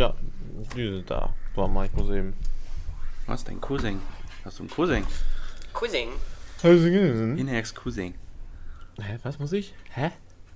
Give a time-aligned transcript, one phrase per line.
[0.00, 0.14] Ja,
[0.74, 1.34] die sind da.
[1.54, 2.32] War mein Cousin.
[3.26, 4.00] Was, dein Cousin?
[4.46, 5.06] Hast du einen Cousin?
[5.74, 6.08] Cousin.
[6.62, 7.36] Cousin?
[7.36, 8.14] Inex Cousin.
[8.98, 9.74] Hä, was muss ich?
[9.90, 10.10] Hä?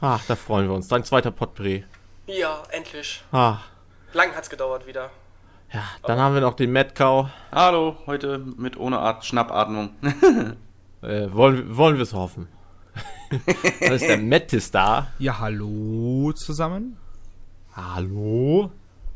[0.00, 0.88] Ach, da freuen wir uns.
[0.88, 1.84] Dein zweiter Potpourri.
[2.26, 3.22] Ja, endlich.
[3.32, 3.58] Ah,
[4.12, 5.10] Lang hat's gedauert wieder.
[5.72, 5.82] ja.
[6.04, 7.28] Dann haben wir noch den Metcow.
[7.52, 9.90] Hallo, heute mit ohne Art Schnappatmung.
[11.02, 12.48] Äh, wollen, wollen wir es hoffen.
[13.80, 15.08] Dann ist der Mettis da.
[15.18, 16.96] Ja, hallo zusammen.
[17.76, 18.70] Hallo.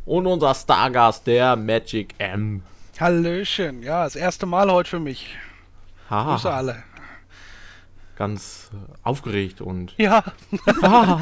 [0.05, 2.63] Und unser Stargast, der Magic M.
[3.01, 5.35] Hallöchen, ja, das erste Mal heute für mich.
[6.11, 6.83] Grüße Haha, alle.
[8.19, 8.71] Ganz
[9.05, 10.25] aufgeregt und Ja,
[10.83, 11.21] ah,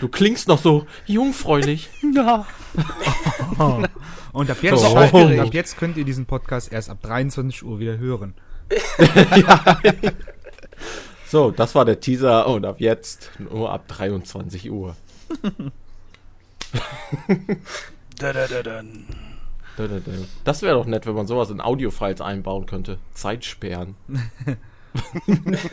[0.00, 1.88] du klingst noch so jungfräulich.
[2.14, 2.46] ja.
[4.32, 4.88] Und ab jetzt, So.
[4.98, 8.34] und ab jetzt könnt ihr diesen Podcast erst ab 23 Uhr wieder hören.
[11.26, 14.94] So, das war der Teaser und ab jetzt nur ab 23 Uhr.
[18.18, 19.06] Da, da, da, dann.
[20.44, 22.98] Das wäre doch nett, wenn man sowas in Audiofiles einbauen könnte.
[23.14, 23.96] Zeitsperren.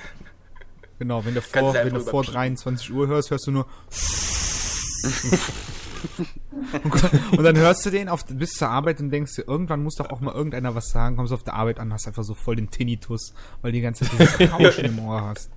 [1.02, 2.36] Genau, wenn du vor, du wenn du vor überpiepen.
[2.36, 3.66] 23 Uhr hörst, hörst du nur.
[7.32, 10.12] und dann hörst du den auf, bis zur Arbeit und denkst dir, irgendwann muss doch
[10.12, 11.16] auch mal irgendeiner was sagen.
[11.16, 13.34] Kommst auf der Arbeit an, hast einfach so voll den Tinnitus,
[13.64, 15.50] weil du die ganze Zeit dieses Rauschen im Ohr hast.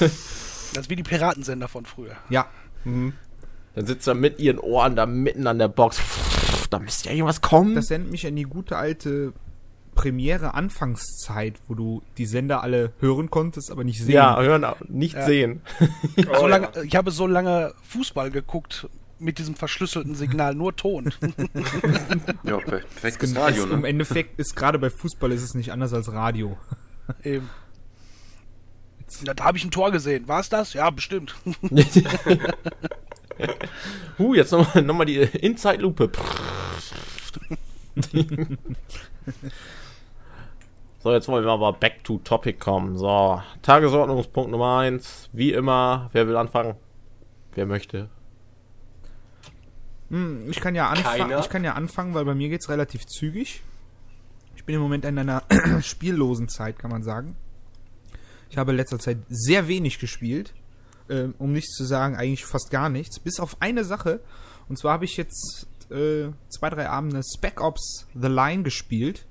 [0.00, 2.14] Das ist wie die Piratensender von früher.
[2.28, 2.46] Ja,
[2.84, 3.14] Dann
[3.86, 5.98] sitzt er mit ihren Ohren da mitten an der Box.
[6.68, 7.74] Da müsste ja irgendwas kommen.
[7.74, 9.32] das sendet mich an die gute alte
[9.94, 14.14] Premiere Anfangszeit, wo du die Sender alle hören konntest, aber nicht sehen.
[14.14, 15.26] ja, hören, nicht Ja.
[15.26, 15.62] sehen.
[16.30, 18.88] Oh, so lange, ich habe so lange Fußball geguckt
[19.18, 21.12] mit diesem verschlüsselten Signal, nur Ton.
[22.42, 23.88] ja, per- perfektes Ist, Radio, Im ne?
[23.88, 26.58] Endeffekt ist gerade bei Fußball ist es nicht anders als Radio.
[27.22, 27.48] Eben.
[29.24, 30.26] Ja, da habe ich ein Tor gesehen.
[30.28, 30.72] War es das?
[30.72, 31.36] Ja, bestimmt.
[34.18, 36.10] huh, jetzt nochmal noch mal die Inside-Lupe.
[41.04, 42.96] So, jetzt wollen wir aber back to topic kommen.
[42.96, 45.28] So, Tagesordnungspunkt Nummer 1.
[45.34, 46.76] Wie immer, wer will anfangen?
[47.54, 48.08] Wer möchte?
[50.08, 53.62] Hm, Ich kann ja anfangen, ich kann ja anfangen, weil bei mir geht's relativ zügig.
[54.56, 55.42] Ich bin im Moment in einer
[55.82, 57.36] spiellosen Zeit, kann man sagen.
[58.48, 60.54] Ich habe in letzter Zeit sehr wenig gespielt,
[61.10, 64.20] ähm, um nichts zu sagen, eigentlich fast gar nichts, bis auf eine Sache.
[64.70, 69.26] Und zwar habe ich jetzt äh, zwei, drei Abende Spec Ops The Line gespielt.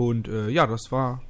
[0.00, 1.22] Und äh, ja, das war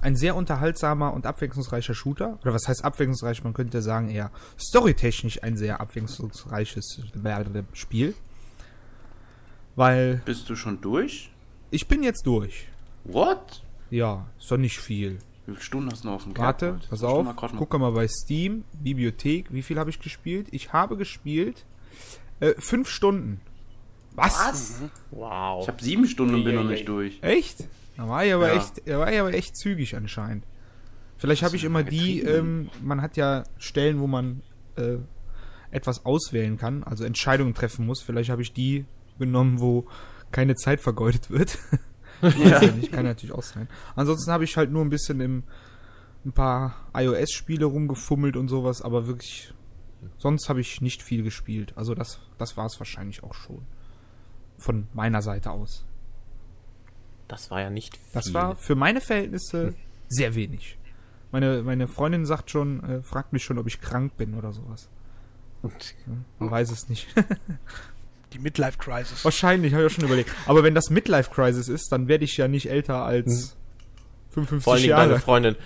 [0.00, 2.38] ein sehr unterhaltsamer und abwechslungsreicher Shooter.
[2.42, 3.42] Oder was heißt abwechslungsreich?
[3.44, 7.00] Man könnte sagen eher storytechnisch ein sehr abwechslungsreiches
[7.72, 8.14] Spiel.
[9.74, 11.30] Weil Bist du schon durch?
[11.70, 12.68] ich bin jetzt durch.
[13.04, 13.62] What?
[13.90, 15.18] Ja, ist doch nicht viel.
[15.46, 16.86] Wie viele Stunden hast du noch auf dem Warte, Kerbholz?
[16.88, 17.26] pass auf.
[17.56, 19.46] Guck mal bei Steam, Bibliothek.
[19.50, 20.48] Wie viel habe ich gespielt?
[20.50, 21.64] Ich habe gespielt
[22.40, 23.40] äh, fünf Stunden.
[24.18, 24.80] Was?
[25.10, 25.62] Wow.
[25.62, 27.18] Ich habe sieben Stunden und bin noch nicht durch.
[27.22, 27.64] Echt?
[27.96, 28.54] Da war ich aber Ja.
[28.56, 30.44] echt, da war ich aber echt zügig anscheinend.
[31.16, 34.42] Vielleicht habe ich immer die, ähm, man hat ja Stellen, wo man
[34.76, 34.98] äh,
[35.70, 38.02] etwas auswählen kann, also Entscheidungen treffen muss.
[38.02, 38.84] Vielleicht habe ich die
[39.18, 39.86] genommen, wo
[40.30, 41.58] keine Zeit vergeudet wird.
[42.20, 42.60] Ja.
[42.80, 43.68] Ich kann natürlich auch sein.
[43.94, 45.44] Ansonsten habe ich halt nur ein bisschen im
[46.24, 49.54] ein paar iOS-Spiele rumgefummelt und sowas, aber wirklich
[50.18, 51.72] sonst habe ich nicht viel gespielt.
[51.76, 53.64] Also das, das war es wahrscheinlich auch schon.
[54.58, 55.86] Von meiner Seite aus.
[57.28, 58.06] Das war ja nicht viel.
[58.12, 59.74] Das war für meine Verhältnisse
[60.08, 60.78] sehr wenig.
[61.30, 64.88] Meine, meine Freundin sagt schon, äh, fragt mich schon, ob ich krank bin oder sowas.
[66.38, 67.06] Man weiß es nicht.
[68.32, 69.24] Die Midlife Crisis.
[69.24, 70.30] Wahrscheinlich, habe ich auch schon überlegt.
[70.46, 73.56] Aber wenn das Midlife Crisis ist, dann werde ich ja nicht älter als
[74.30, 75.20] 55 Vor allen Dingen deine Jahre.
[75.20, 75.56] Freundin.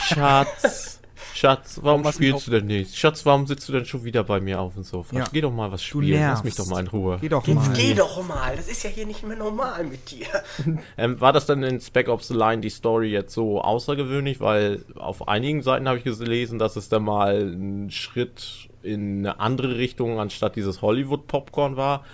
[0.00, 1.00] Schatz,
[1.34, 2.96] Schatz, warum Warum spielst du denn nicht?
[2.96, 5.16] Schatz, warum sitzt du denn schon wieder bei mir auf dem Sofa?
[5.16, 5.24] Ja.
[5.32, 6.12] Geh doch mal was spielen.
[6.12, 6.44] Lass nervst.
[6.44, 7.18] mich doch mal in Ruhe.
[7.20, 7.76] Geh doch Jetzt mal.
[7.76, 10.26] geh doch mal, das ist ja hier nicht mehr normal mit dir.
[10.98, 14.40] Ähm, war das dann in Spec Ops The Line die Story jetzt so außergewöhnlich?
[14.40, 19.40] Weil auf einigen Seiten habe ich gelesen, dass es dann mal ein Schritt in eine
[19.40, 22.04] andere Richtung anstatt dieses Hollywood-Popcorn war.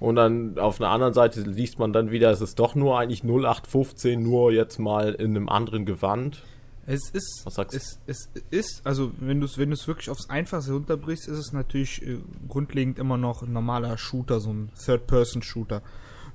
[0.00, 3.24] Und dann auf einer anderen Seite liest man dann wieder, es ist doch nur eigentlich
[3.24, 6.42] 0815, nur jetzt mal in einem anderen Gewand.
[6.90, 10.30] Es ist, Was sagst es, es ist, also wenn du es wenn du's wirklich aufs
[10.30, 12.18] Einfachste runterbrichst, ist es natürlich äh,
[12.48, 15.82] grundlegend immer noch ein normaler Shooter, so ein Third-Person-Shooter.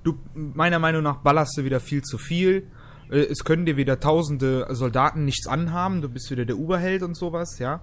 [0.04, 2.68] Du, meiner Meinung nach, ballerst du wieder viel zu viel.
[3.10, 7.16] Äh, es können dir wieder tausende Soldaten nichts anhaben, du bist wieder der Oberheld und
[7.16, 7.82] sowas, ja.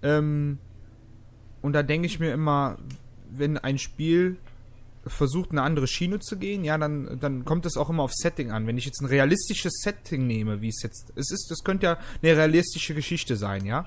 [0.00, 0.58] Ähm,
[1.62, 2.76] und da denke ich mir immer,
[3.28, 4.36] wenn ein Spiel
[5.06, 8.50] versucht, eine andere Schiene zu gehen, ja, dann, dann kommt es auch immer auf Setting
[8.50, 8.66] an.
[8.66, 11.98] Wenn ich jetzt ein realistisches Setting nehme, wie es jetzt, es ist, das könnte ja
[12.22, 13.86] eine realistische Geschichte sein, ja,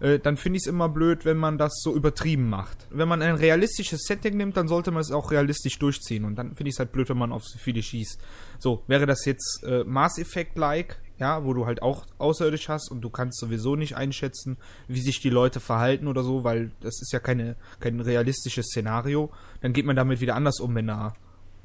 [0.00, 2.86] äh, dann finde ich es immer blöd, wenn man das so übertrieben macht.
[2.90, 6.54] Wenn man ein realistisches Setting nimmt, dann sollte man es auch realistisch durchziehen und dann
[6.54, 8.20] finde ich es halt blöd, wenn man auf so viele schießt.
[8.58, 13.00] So, wäre das jetzt äh, Mass Effect-like, ja, wo du halt auch außerirdisch hast und
[13.00, 14.56] du kannst sowieso nicht einschätzen,
[14.88, 19.30] wie sich die Leute verhalten oder so, weil das ist ja keine, kein realistisches Szenario,
[19.60, 21.14] dann geht man damit wieder anders um, wenn da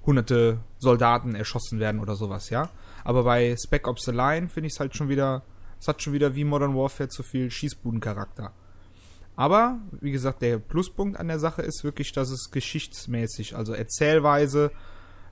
[0.05, 2.69] hunderte Soldaten erschossen werden oder sowas, ja.
[3.03, 5.43] Aber bei Spec Ops The Line finde ich es halt schon wieder,
[5.79, 8.53] es hat schon wieder wie Modern Warfare zu viel Schießbudencharakter.
[9.35, 14.71] Aber, wie gesagt, der Pluspunkt an der Sache ist wirklich, dass es geschichtsmäßig, also erzählweise,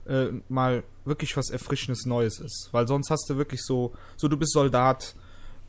[0.08, 2.68] äh, mal wirklich was Erfrischendes Neues ist.
[2.72, 5.14] Weil sonst hast du wirklich so, so du bist Soldat,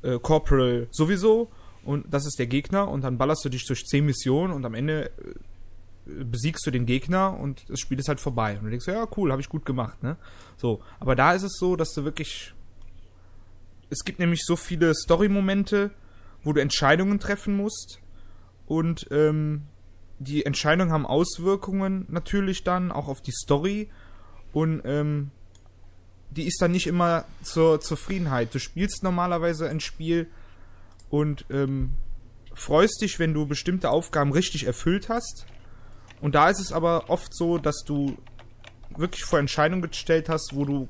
[0.01, 1.49] äh, Corporal sowieso
[1.83, 4.73] und das ist der Gegner und dann ballerst du dich durch 10 Missionen und am
[4.73, 8.57] Ende äh, besiegst du den Gegner und das Spiel ist halt vorbei.
[8.57, 10.17] Und du denkst, ja, cool, habe ich gut gemacht, ne?
[10.57, 12.53] So, aber da ist es so, dass du wirklich.
[13.91, 15.91] Es gibt nämlich so viele Story-Momente,
[16.43, 17.99] wo du Entscheidungen treffen musst.
[18.67, 19.63] Und ähm,
[20.19, 23.89] die Entscheidungen haben Auswirkungen natürlich dann auch auf die Story.
[24.53, 25.31] Und ähm,
[26.31, 28.53] die ist dann nicht immer zur Zufriedenheit.
[28.53, 30.27] Du spielst normalerweise ein Spiel
[31.09, 31.91] und ähm,
[32.53, 35.45] freust dich, wenn du bestimmte Aufgaben richtig erfüllt hast.
[36.21, 38.17] Und da ist es aber oft so, dass du
[38.95, 40.87] wirklich vor Entscheidungen gestellt hast, wo du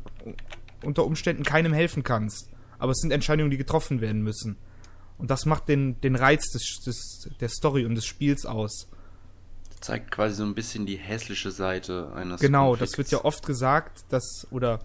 [0.84, 2.50] unter Umständen keinem helfen kannst.
[2.80, 4.58] Aber es sind Entscheidungen, die getroffen werden müssen.
[5.18, 8.90] Und das macht den, den Reiz des, des, der Story und des Spiels aus.
[9.82, 12.92] Zeigt quasi so ein bisschen die hässliche Seite eines Genau, Konflikts.
[12.92, 14.80] das wird ja oft gesagt, dass, oder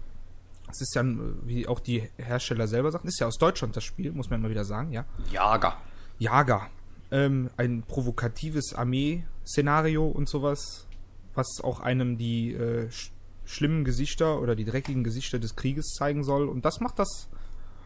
[0.71, 1.03] es ist ja,
[1.43, 4.49] wie auch die Hersteller selber sagen, ist ja aus Deutschland das Spiel, muss man mal
[4.49, 5.05] wieder sagen, ja.
[5.31, 5.77] Jager.
[6.17, 6.69] Jager.
[7.11, 10.87] Ähm, ein provokatives Armee-Szenario und sowas,
[11.35, 13.11] was auch einem die äh, sch
[13.47, 16.49] schlimmen Gesichter oder die dreckigen Gesichter des Krieges zeigen soll.
[16.49, 17.27] Und das macht das,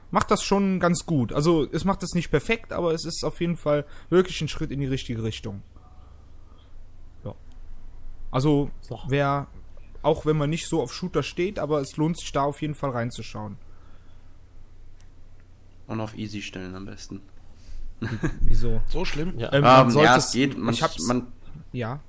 [0.10, 1.34] macht das schon ganz gut.
[1.34, 4.72] Also es macht das nicht perfekt, aber es ist auf jeden Fall wirklich ein Schritt
[4.72, 5.62] in die richtige Richtung.
[8.32, 9.00] Also So.
[9.08, 9.48] wer,
[10.02, 12.76] auch wenn man nicht so auf Shooter steht, aber es lohnt sich da auf jeden
[12.76, 13.58] Fall reinzuschauen.
[15.88, 17.22] Und auf easy stellen am besten.
[18.42, 18.82] Wieso?
[18.88, 19.38] So schlimm?
[19.38, 19.52] Ja.
[19.52, 20.58] Ähm, Ähm, sollte ja, es- geht.
[20.58, 21.28] Man, ich hab's- man,
[21.72, 22.00] Ja.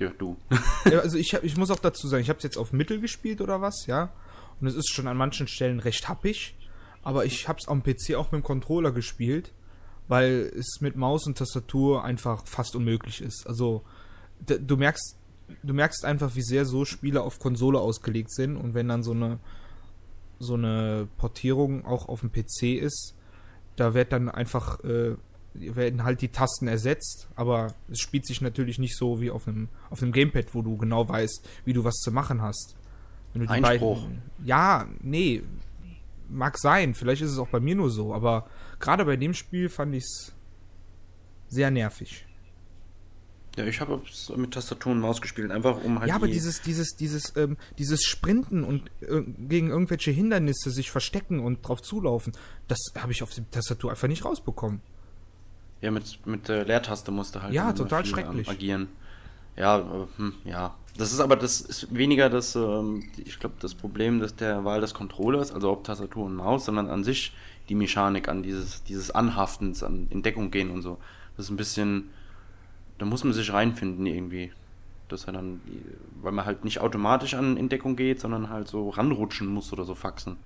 [0.00, 0.36] ja, du.
[0.84, 3.40] Also ich, hab, ich muss auch dazu sagen, ich habe es jetzt auf Mittel gespielt
[3.40, 4.12] oder was, ja.
[4.60, 6.56] Und es ist schon an manchen Stellen recht happig.
[7.02, 9.52] Aber ich habe es am PC auch mit dem Controller gespielt,
[10.08, 13.46] weil es mit Maus und Tastatur einfach fast unmöglich ist.
[13.46, 13.84] Also
[14.40, 15.16] du merkst,
[15.62, 18.56] du merkst einfach, wie sehr so Spiele auf Konsole ausgelegt sind.
[18.56, 19.38] Und wenn dann so eine
[20.38, 23.14] so eine Portierung auch auf dem PC ist,
[23.76, 25.16] da wird dann einfach äh,
[25.54, 29.68] werden halt die Tasten ersetzt, aber es spielt sich natürlich nicht so wie auf einem
[29.88, 32.76] auf einem Gamepad, wo du genau weißt, wie du was zu machen hast.
[33.32, 34.02] Wenn du die Einspruch.
[34.02, 35.42] beiden- ja, nee,
[36.28, 38.46] mag sein, vielleicht ist es auch bei mir nur so, aber
[38.80, 40.34] gerade bei dem Spiel fand ich es
[41.48, 42.25] sehr nervig.
[43.56, 46.34] Ja, ich habe es mit Tastatur und Maus gespielt, einfach um halt Ja, aber die-
[46.34, 51.80] dieses, dieses, dieses, ähm, dieses Sprinten und äh, gegen irgendwelche Hindernisse sich verstecken und drauf
[51.80, 52.34] zulaufen,
[52.68, 54.80] das habe ich auf der Tastatur einfach nicht rausbekommen.
[55.80, 58.46] Ja, mit, mit der Leertaste musste halt Ja, total viel, schrecklich.
[58.46, 58.88] ähm, agieren.
[59.56, 60.74] Ja, äh, hm, ja.
[60.98, 64.80] Das ist aber das ist weniger das, ähm, ich glaube, das Problem des, der Wahl
[64.80, 67.34] des Controllers, also ob Tastatur und Maus, sondern an sich
[67.68, 70.98] die Mechanik, an dieses, dieses Anhaftens, an Entdeckung gehen und so.
[71.36, 72.08] Das ist ein bisschen,
[72.98, 74.52] da muss man sich reinfinden irgendwie.
[75.08, 75.60] dass er dann,
[76.20, 79.94] weil man halt nicht automatisch an Entdeckung geht, sondern halt so ranrutschen muss oder so
[79.94, 80.36] faxen.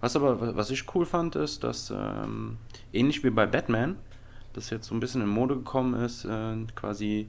[0.00, 2.56] Was aber, was ich cool fand, ist, dass ähm,
[2.92, 3.96] ähnlich wie bei Batman,
[4.54, 7.28] das jetzt so ein bisschen in Mode gekommen ist, äh, quasi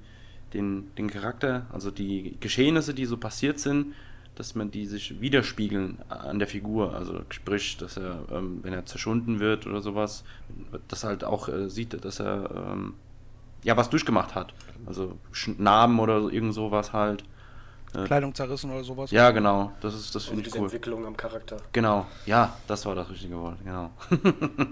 [0.53, 3.93] den, den Charakter, also die Geschehnisse, die so passiert sind,
[4.35, 6.95] dass man die sich widerspiegeln an der Figur.
[6.95, 10.23] Also sprich, dass er, ähm, wenn er zerschunden wird oder sowas,
[10.87, 12.93] dass er halt auch äh, sieht, dass er ähm,
[13.63, 14.53] ja was durchgemacht hat.
[14.85, 15.17] Also
[15.57, 17.23] Narben oder irgend sowas halt.
[17.93, 19.11] Äh, Kleidung zerrissen oder sowas.
[19.11, 19.71] Ja, genau.
[19.81, 20.63] Das ist das finde ich cool.
[20.63, 21.57] Entwicklung am Charakter.
[21.73, 22.05] Genau.
[22.25, 23.57] Ja, das war das richtige Wort.
[23.63, 23.91] Genau.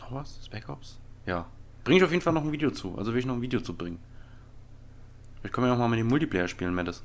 [0.00, 0.40] noch was?
[0.44, 0.98] Spec Ops?
[1.26, 1.46] Ja.
[1.84, 2.96] Bringe ich auf jeden Fall noch ein Video zu.
[2.98, 3.98] Also will ich noch ein Video zu bringen.
[5.42, 7.02] Ich komme ja auch mal mit dem Multiplayer spielen, Mattes.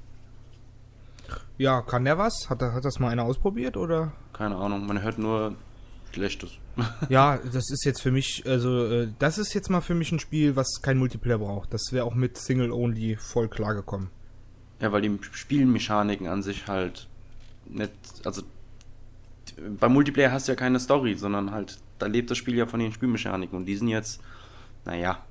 [1.57, 2.49] Ja, kann der was?
[2.49, 4.11] Hat, hat das mal einer ausprobiert oder?
[4.33, 5.55] Keine Ahnung, man hört nur
[6.13, 6.51] Schlechtes.
[7.09, 10.19] ja, das ist jetzt für mich, also äh, das ist jetzt mal für mich ein
[10.19, 11.73] Spiel, was kein Multiplayer braucht.
[11.73, 14.09] Das wäre auch mit Single Only voll klar gekommen.
[14.79, 17.07] Ja, weil die Spielmechaniken an sich halt
[17.65, 17.91] nicht,
[18.25, 18.43] also
[19.79, 22.79] beim Multiplayer hast du ja keine Story, sondern halt, da lebt das Spiel ja von
[22.79, 24.21] den Spielmechaniken und die sind jetzt,
[24.85, 25.23] naja,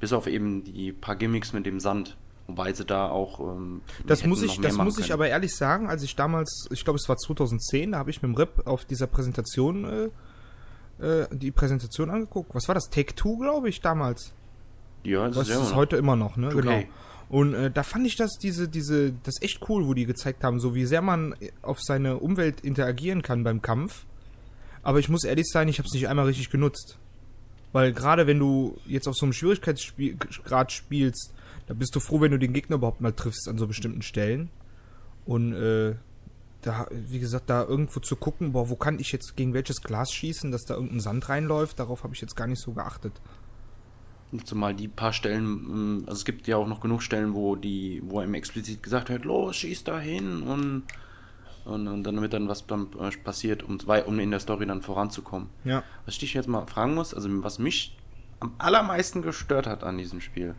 [0.00, 2.16] bis auf eben die paar Gimmicks mit dem Sand.
[2.46, 3.40] Wobei sie da auch.
[3.40, 6.98] Ähm, das muss ich, das muss ich aber ehrlich sagen, als ich damals, ich glaube,
[6.98, 10.08] es war 2010, da habe ich mit dem Rip auf dieser Präsentation äh,
[11.02, 12.54] äh, die Präsentation angeguckt.
[12.54, 12.90] Was war das?
[12.90, 14.32] Take Two, glaube ich, damals.
[15.04, 16.48] Ja, das, das ist, ist heute immer noch, ne?
[16.48, 16.60] Okay.
[16.60, 16.82] Genau.
[17.28, 20.60] Und äh, da fand ich das, diese, diese, das echt cool, wo die gezeigt haben,
[20.60, 24.04] so wie sehr man auf seine Umwelt interagieren kann beim Kampf.
[24.82, 26.98] Aber ich muss ehrlich sein, ich habe es nicht einmal richtig genutzt.
[27.72, 31.32] Weil gerade wenn du jetzt auf so einem Schwierigkeitsgrad spielst,
[31.72, 34.50] da bist du froh, wenn du den Gegner überhaupt mal triffst an so bestimmten Stellen.
[35.24, 35.94] Und äh,
[36.60, 40.12] da, wie gesagt, da irgendwo zu gucken, boah, wo kann ich jetzt gegen welches Glas
[40.12, 43.14] schießen, dass da irgendein Sand reinläuft, darauf habe ich jetzt gar nicht so geachtet.
[44.44, 48.02] Zumal die paar Stellen, mm, also es gibt ja auch noch genug Stellen, wo die,
[48.04, 50.82] wo ihm explizit gesagt wird, los, schieß da hin und,
[51.64, 54.82] und, und dann damit dann was dann äh, passiert, um, um in der Story dann
[54.82, 55.48] voranzukommen.
[55.64, 55.84] Ja.
[56.04, 57.96] Was ich dich jetzt mal fragen muss, also was mich
[58.40, 60.54] am allermeisten gestört hat an diesem Spiel,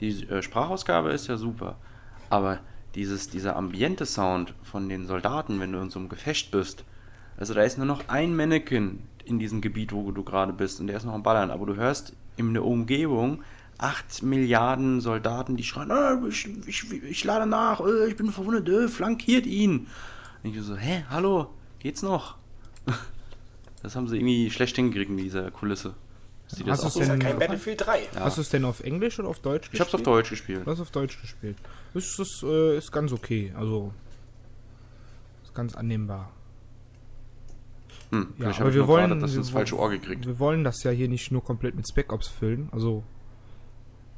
[0.00, 1.76] die äh, Sprachausgabe ist ja super,
[2.28, 2.60] aber
[2.94, 6.84] dieses, dieser Ambiente-Sound von den Soldaten, wenn du in so einem Gefecht bist,
[7.36, 10.88] also da ist nur noch ein Mannequin in diesem Gebiet, wo du gerade bist, und
[10.88, 13.42] der ist noch am Ballern, aber du hörst in der Umgebung
[13.78, 18.68] 8 Milliarden Soldaten, die schreien, oh, ich, ich, ich lade nach, oh, ich bin verwundet,
[18.68, 19.86] oh, flankiert ihn.
[20.42, 22.36] Und ich so, hä, hallo, geht's noch?
[23.82, 25.94] Das haben sie irgendwie schlecht hingekriegt in dieser Kulisse.
[26.50, 28.00] Sieht das Hast du denn kein Battlefield 3.
[28.14, 28.20] Ja.
[28.20, 29.74] Hast du es denn auf Englisch oder auf Deutsch gespielt?
[29.74, 30.66] Ich hab's auf Deutsch gespielt.
[30.66, 31.56] Du hast auf Deutsch gespielt.
[31.94, 33.52] Ist, ist, äh, ist ganz okay.
[33.56, 33.92] Also
[35.44, 36.32] ist ganz annehmbar.
[38.10, 40.26] Hm, ja, aber wir wollen das ins falsche Ohr gekriegt.
[40.26, 42.68] Wir wollen das ja hier nicht nur komplett mit Spec Ops füllen.
[42.72, 43.04] Also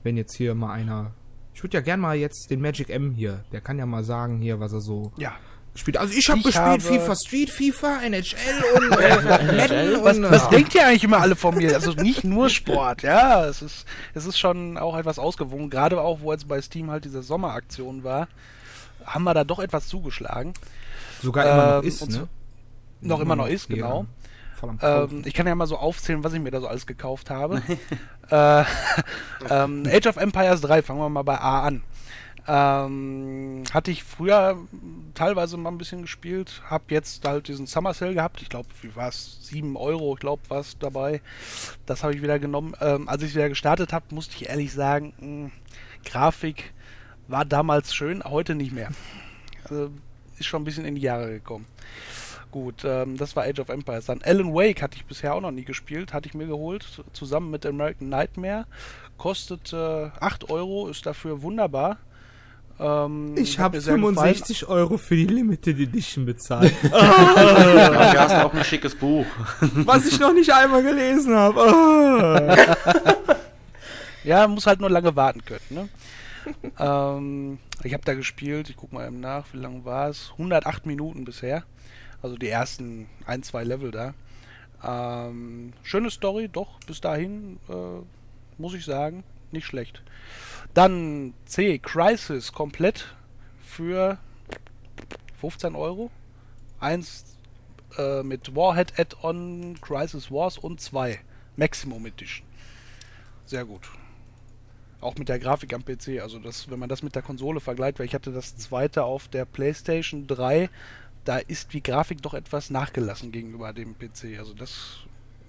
[0.02, 1.12] wenn jetzt hier mal einer
[1.54, 4.40] ich würde ja gern mal jetzt den Magic M hier, der kann ja mal sagen
[4.40, 5.34] hier, was er so ja
[5.72, 5.96] gespielt.
[5.96, 10.22] Also ich, hab ich gespielt habe FIFA Street, FIFA, NHL und äh, Madden und was,
[10.22, 11.74] was denkt ihr eigentlich immer alle von mir?
[11.74, 16.20] Also nicht nur Sport, ja, es ist es ist schon auch etwas ausgewogen, gerade auch
[16.20, 18.28] wo jetzt bei Steam halt diese Sommeraktion war,
[19.04, 20.52] haben wir da doch etwas zugeschlagen.
[21.22, 22.28] Sogar immer ähm, noch ist, ne?
[23.00, 24.06] Noch immer noch ist, genau.
[24.80, 27.62] Ähm, ich kann ja mal so aufzählen, was ich mir da so alles gekauft habe.
[28.30, 28.64] äh,
[29.50, 31.82] ähm, Age of Empires 3, fangen wir mal bei A an.
[32.48, 34.58] Ähm, hatte ich früher
[35.14, 38.42] teilweise mal ein bisschen gespielt, hab jetzt halt diesen Summer Sale gehabt.
[38.42, 39.38] Ich glaube, wie war es?
[39.42, 41.20] 7 Euro, ich glaube, war es dabei.
[41.86, 42.74] Das habe ich wieder genommen.
[42.80, 45.52] Ähm, als ich wieder gestartet habe, musste ich ehrlich sagen, mh, hm,
[46.04, 46.72] Grafik
[47.28, 48.90] war damals schön, heute nicht mehr.
[49.64, 49.90] Also,
[50.38, 51.66] ist schon ein bisschen in die Jahre gekommen.
[52.50, 54.06] Gut, ähm, das war Age of Empires.
[54.06, 57.50] Dann Alan Wake hatte ich bisher auch noch nie gespielt, hatte ich mir geholt, zusammen
[57.50, 58.66] mit American Nightmare.
[59.16, 61.98] Kostet äh, 8 Euro, ist dafür wunderbar.
[62.80, 66.72] Ähm, ich habe 65 Euro für die Limited Edition bezahlt.
[66.84, 66.88] oh.
[66.90, 69.26] Dafür hast du auch ein schickes Buch.
[69.60, 71.60] Was ich noch nicht einmal gelesen habe.
[71.60, 73.34] Oh.
[74.24, 75.60] ja, muss halt nur lange warten können.
[75.70, 75.88] Ne?
[76.78, 80.30] ähm, ich habe da gespielt, ich gucke mal eben nach, wie lange war es?
[80.32, 81.64] 108 Minuten bisher.
[82.22, 84.14] Also die ersten ein, zwei Level da.
[84.84, 88.02] Ähm, schöne Story, doch, bis dahin, äh,
[88.58, 90.02] muss ich sagen, nicht schlecht.
[90.74, 93.14] Dann C, Crisis komplett
[93.62, 94.18] für
[95.40, 96.10] 15 Euro.
[96.80, 97.36] Eins
[97.98, 101.20] äh, mit Warhead Add-on, Crisis Wars und zwei
[101.56, 102.46] Maximum Edition.
[103.44, 103.90] Sehr gut.
[105.00, 106.20] Auch mit der Grafik am PC.
[106.22, 109.28] Also das, wenn man das mit der Konsole vergleicht, weil ich hatte das zweite auf
[109.28, 110.70] der PlayStation 3,
[111.24, 114.38] da ist die Grafik doch etwas nachgelassen gegenüber dem PC.
[114.38, 115.00] Also das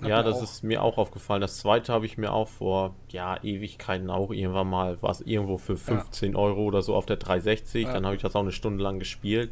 [0.01, 0.43] ja, das auch.
[0.43, 1.41] ist mir auch aufgefallen.
[1.41, 5.57] Das zweite habe ich mir auch vor, ja, Ewigkeiten auch irgendwann mal, war es irgendwo
[5.57, 6.38] für 15 ja.
[6.38, 7.85] Euro oder so auf der 360.
[7.85, 7.93] Ja.
[7.93, 9.51] Dann habe ich das auch eine Stunde lang gespielt.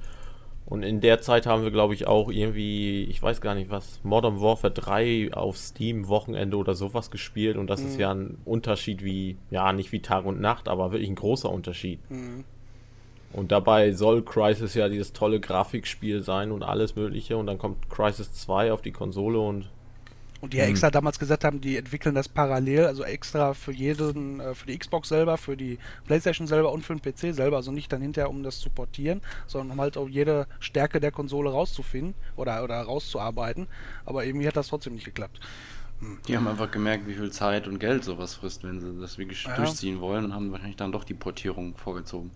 [0.66, 4.00] Und in der Zeit haben wir, glaube ich, auch irgendwie, ich weiß gar nicht was,
[4.04, 7.58] Modern Warfare 3 auf Steam Wochenende oder sowas gespielt.
[7.58, 7.88] Und das mhm.
[7.88, 11.50] ist ja ein Unterschied wie, ja, nicht wie Tag und Nacht, aber wirklich ein großer
[11.50, 12.00] Unterschied.
[12.10, 12.46] Mhm.
[13.34, 17.38] Und dabei soll Crisis ja dieses tolle Grafikspiel sein und alles Mögliche.
[17.38, 19.70] Und dann kommt Crisis 2 auf die Konsole und
[20.42, 24.40] und die ja extra damals gesagt haben, die entwickeln das parallel, also extra für jeden,
[24.40, 27.72] äh, für die Xbox selber, für die Playstation selber und für den PC selber, also
[27.72, 31.52] nicht dann hinterher, um das zu portieren, sondern um halt auch jede Stärke der Konsole
[31.52, 33.68] rauszufinden oder, oder rauszuarbeiten.
[34.04, 35.40] Aber irgendwie hat das trotzdem nicht geklappt.
[36.00, 36.18] Hm.
[36.28, 39.44] Die haben einfach gemerkt, wie viel Zeit und Geld sowas frisst, wenn sie das wirklich
[39.44, 39.56] ja.
[39.56, 42.32] durchziehen wollen und haben wahrscheinlich dann doch die Portierung vorgezogen.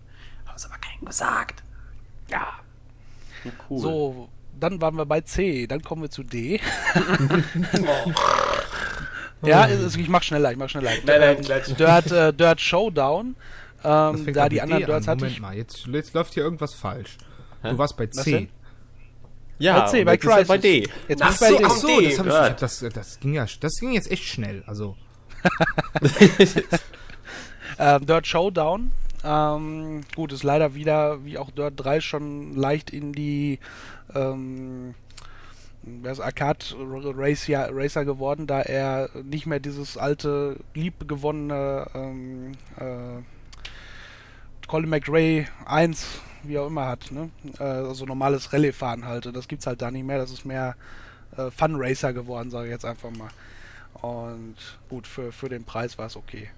[0.46, 1.64] Haben es aber keinem gesagt.
[2.30, 2.60] Ja.
[3.44, 3.80] ja cool.
[3.80, 6.60] So, dann waren wir bei C, dann kommen wir zu D.
[9.42, 10.90] ja, ich mach schneller, ich mach schneller.
[11.04, 11.74] Nein, nein, gleich.
[11.74, 13.36] Dirt, äh, Dirt Showdown.
[13.84, 15.40] Ähm, da die anderen Dirts hatte ich.
[15.40, 17.18] Mal, jetzt, jetzt läuft hier irgendwas falsch.
[17.62, 17.70] Hä?
[17.70, 18.48] Du warst bei C.
[19.58, 20.48] Ja, bei C, bei Crisis.
[20.48, 20.88] bei D.
[21.08, 21.64] Jetzt Ach so, bei D.
[21.64, 24.62] Ach so, das, hab ich, das, das, ging ja, das ging jetzt echt schnell.
[24.66, 24.96] Also.
[27.78, 28.90] ähm, Dirt Showdown.
[29.26, 33.58] Ähm, gut, ist leider wieder, wie auch Dirt 3, schon leicht in die
[34.14, 34.94] ähm,
[36.04, 43.22] Arcade Racer, Racer geworden, da er nicht mehr dieses alte, liebgewonnene ähm, äh,
[44.68, 46.06] Colin McRae 1,
[46.44, 47.30] wie auch immer hat, ne?
[47.58, 49.34] Äh, also normales Rallye-Fahren halt.
[49.34, 50.18] Das gibt's halt da nicht mehr.
[50.18, 50.76] Das ist mehr
[51.36, 53.30] äh, Fun Racer geworden, sage ich jetzt einfach mal.
[54.02, 54.56] Und
[54.88, 56.48] gut, für, für den Preis war es okay.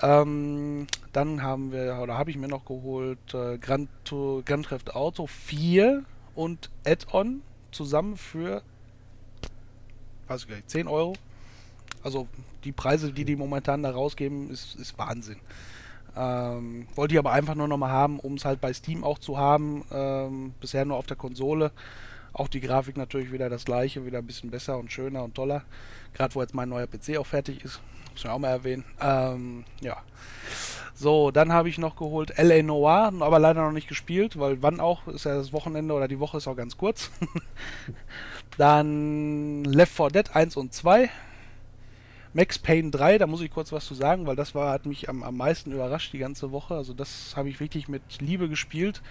[0.00, 3.90] Ähm, dann haben wir, oder habe ich mir noch geholt, äh, Grand,
[4.44, 8.62] Grand Theft Auto 4 und Add-on zusammen für
[10.32, 11.14] weiß ich gar nicht, 10 Euro.
[12.02, 12.26] Also
[12.64, 15.38] die Preise, die die momentan da rausgeben, ist, ist Wahnsinn.
[16.16, 19.38] Ähm, wollte ich aber einfach nur nochmal haben, um es halt bei Steam auch zu
[19.38, 19.84] haben.
[19.90, 21.70] Ähm, bisher nur auf der Konsole.
[22.32, 25.62] Auch die Grafik natürlich wieder das gleiche, wieder ein bisschen besser und schöner und toller.
[26.14, 27.80] Gerade wo jetzt mein neuer PC auch fertig ist.
[28.12, 28.84] Muss man auch mal erwähnen.
[29.00, 29.96] Ähm, ja.
[30.94, 34.78] So, dann habe ich noch geholt LA Noir, aber leider noch nicht gespielt, weil wann
[34.78, 37.10] auch, ist ja das Wochenende oder die Woche ist auch ganz kurz.
[38.56, 41.10] dann Left 4 Dead 1 und 2.
[42.34, 45.08] Max Payne 3, da muss ich kurz was zu sagen, weil das war, hat mich
[45.08, 46.74] am, am meisten überrascht die ganze Woche.
[46.74, 49.02] Also das habe ich wirklich mit Liebe gespielt.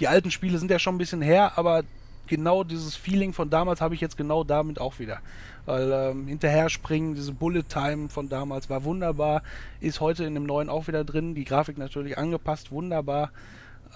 [0.00, 1.84] Die alten Spiele sind ja schon ein bisschen her, aber
[2.26, 5.20] genau dieses Feeling von damals habe ich jetzt genau damit auch wieder.
[5.66, 9.42] Weil ähm, hinterher springen, diese Bullet Time von damals war wunderbar,
[9.80, 11.34] ist heute in dem neuen auch wieder drin.
[11.34, 13.30] Die Grafik natürlich angepasst, wunderbar.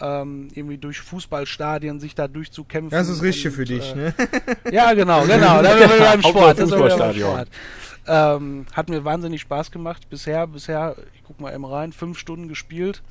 [0.00, 2.96] Ähm, irgendwie durch Fußballstadien sich da durchzukämpfen.
[2.96, 4.14] Das ist richtig und, für dich, äh, ne?
[4.72, 5.60] Ja, genau, genau.
[5.60, 6.58] Da sind wir beim Sport.
[6.58, 7.48] Das Sport.
[8.06, 10.08] Ähm, hat mir wahnsinnig Spaß gemacht.
[10.08, 13.02] Bisher, bisher, ich guck mal eben rein, fünf Stunden gespielt.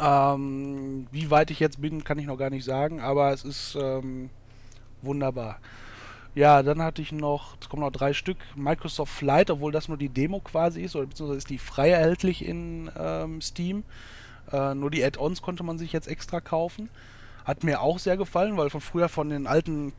[0.00, 3.76] Ähm, wie weit ich jetzt bin, kann ich noch gar nicht sagen, aber es ist
[3.80, 4.30] ähm,
[5.02, 5.58] wunderbar.
[6.34, 9.96] Ja, dann hatte ich noch, es kommen noch drei Stück, Microsoft Flight, obwohl das nur
[9.96, 13.82] die Demo quasi ist, oder beziehungsweise ist die frei erhältlich in ähm, Steam.
[14.52, 16.90] Äh, nur die Add-ons konnte man sich jetzt extra kaufen.
[17.44, 19.92] Hat mir auch sehr gefallen, weil von früher von den alten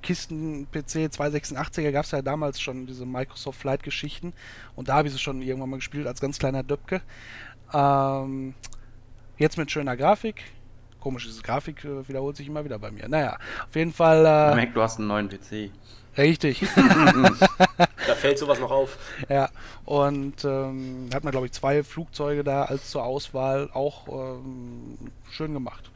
[0.00, 4.34] Kisten PC 286er gab es ja damals schon diese Microsoft Flight Geschichten
[4.76, 7.00] und da habe ich sie schon irgendwann mal gespielt als ganz kleiner Döpke.
[7.72, 8.54] Ähm,
[9.36, 10.44] Jetzt mit schöner Grafik.
[11.00, 13.08] Komisch, diese Grafik äh, wiederholt sich immer wieder bei mir.
[13.08, 13.36] Naja,
[13.68, 14.20] auf jeden Fall.
[14.20, 15.70] Äh, Mac, du hast einen neuen PC.
[16.16, 16.60] Richtig.
[18.06, 18.96] da fällt sowas noch auf.
[19.28, 19.50] Ja,
[19.84, 23.68] und ähm, hat man, glaube ich, zwei Flugzeuge da als zur Auswahl.
[23.72, 24.96] Auch ähm,
[25.30, 25.90] schön gemacht.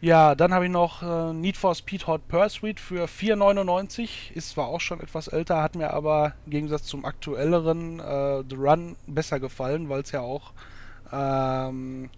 [0.00, 4.32] Ja, dann habe ich noch äh, Need for Speed Hot Pursuit für 4,99.
[4.34, 8.56] Ist zwar auch schon etwas älter, hat mir aber im Gegensatz zum aktuelleren äh, The
[8.56, 10.54] Run besser gefallen, weil es ja auch
[11.12, 12.10] ähm,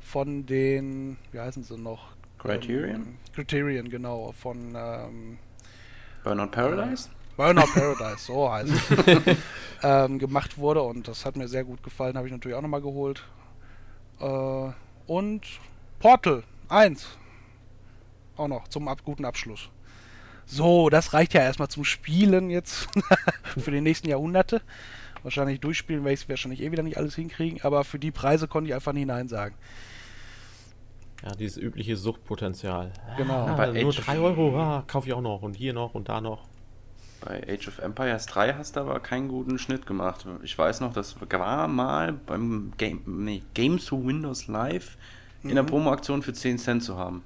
[0.00, 2.08] von den, wie heißen sie noch?
[2.38, 3.02] Criterion?
[3.02, 5.38] Ähm, Criterion, genau, von ähm,
[6.24, 7.08] Burnout Paradise?
[7.08, 9.36] Äh, Burnout Paradise, so heißt es.
[9.82, 12.82] ähm, gemacht wurde und das hat mir sehr gut gefallen, habe ich natürlich auch nochmal
[12.82, 13.24] geholt.
[14.20, 14.70] Äh,
[15.06, 15.42] und
[15.98, 17.06] Portal 1.
[18.36, 19.70] Auch noch zum ab guten Abschluss.
[20.46, 22.88] So, das reicht ja erstmal zum Spielen jetzt
[23.58, 24.62] für die nächsten Jahrhunderte.
[25.22, 28.48] Wahrscheinlich durchspielen werde ich es wahrscheinlich eh wieder nicht alles hinkriegen, aber für die Preise
[28.48, 29.54] konnte ich einfach nicht Nein sagen.
[31.22, 32.92] Ja, dieses übliche Suchtpotenzial.
[33.16, 33.46] Genau.
[33.46, 36.20] Ah, bei nur 3 Euro, ah, kaufe ich auch noch und hier noch und da
[36.20, 36.44] noch.
[37.20, 40.24] Bei Age of Empires 3 hast du aber keinen guten Schnitt gemacht.
[40.42, 44.96] Ich weiß noch, das war mal beim Game, nee, Games to Windows Live
[45.42, 45.68] in der mhm.
[45.68, 47.22] Promo-Aktion für 10 Cent zu haben.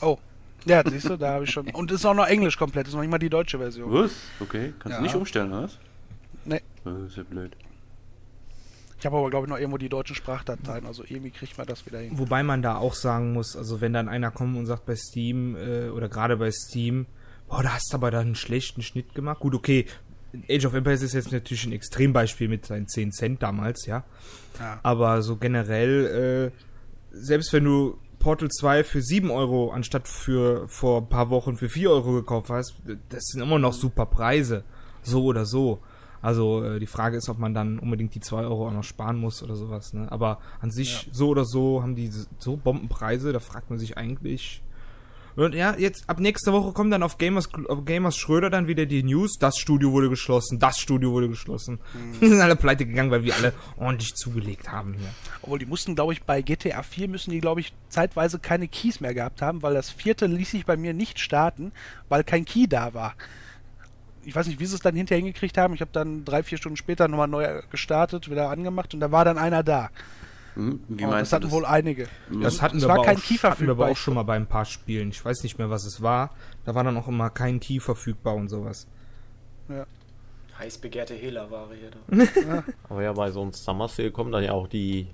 [0.00, 0.18] Oh.
[0.64, 1.68] Ja, siehst du, da habe ich schon.
[1.70, 3.92] Und ist auch noch Englisch komplett, ist noch nicht mal die deutsche Version.
[3.92, 4.12] Was?
[4.38, 4.98] Okay, kannst Ja.
[4.98, 5.78] du nicht umstellen, oder was?
[6.84, 7.56] Das ist ja blöd.
[8.98, 11.84] Ich habe aber, glaube ich, noch irgendwo die deutschen Sprachdateien, also irgendwie kriegt man das
[11.86, 12.16] wieder hin.
[12.18, 15.56] Wobei man da auch sagen muss, also wenn dann einer kommt und sagt bei Steam,
[15.56, 17.06] äh, oder gerade bei Steam,
[17.48, 19.40] boah, da hast du aber dann einen schlechten Schnitt gemacht.
[19.40, 19.86] Gut, okay,
[20.48, 24.04] Age of Empires ist jetzt natürlich ein Extrembeispiel mit seinen 10 Cent damals, ja.
[24.58, 24.78] Ja.
[24.82, 26.56] Aber so generell, äh,
[27.10, 31.68] selbst wenn du Portal 2 für 7 Euro anstatt für vor ein paar Wochen für
[31.68, 32.76] 4 Euro gekauft hast,
[33.08, 34.64] das sind immer noch super Preise.
[35.02, 35.82] So oder so.
[36.22, 39.18] Also äh, die Frage ist, ob man dann unbedingt die 2 Euro auch noch sparen
[39.18, 39.92] muss oder sowas.
[39.92, 40.10] Ne?
[40.10, 44.62] Aber an sich, so oder so, haben die so Bombenpreise, da fragt man sich eigentlich.
[45.34, 48.84] Und ja, jetzt ab nächster Woche kommen dann auf Gamers, auf Gamers Schröder dann wieder
[48.86, 51.80] die News, das Studio wurde geschlossen, das Studio wurde geschlossen.
[52.20, 55.08] Die sind alle pleite gegangen, weil wir alle ordentlich zugelegt haben hier.
[55.40, 59.00] Obwohl, die mussten, glaube ich, bei GTA 4 müssen die, glaube ich, zeitweise keine Keys
[59.00, 61.72] mehr gehabt haben, weil das vierte ließ sich bei mir nicht starten,
[62.08, 63.14] weil kein Key da war.
[64.24, 65.74] Ich weiß nicht, wie sie es dann hinterher hingekriegt haben.
[65.74, 69.24] Ich habe dann drei, vier Stunden später nochmal neu gestartet, wieder angemacht und da war
[69.24, 69.90] dann einer da.
[70.54, 70.80] Hm?
[70.88, 72.08] Wie Und meinst das du hatten wohl einige.
[72.42, 74.22] Das hatten es wir, war aber kein auch, Key hatten wir aber auch schon mal
[74.22, 75.10] bei ein paar Spielen.
[75.10, 76.30] Ich weiß nicht mehr, was es war.
[76.64, 78.86] Da war dann auch immer kein Key verfügbar und sowas.
[80.58, 82.64] Heiß begehrte Hehlerware hier da.
[82.88, 85.08] Aber ja, bei so einem Summer Sale kommen dann ja auch die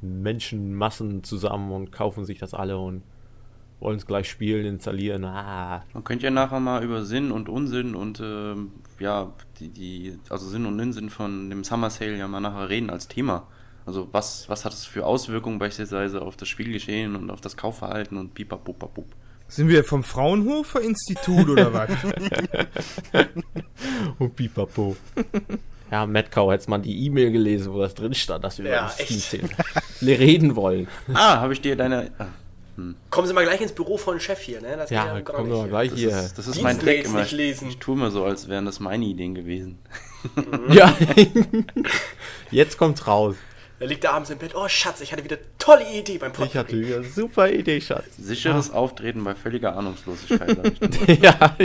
[0.00, 3.02] Menschenmassen zusammen und kaufen sich das alle und
[3.80, 5.24] wollen es gleich spielen, installieren.
[5.24, 10.18] Ah, Man könnte ja nachher mal über Sinn und Unsinn und ähm, ja, die, die,
[10.30, 13.46] also Sinn und Unsinn von dem Summer Sale ja mal nachher reden als Thema.
[13.86, 18.16] Also was, was hat es für Auswirkungen beispielsweise auf das Spielgeschehen und auf das Kaufverhalten
[18.16, 19.06] und pipapupapup.
[19.48, 21.90] Sind wir vom Fraunhofer Institut oder was?
[24.18, 24.96] und pipapo.
[25.90, 29.06] Ja, Metcow, hätte mal die E-Mail gelesen, wo das drin stand, dass wir Ja, über
[29.06, 29.34] das
[30.02, 30.88] reden wollen.
[31.12, 32.10] Ah, habe ich dir deine.
[32.18, 32.26] Ah,
[33.10, 34.76] Kommen Sie mal gleich ins Büro von Chef hier, ne?
[34.76, 36.10] Das Ja, gar kommen wir mal gleich das, hier.
[36.10, 37.20] ist, das ist mein Trick immer.
[37.20, 37.68] nicht lesen.
[37.68, 39.78] Ich tue mir so, als wären das meine Ideen gewesen.
[40.70, 40.96] Ja,
[42.50, 43.36] jetzt kommt's raus.
[43.80, 44.54] Er liegt da abends im Bett.
[44.54, 46.54] Oh, Schatz, ich hatte wieder tolle Idee beim Ich Podcast.
[46.68, 48.04] hatte eine super Idee, Schatz.
[48.18, 50.56] Sicheres Auftreten bei völliger Ahnungslosigkeit.
[51.08, 51.56] ich ja.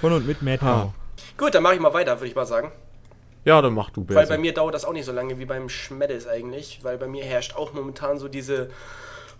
[0.00, 0.62] Von und mit Matt.
[0.62, 0.92] Ah.
[1.36, 2.72] Gut, dann mache ich mal weiter, würde ich mal sagen.
[3.44, 4.32] ja, dann mach du, Weil Berse.
[4.32, 7.24] bei mir dauert das auch nicht so lange wie beim Schmeddels eigentlich, weil bei mir
[7.24, 8.70] herrscht auch momentan so diese,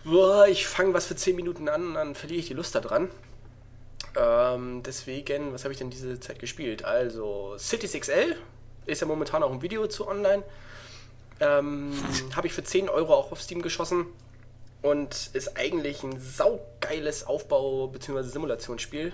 [0.03, 3.09] boah, ich fange was für 10 Minuten an und dann verliere ich die Lust daran.
[4.15, 6.85] Ähm, deswegen, was habe ich denn diese Zeit gespielt?
[6.85, 8.35] Also, Cities XL
[8.85, 10.43] ist ja momentan auch ein Video zu online.
[11.39, 11.93] Ähm,
[12.35, 14.05] habe ich für 10 Euro auch auf Steam geschossen
[14.81, 18.23] und ist eigentlich ein saugeiles Aufbau- bzw.
[18.23, 19.13] Simulationsspiel.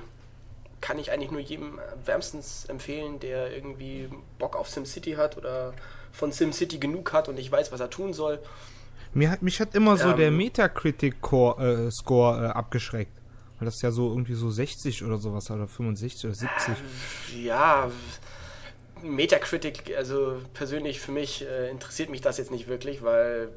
[0.81, 5.73] Kann ich eigentlich nur jedem wärmstens empfehlen, der irgendwie Bock auf SimCity hat oder
[6.11, 8.39] von SimCity genug hat und nicht weiß, was er tun soll.
[9.13, 10.17] Mir hat, mich hat immer so Ähm.
[10.17, 13.11] der Metacritic-Score äh, Score, äh, abgeschreckt.
[13.57, 16.75] Weil das ja so irgendwie so 60 oder sowas hat, oder 65 oder 70.
[17.43, 17.91] Ja,
[19.03, 23.49] Metacritic, also persönlich für mich äh, interessiert mich das jetzt nicht wirklich, weil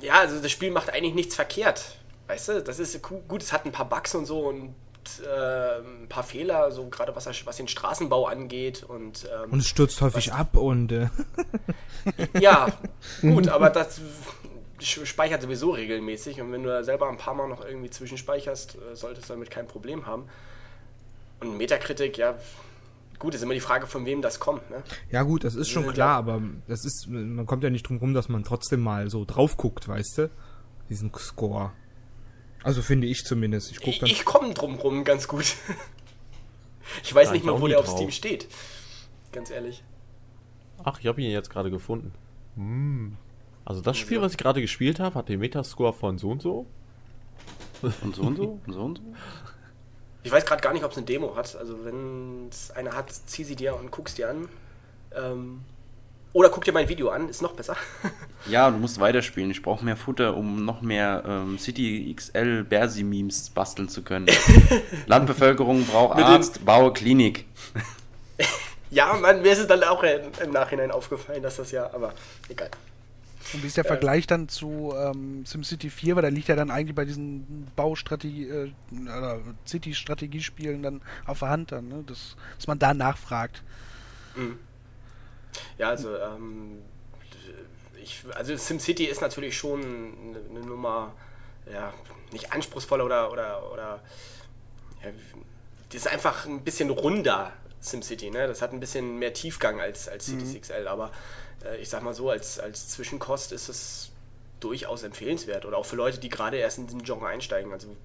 [0.00, 1.96] ja, also das Spiel macht eigentlich nichts verkehrt.
[2.26, 4.74] Weißt du, das ist gu- gut, es hat ein paar Bugs und so und
[5.26, 9.68] äh, ein paar Fehler, so gerade was, was den Straßenbau angeht und, ähm, Und es
[9.68, 11.08] stürzt häufig ab und äh,
[12.40, 12.68] ja,
[13.20, 14.00] gut, aber das
[14.80, 18.96] speichert sowieso regelmäßig und wenn du da selber ein paar Mal noch irgendwie zwischenspeicherst, äh,
[18.96, 20.24] solltest du damit kein Problem haben.
[21.40, 22.34] Und Metakritik, ja,
[23.18, 24.82] gut, ist immer die Frage, von wem das kommt, ne?
[25.10, 25.92] ja gut, das ist schon Ja.
[25.92, 29.24] klar, aber das ist, man kommt ja nicht drum rum, dass man trotzdem mal so
[29.24, 30.30] drauf guckt, weißt du?
[30.88, 31.72] Diesen Score.
[32.62, 33.70] Also finde ich zumindest.
[33.70, 35.44] Ich Ich, ich komme drum rum ganz gut.
[37.02, 37.96] ich weiß Ja, nicht ich mal, wo der auf drauf.
[37.96, 38.48] Steam steht.
[39.32, 39.82] Ganz ehrlich.
[40.82, 42.12] Ach, ich habe ihn jetzt gerade gefunden.
[42.56, 43.16] Hm.
[43.64, 46.66] Also das Spiel, was ich gerade gespielt habe, hat den Metascore von so und so.
[48.02, 48.60] Und so und so?
[48.66, 49.04] Und so und so?
[50.22, 51.56] Ich weiß gerade gar nicht, ob es eine Demo hat.
[51.56, 54.50] Also wenn es eine hat, zieh sie dir und guck's dir an.
[55.16, 55.62] Ähm,
[56.32, 57.76] oder guck dir mein Video an, ist noch besser.
[58.46, 59.50] Ja, du musst weiterspielen.
[59.50, 64.28] Ich brauche mehr Futter, um noch mehr ähm, City XL Bersi-Memes basteln zu können.
[65.06, 67.44] Landbevölkerung braucht Arzt, baue Klinik.
[68.90, 72.14] ja, Mann, mir ist es dann auch im, im Nachhinein aufgefallen, dass das ja, aber
[72.48, 72.70] egal.
[73.52, 76.16] Und wie ist der Vergleich dann zu ähm, SimCity 4?
[76.16, 81.50] Weil da liegt ja dann eigentlich bei diesen Baustrategie, äh, oder City-Strategiespielen dann auf der
[81.50, 82.04] Hand dann, ne?
[82.06, 83.62] dass, dass man da nachfragt.
[85.78, 86.82] Ja, also, ähm,
[88.02, 89.80] ich, also SimCity ist natürlich schon
[90.50, 91.14] eine, Nummer,
[91.70, 91.92] ja,
[92.32, 94.00] nicht anspruchsvoller oder, oder, oder,
[95.02, 95.10] ja,
[95.88, 98.46] das ist einfach ein bisschen runder, SimCity, ne?
[98.46, 101.10] Das hat ein bisschen mehr Tiefgang als, als Cities XL, aber
[101.64, 104.10] äh, ich sag mal so, als, als Zwischenkost ist es
[104.60, 105.64] durchaus empfehlenswert.
[105.64, 107.72] Oder auch für Leute, die gerade erst in den Genre einsteigen.
[107.72, 107.96] Also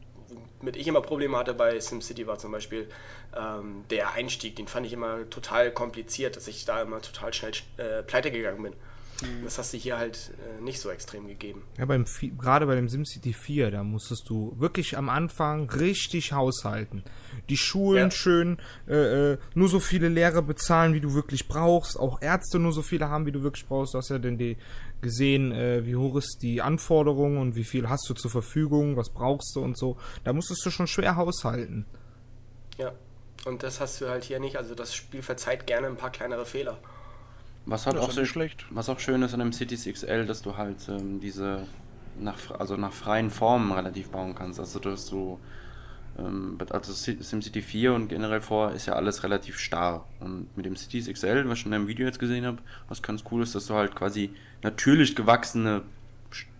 [0.65, 2.87] womit ich immer Probleme hatte bei SimCity war zum Beispiel
[3.37, 4.55] ähm, der Einstieg.
[4.55, 8.63] Den fand ich immer total kompliziert, dass ich da immer total schnell äh, pleite gegangen
[8.63, 8.73] bin.
[9.21, 9.43] Mhm.
[9.43, 11.61] Das hast du hier halt äh, nicht so extrem gegeben.
[11.77, 12.05] Ja, beim
[12.37, 17.03] gerade bei dem SimCity 4, da musstest du wirklich am Anfang richtig haushalten.
[17.49, 18.11] Die Schulen ja.
[18.11, 21.97] schön äh, äh, nur so viele Lehrer bezahlen, wie du wirklich brauchst.
[21.97, 23.93] Auch Ärzte nur so viele haben, wie du wirklich brauchst.
[23.93, 24.57] Du hast ja denn die
[25.01, 29.09] gesehen, äh, wie hoch ist die Anforderung und wie viel hast du zur Verfügung, was
[29.09, 29.97] brauchst du und so.
[30.23, 31.85] Da musstest du schon schwer haushalten.
[32.77, 32.91] Ja,
[33.45, 34.57] und das hast du halt hier nicht.
[34.57, 36.77] Also das Spiel verzeiht gerne ein paar kleinere Fehler.
[37.65, 38.65] Was halt auch so schlecht.
[38.69, 41.67] Was auch schön ist an dem Cities XL, dass du halt ähm, diese
[42.19, 44.59] nach, also nach freien Formen relativ bauen kannst.
[44.59, 45.39] Also dass du
[46.17, 50.07] also SimCity 4 und generell vor ist ja alles relativ starr.
[50.19, 53.23] Und mit dem Cities XL, was ich in deinem Video jetzt gesehen habe, was ganz
[53.31, 55.81] cool ist, dass du halt quasi natürlich gewachsene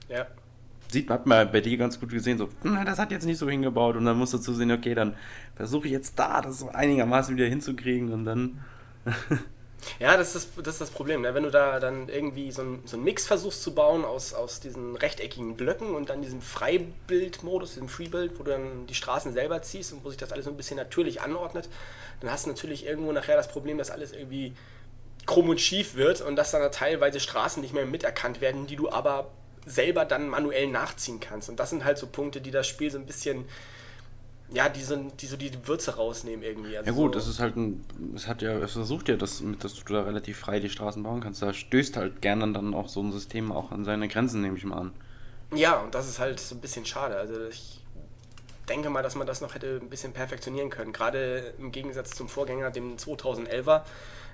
[0.10, 0.28] ja.
[0.92, 3.40] Sieht man, hat man bei dir ganz gut gesehen, so, na, das hat jetzt nicht
[3.40, 5.16] so hingebaut und dann musst du zusehen, okay, dann
[5.56, 8.60] versuche ich jetzt da das so einigermaßen wieder hinzukriegen und dann
[10.00, 11.22] Ja, das ist das, ist das Problem.
[11.22, 11.34] Ne?
[11.34, 14.60] Wenn du da dann irgendwie so, ein, so einen Mix versuchst zu bauen aus, aus
[14.60, 19.62] diesen rechteckigen Blöcken und dann diesem Freibildmodus, diesem Freebild, wo du dann die Straßen selber
[19.62, 21.70] ziehst und wo sich das alles so ein bisschen natürlich anordnet,
[22.22, 24.56] dann hast du natürlich irgendwo nachher das Problem, dass alles irgendwie
[25.26, 28.76] krumm und schief wird und dass dann da teilweise Straßen nicht mehr miterkannt werden, die
[28.76, 29.32] du aber
[29.66, 31.50] selber dann manuell nachziehen kannst.
[31.50, 33.46] Und das sind halt so Punkte, die das Spiel so ein bisschen
[34.52, 36.78] ja, die, sind, die so die Würze rausnehmen irgendwie.
[36.78, 37.84] Also ja gut, so es ist halt ein,
[38.16, 41.22] es hat ja, es versucht ja, dass, dass du da relativ frei die Straßen bauen
[41.22, 41.42] kannst.
[41.42, 44.66] Da stößt halt gerne dann auch so ein System auch an seine Grenzen, nehme ich
[44.66, 44.94] mal an.
[45.54, 47.18] Ja, und das ist halt so ein bisschen schade.
[47.18, 47.82] Also ich
[48.70, 50.94] denke mal, dass man das noch hätte ein bisschen perfektionieren können.
[50.94, 53.82] Gerade im Gegensatz zum Vorgänger, dem 2011er,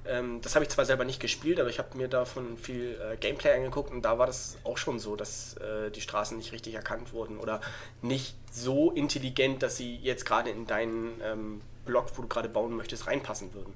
[0.05, 3.17] ähm, das habe ich zwar selber nicht gespielt, aber ich habe mir davon viel äh,
[3.17, 6.73] Gameplay angeguckt und da war das auch schon so, dass äh, die Straßen nicht richtig
[6.73, 7.61] erkannt wurden oder
[8.01, 12.75] nicht so intelligent, dass sie jetzt gerade in deinen ähm, Block, wo du gerade bauen
[12.75, 13.73] möchtest, reinpassen würden.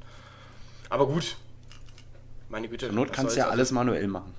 [0.89, 1.37] Aber gut,
[2.49, 2.87] meine Güte.
[2.87, 4.33] Zur Not kannst du ja alles manuell machen.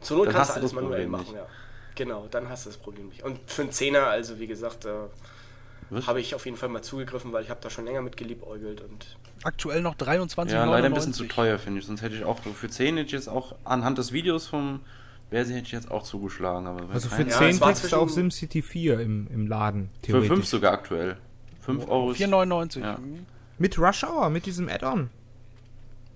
[0.00, 1.46] Zur Not kannst du alles manuell machen, ja.
[1.94, 3.22] Genau, dann hast du das Problem nicht.
[3.22, 4.90] Und für einen Zehner, also wie gesagt, äh,
[6.06, 8.82] habe ich auf jeden Fall mal zugegriffen, weil ich habe da schon länger mit geliebäugelt
[8.82, 11.86] und aktuell noch 23 Ja, leider ein bisschen zu teuer, finde ich.
[11.86, 14.80] Sonst hätte ich auch für 10 hätte ich jetzt auch anhand des Videos vom
[15.30, 16.66] Bersi hätte ich jetzt auch zugeschlagen.
[16.66, 20.46] Aber also für 10 ja, kriegst du auch SimCity 4 im, im Laden, Für 5
[20.46, 21.16] sogar aktuell.
[21.62, 22.10] 5 Euro.
[22.12, 22.80] 4,99.
[22.80, 22.98] Ja.
[23.58, 25.10] Mit Rush Hour, mit diesem Add-on.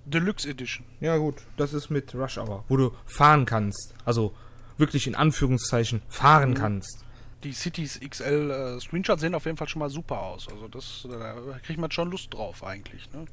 [0.04, 0.86] Deluxe Edition.
[1.00, 3.94] Ja gut, das ist mit Rush Hour, wo du fahren kannst.
[4.04, 4.34] Also
[4.76, 6.54] wirklich in Anführungszeichen fahren mhm.
[6.54, 7.04] kannst
[7.44, 10.48] die Cities XL äh, Screenshots sehen auf jeden Fall schon mal super aus.
[10.48, 13.10] Also das, da kriegt man schon Lust drauf eigentlich.
[13.12, 13.24] Ne?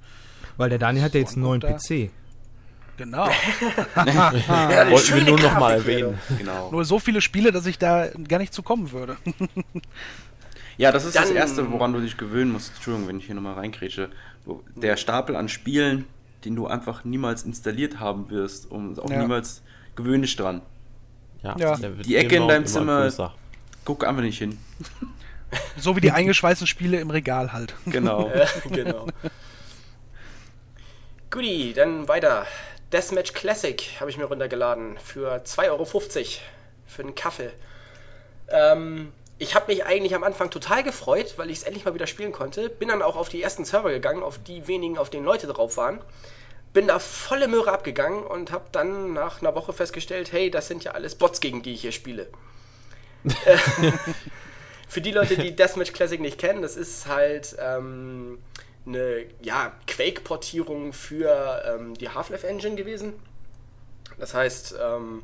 [0.56, 2.12] Weil der Daniel hat ja jetzt einen neuen PC.
[2.98, 3.28] Genau.
[3.96, 6.18] ja, Wollten wir nur noch mal erwähnen.
[6.38, 6.72] Genau.
[6.72, 9.18] Nur so viele Spiele, dass ich da gar nicht zu kommen würde.
[10.78, 12.74] ja, das ist Dann, das Erste, woran du dich gewöhnen musst.
[12.74, 14.10] Entschuldigung, wenn ich hier nochmal reinkrätsche.
[14.76, 16.06] Der Stapel an Spielen,
[16.44, 19.22] den du einfach niemals installiert haben wirst und auch ja.
[19.22, 19.62] niemals
[19.96, 20.62] gewöhn dich dran.
[21.44, 21.76] Ja, ja.
[21.78, 23.36] Die Ecke in deinem Zimmer, größer.
[23.88, 24.58] Guck einfach nicht hin.
[25.78, 27.74] So wie die eingeschweißten Spiele im Regal halt.
[27.86, 28.30] Genau.
[28.70, 29.08] genau.
[31.30, 32.46] Guti, dann weiter.
[32.92, 37.52] Deathmatch Classic habe ich mir runtergeladen für 2,50 Euro für einen Kaffee.
[38.50, 42.08] Ähm, ich habe mich eigentlich am Anfang total gefreut, weil ich es endlich mal wieder
[42.08, 42.68] spielen konnte.
[42.68, 45.78] Bin dann auch auf die ersten Server gegangen, auf die wenigen, auf denen Leute drauf
[45.78, 46.02] waren.
[46.74, 50.84] Bin da volle Möhre abgegangen und habe dann nach einer Woche festgestellt, hey, das sind
[50.84, 52.28] ja alles Bots, gegen die ich hier spiele.
[54.88, 58.40] Für die Leute, die Deathmatch Classic nicht kennen, das ist halt ähm,
[58.86, 63.14] eine ja, Quake-Portierung für ähm, die Half-Life Engine gewesen.
[64.18, 65.24] Das heißt, ähm,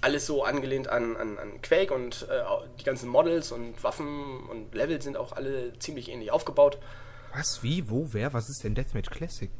[0.00, 2.42] alles so angelehnt an, an, an Quake und äh,
[2.78, 6.78] die ganzen Models und Waffen und Level sind auch alle ziemlich ähnlich aufgebaut.
[7.34, 8.32] Was, wie, wo, wer?
[8.32, 9.50] Was ist denn Deathmatch Classic?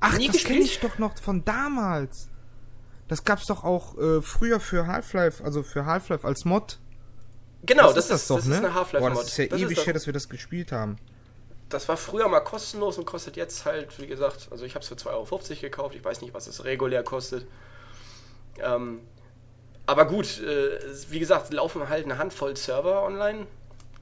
[0.00, 2.28] Ach, Nie das kenne ich doch noch von damals.
[3.08, 6.78] Das gab's doch auch äh, früher für Half-Life, also für Half-Life als Mod.
[7.62, 8.54] Genau, das, das, ist, das, doch, das ne?
[8.54, 9.18] ist eine Half-Life-Mod.
[9.18, 10.96] Das ist ja das ewig her, dass wir das gespielt haben.
[11.68, 14.88] Das war früher mal kostenlos und kostet jetzt halt, wie gesagt, also ich habe es
[14.88, 15.94] für 2,50 Euro gekauft.
[15.94, 17.46] Ich weiß nicht, was es regulär kostet.
[18.60, 19.00] Ähm,
[19.86, 20.78] aber gut, äh,
[21.10, 23.46] wie gesagt, laufen halt eine Handvoll Server online.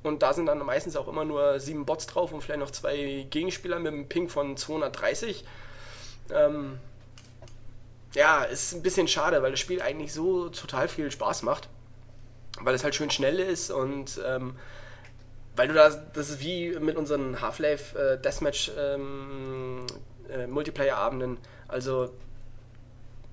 [0.02, 3.26] Und da sind dann meistens auch immer nur sieben Bots drauf und vielleicht noch zwei
[3.30, 5.44] Gegenspieler mit einem Ping von 230.
[6.32, 6.78] Ähm,
[8.14, 11.68] ja, ist ein bisschen schade, weil das Spiel eigentlich so total viel Spaß macht
[12.60, 14.56] weil es halt schön schnell ist und ähm,
[15.54, 19.86] weil du da, das ist wie mit unseren Half-Life äh, Deathmatch ähm,
[20.30, 21.38] äh, Multiplayer-Abenden,
[21.68, 22.10] also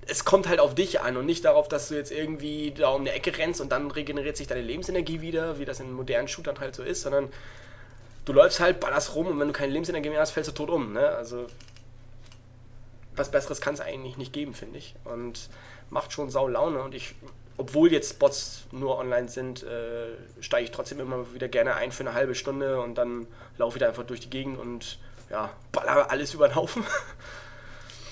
[0.06, 3.02] es kommt halt auf dich an und nicht darauf, dass du jetzt irgendwie da um
[3.02, 6.60] eine Ecke rennst und dann regeneriert sich deine Lebensenergie wieder, wie das in modernen Shootern
[6.60, 7.30] halt so ist, sondern
[8.24, 10.70] du läufst halt, ballerst rum und wenn du keine Lebensenergie mehr hast, fällst du tot
[10.70, 10.92] um.
[10.92, 11.08] Ne?
[11.08, 11.46] Also
[13.16, 14.94] was Besseres kann es eigentlich nicht geben, finde ich.
[15.04, 15.48] Und
[15.90, 17.14] macht schon sau Laune und ich,
[17.56, 20.08] obwohl jetzt Bots nur online sind, äh,
[20.40, 23.26] steige ich trotzdem immer wieder gerne ein für eine halbe Stunde und dann
[23.58, 24.98] laufe ich da einfach durch die Gegend und
[25.30, 26.84] ja, baller alles über den Haufen.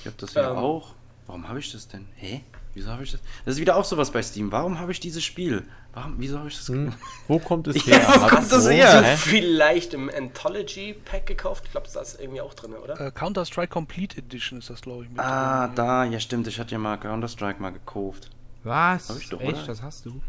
[0.00, 0.94] Ich hab das ja ähm, auch.
[1.28, 2.09] Warum habe ich das denn?
[2.16, 2.42] Hä?
[2.74, 3.20] Wieso habe ich das?
[3.44, 4.50] Das ist wieder auch sowas bei Steam.
[4.50, 5.62] Warum habe ich dieses Spiel?
[5.92, 6.66] Warum, wieso habe ich das?
[6.68, 6.92] Hm.
[7.28, 8.00] Wo kommt es her?
[8.00, 9.02] Ja, wo kommt das her?
[9.02, 9.16] Hä?
[9.16, 11.64] Vielleicht im Anthology Pack gekauft.
[11.66, 13.00] Ich glaube, das ist irgendwie auch drin, oder?
[13.00, 15.20] Uh, Counter Strike Complete Edition ist das, glaube ich.
[15.20, 15.76] ah, drin.
[15.76, 16.48] da, ja stimmt.
[16.48, 18.31] Ich hatte ja mal Counter Strike mal gekauft.
[18.64, 19.09] Was?
[19.09, 19.55] Hab ich doch, Echt?
[19.55, 19.66] Oder?
[19.66, 20.20] Das hast du?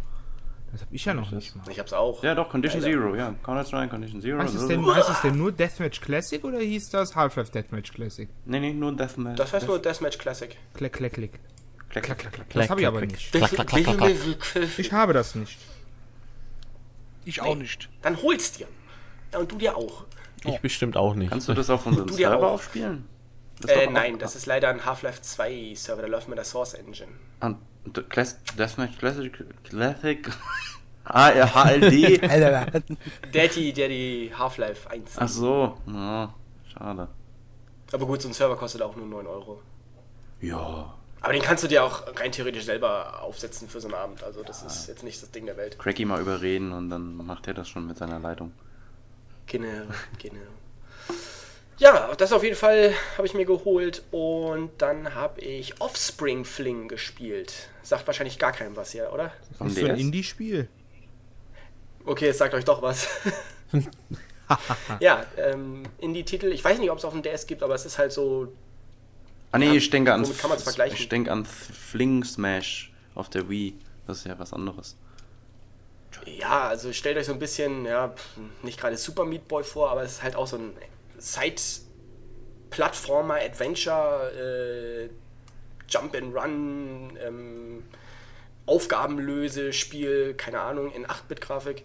[0.72, 1.70] Das habe ich ja noch nicht mal.
[1.70, 2.24] Ich hab's auch.
[2.24, 2.98] Ja, doch, Condition Alter.
[2.98, 3.36] Zero, ja.
[3.44, 4.40] Counter-Strike, Condition Zero.
[4.40, 8.28] Heißt es, denn, heißt es denn nur Deathmatch Classic oder hieß das Half-Life Deathmatch Classic?
[8.46, 9.38] Nee, nee, nur Deathmatch.
[9.38, 10.58] Das heißt nur Deathmatch Classic.
[10.74, 11.40] Klick, klick, klick.
[11.90, 12.50] Klick, klick, klick, klick.
[12.54, 13.36] Das habe ich aber nicht.
[14.80, 15.60] Ich habe das nicht.
[17.26, 17.90] Ich auch nicht.
[18.02, 18.68] Dann hol's dir.
[19.32, 20.06] Ja, und du dir auch.
[20.44, 21.30] Ich bestimmt auch nicht.
[21.30, 23.08] Kannst du das auf unserem Server aufspielen?
[23.68, 27.12] Äh, nein, das ist leider ein Half-Life 2 Server, der läuft mit der Source Engine.
[27.86, 29.34] Deathmatch Classic.
[29.64, 30.30] Classic.
[31.06, 32.22] Ah, HLD.
[33.34, 35.16] der die Half-Life 1.
[35.18, 36.34] Ach so, ja,
[36.72, 37.10] schade.
[37.92, 39.62] Aber gut, so ein Server kostet auch nur 9 Euro.
[40.40, 40.94] Ja.
[41.22, 44.24] Aber den kannst du dir auch rein theoretisch selber aufsetzen für so einen Abend.
[44.24, 45.80] Also das ist jetzt nicht das Ding der Welt.
[45.80, 48.52] Cracky mal überreden und dann macht er das schon mit seiner Leitung.
[49.46, 49.86] Genau,
[50.22, 50.42] genau.
[51.78, 56.88] Ja, das auf jeden Fall habe ich mir geholt und dann habe ich Offspring Fling
[56.88, 57.70] gespielt.
[57.82, 59.32] Sagt wahrscheinlich gar keinem was hier, oder?
[59.60, 60.68] Das ist so ein Indie-Spiel.
[62.06, 63.08] Okay, es sagt euch doch was.
[65.00, 66.48] ja, ähm, Indie-Titel.
[66.48, 68.54] Ich weiß nicht, ob es auf dem DS gibt, aber es ist halt so.
[69.52, 70.24] Ah nee, ich denke an.
[70.38, 70.98] Kann vergleichen?
[70.98, 73.76] Ich denke an Fling Smash auf der Wii.
[74.06, 74.98] Das ist ja was anderes.
[76.26, 78.14] Ja, also stellt euch so ein bisschen, ja,
[78.62, 80.74] nicht gerade Super Meat Boy vor, aber es ist halt auch so ein
[81.24, 85.10] Side-Plattformer, Adventure, äh,
[85.88, 87.86] Jump and Run, ähm,
[88.66, 91.84] Aufgabenlöse-Spiel, keine Ahnung, in 8-Bit-Grafik.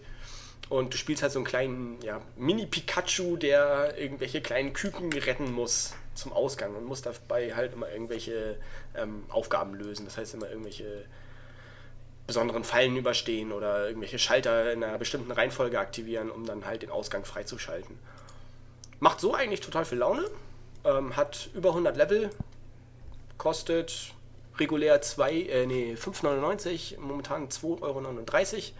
[0.67, 5.93] Und du spielst halt so einen kleinen ja, Mini-Pikachu, der irgendwelche kleinen Küken retten muss
[6.15, 8.57] zum Ausgang und muss dabei halt immer irgendwelche
[8.95, 10.03] ähm, Aufgaben lösen.
[10.05, 11.05] Das heißt immer irgendwelche
[12.27, 16.91] besonderen Fallen überstehen oder irgendwelche Schalter in einer bestimmten Reihenfolge aktivieren, um dann halt den
[16.91, 17.97] Ausgang freizuschalten.
[18.99, 20.25] Macht so eigentlich total viel Laune.
[20.83, 22.29] Ähm, hat über 100 Level.
[23.37, 24.13] Kostet
[24.57, 28.73] regulär 2, äh, nee, 5,99, momentan 2,39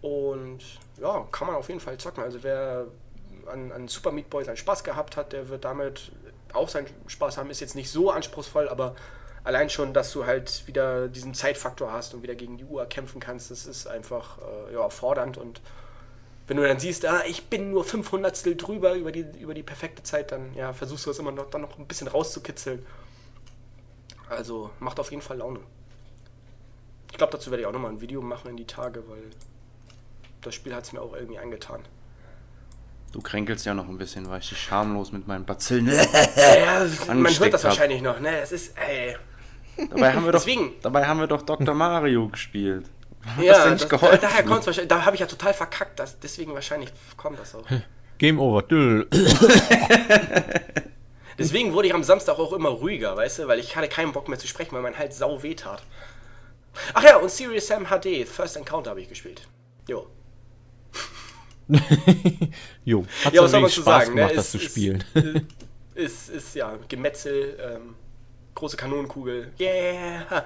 [0.00, 0.20] Euro.
[0.30, 0.60] Und
[1.00, 2.22] ja, kann man auf jeden Fall zocken.
[2.22, 2.86] Also wer
[3.46, 6.12] an, an Super Meat Boy seinen Spaß gehabt hat, der wird damit
[6.52, 7.50] auch seinen Spaß haben.
[7.50, 8.94] Ist jetzt nicht so anspruchsvoll, aber
[9.44, 13.20] allein schon, dass du halt wieder diesen Zeitfaktor hast und wieder gegen die Uhr kämpfen
[13.20, 15.60] kannst, das ist einfach äh, ja, fordernd und
[16.48, 20.02] wenn du dann siehst, ah, ich bin nur 500 drüber über die, über die perfekte
[20.02, 22.84] Zeit, dann ja, versuchst du das immer noch, dann noch ein bisschen rauszukitzeln.
[24.30, 25.60] Also macht auf jeden Fall Laune.
[27.12, 29.22] Ich glaube, dazu werde ich auch nochmal ein Video machen in die Tage, weil
[30.40, 31.80] das Spiel hat es mir auch irgendwie angetan.
[33.12, 35.86] Du kränkelst ja noch ein bisschen, weil ich dich schamlos mit meinen Bazillen.
[35.86, 38.40] ja, man hört das wahrscheinlich noch, ne?
[38.40, 39.16] Es ist, ey.
[39.90, 40.72] Dabei haben wir doch, Deswegen.
[40.82, 41.74] dabei haben wir doch Dr.
[41.74, 42.86] Mario gespielt.
[43.26, 44.18] Hat ja, das denn nicht das, geholfen?
[44.20, 44.88] daher kommt wahrscheinlich.
[44.88, 45.98] Da habe ich ja total verkackt.
[45.98, 47.64] Das, deswegen wahrscheinlich kommt das auch.
[48.18, 48.62] Game over.
[51.38, 54.28] deswegen wurde ich am Samstag auch immer ruhiger, weißt du, weil ich hatte keinen Bock
[54.28, 55.82] mehr zu sprechen, weil mein Hals sau weh tat.
[56.94, 59.48] Ach ja, und Serious Sam HD, First Encounter habe ich gespielt.
[59.88, 60.06] Jo.
[62.84, 64.36] jo, hat ja, was soll man zu Spaß sagen, gemacht, ne?
[64.36, 65.04] das ist, zu spielen.
[65.94, 67.96] Ist, ist, ist, ja Gemetzel, ähm,
[68.54, 69.52] große Kanonenkugel.
[69.58, 70.44] Yeah!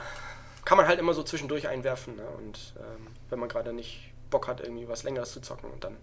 [0.64, 2.16] Kann man halt immer so zwischendurch einwerfen.
[2.16, 2.24] Ne?
[2.38, 5.96] Und ähm, wenn man gerade nicht Bock hat, irgendwie was Längeres zu zocken und dann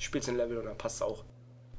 [0.00, 1.24] spielt es ein Level und dann passt es auch.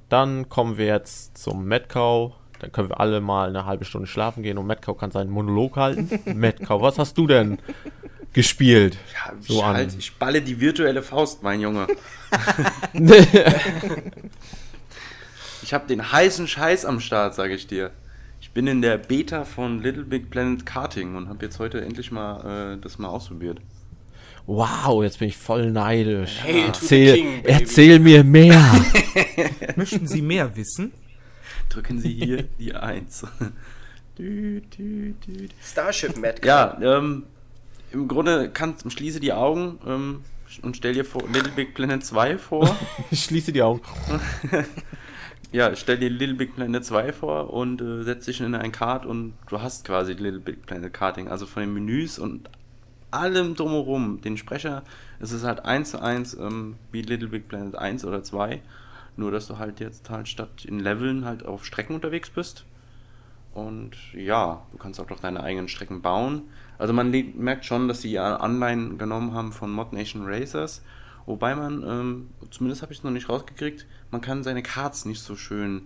[0.09, 2.33] Dann kommen wir jetzt zum Metcow.
[2.59, 5.75] Dann können wir alle mal eine halbe Stunde schlafen gehen und Metcow kann seinen Monolog
[5.75, 6.19] halten.
[6.37, 7.59] Metcow, was hast du denn
[8.31, 8.97] gespielt?
[9.13, 11.87] Ja, so ich, halt, ich balle die virtuelle Faust, mein Junge.
[15.61, 17.91] ich habe den heißen Scheiß am Start, sage ich dir
[18.53, 22.75] bin in der Beta von Little Big Planet Karting und habe jetzt heute endlich mal
[22.75, 23.59] äh, das mal ausprobiert.
[24.45, 26.39] Wow, jetzt bin ich voll neidisch.
[26.41, 28.61] Hey, erzähl, King, erzähl mir mehr.
[29.75, 30.91] Möchten Sie mehr wissen?
[31.69, 33.25] Drücken Sie hier die 1.
[35.63, 36.41] Starship Mad.
[36.45, 37.23] Ja, ähm,
[37.91, 40.21] im Grunde kann, schließe die Augen ähm,
[40.61, 42.77] und stell dir vor, Little Big Planet 2 vor.
[43.13, 43.81] schließe die Augen.
[45.53, 49.05] Ja, stell dir Little Big Planet 2 vor und äh, setz dich in ein Kart
[49.05, 51.27] und du hast quasi Little Big Planet Karting.
[51.27, 52.49] Also von den Menüs und
[53.11, 54.19] allem drumherum.
[54.21, 54.81] Den Sprecher,
[55.19, 58.63] es ist halt eins zu eins ähm, wie Little Big Planet 1 oder 2.
[59.15, 62.65] Nur, dass du halt jetzt halt statt in Leveln halt auf Strecken unterwegs bist.
[63.53, 66.41] Und ja, du kannst auch noch deine eigenen Strecken bauen.
[66.79, 70.81] Also man merkt schon, dass sie ja Anleihen genommen haben von Mod Nation Racers.
[71.25, 75.21] Wobei man, ähm, zumindest habe ich es noch nicht rausgekriegt, man kann seine Cards nicht
[75.21, 75.83] so schön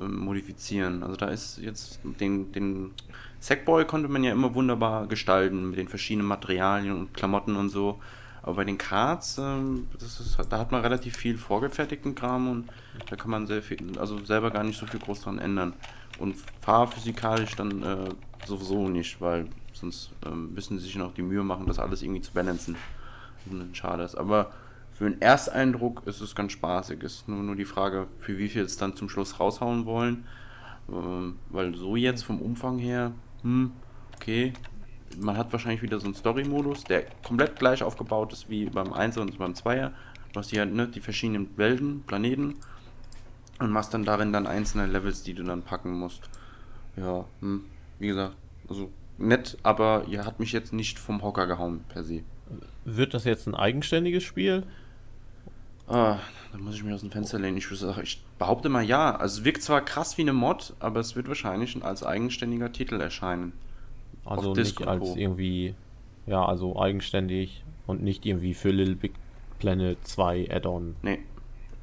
[0.00, 1.02] ähm, modifizieren.
[1.02, 2.92] Also da ist jetzt den, den
[3.40, 8.00] Sackboy konnte man ja immer wunderbar gestalten mit den verschiedenen Materialien und Klamotten und so.
[8.42, 12.68] Aber bei den Cards, ähm, ist, da hat man relativ viel vorgefertigten Kram und
[13.08, 15.74] da kann man sehr viel, also selber gar nicht so viel groß dran ändern.
[16.18, 18.08] Und fahrphysikalisch dann äh,
[18.46, 22.22] sowieso nicht, weil sonst ähm, müssen sie sich noch die Mühe machen, das alles irgendwie
[22.22, 22.76] zu balancen.
[23.72, 24.16] Schade ist.
[24.16, 24.52] Aber
[24.92, 27.02] für den Ersteindruck ist es ganz spaßig.
[27.02, 30.26] Ist nur, nur die Frage, für wie viel es dann zum Schluss raushauen wollen.
[30.90, 33.12] Ähm, weil so jetzt vom Umfang her,
[33.42, 33.72] hm,
[34.16, 34.52] okay.
[35.18, 39.18] Man hat wahrscheinlich wieder so einen Story-Modus, der komplett gleich aufgebaut ist wie beim 1
[39.18, 39.90] und beim 2er.
[40.32, 42.54] Du hast hier ne, die verschiedenen Welten, Planeten
[43.58, 46.30] und machst dann darin dann einzelne Levels, die du dann packen musst.
[46.96, 47.64] Ja, hm,
[47.98, 48.36] wie gesagt,
[48.68, 52.22] also nett, aber ihr hat mich jetzt nicht vom Hocker gehauen per se.
[52.96, 54.64] Wird das jetzt ein eigenständiges Spiel?
[55.86, 56.18] Ah,
[56.52, 57.56] da muss ich mir aus dem Fenster lehnen.
[57.56, 57.70] Ich,
[58.02, 59.16] ich behaupte mal ja.
[59.16, 63.00] Also es wirkt zwar krass wie eine Mod, aber es wird wahrscheinlich als eigenständiger Titel
[63.00, 63.52] erscheinen.
[64.24, 65.74] Also nicht als irgendwie,
[66.26, 69.12] ja, also eigenständig und nicht irgendwie für Little Big
[69.58, 70.96] Planet 2 Add-on.
[71.02, 71.20] Nee.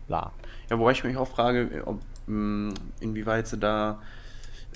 [0.07, 0.31] La.
[0.69, 4.01] Ja, wobei ich mich auch frage, ob, mh, inwieweit sie da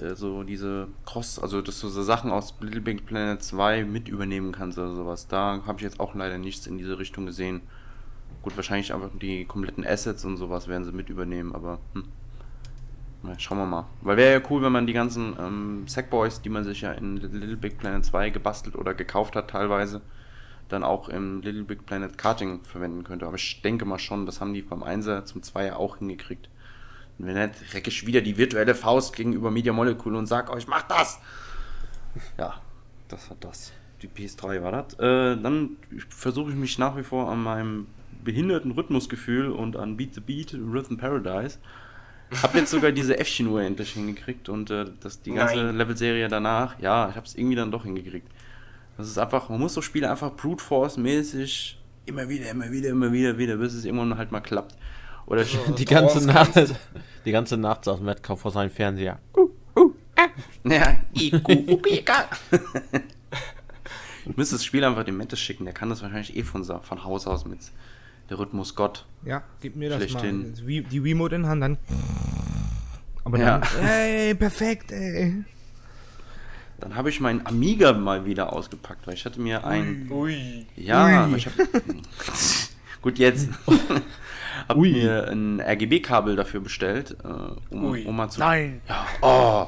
[0.01, 4.07] äh, so diese Cross, also dass du so Sachen aus Little Big Planet 2 mit
[4.07, 5.27] übernehmen kannst oder sowas.
[5.27, 7.61] Da habe ich jetzt auch leider nichts in diese Richtung gesehen.
[8.41, 12.05] Gut, wahrscheinlich einfach die kompletten Assets und sowas werden sie mit übernehmen, aber hm.
[13.23, 13.85] Na, schauen wir mal.
[14.01, 17.17] Weil wäre ja cool, wenn man die ganzen ähm, Sackboys, die man sich ja in
[17.17, 20.01] Little Big Planet 2 gebastelt oder gekauft hat teilweise,
[20.69, 23.27] dann auch im Little Big Planet Karting verwenden könnte.
[23.27, 26.49] Aber ich denke mal schon, das haben die beim 1er zum 2er auch hingekriegt.
[27.21, 30.67] Und wenn nicht, recke ich wieder die virtuelle Faust gegenüber Media Molecule und sag euch,
[30.67, 31.19] macht das!
[32.37, 32.59] Ja,
[33.07, 33.71] das hat das.
[34.01, 34.93] Die PS3 war das.
[34.95, 35.77] Äh, dann
[36.09, 37.87] versuche ich mich nach wie vor an meinem
[38.23, 41.59] behinderten Rhythmusgefühl und an Beat the Beat, Rhythm Paradise.
[42.41, 47.09] Hab jetzt sogar diese F-Uhr endlich hingekriegt und äh, das, die ganze Level-Serie danach, ja,
[47.09, 48.27] ich hab's irgendwie dann doch hingekriegt.
[48.97, 53.11] Das ist einfach, man muss so Spiele einfach Brute Force-mäßig immer wieder, immer wieder, immer
[53.11, 54.75] wieder, wieder, bis es irgendwann halt mal klappt.
[55.31, 56.51] Oder so, die ganze Nacht,
[57.25, 59.17] die ganze Nacht saß Metcalf vor seinem Fernseher.
[59.33, 60.27] Uh, uh, ah.
[60.65, 61.39] Ja, Du
[64.35, 67.27] müsstest das Spiel einfach dem Mettes schicken, der kann das wahrscheinlich eh von, von Haus
[67.27, 67.59] aus mit
[68.29, 69.05] der Rhythmus Gott.
[69.23, 70.51] Ja, gib mir das Schlechthin.
[70.51, 70.81] mal.
[70.81, 71.77] Die Remote in Hand, dann.
[73.23, 73.87] Aber dann, ja.
[73.87, 75.45] ey, perfekt, ey.
[76.81, 80.11] Dann habe ich meinen Amiga mal wieder ausgepackt, weil ich hatte mir ein.
[80.11, 80.65] Ui.
[80.75, 81.37] Ja, Ui.
[81.37, 81.69] ich habe.
[83.01, 83.47] gut, jetzt.
[84.67, 88.39] Habe mir ein RGB-Kabel dafür bestellt, äh, um, um, mal zu.
[88.39, 88.81] Nein!
[88.87, 89.67] Ja, oh,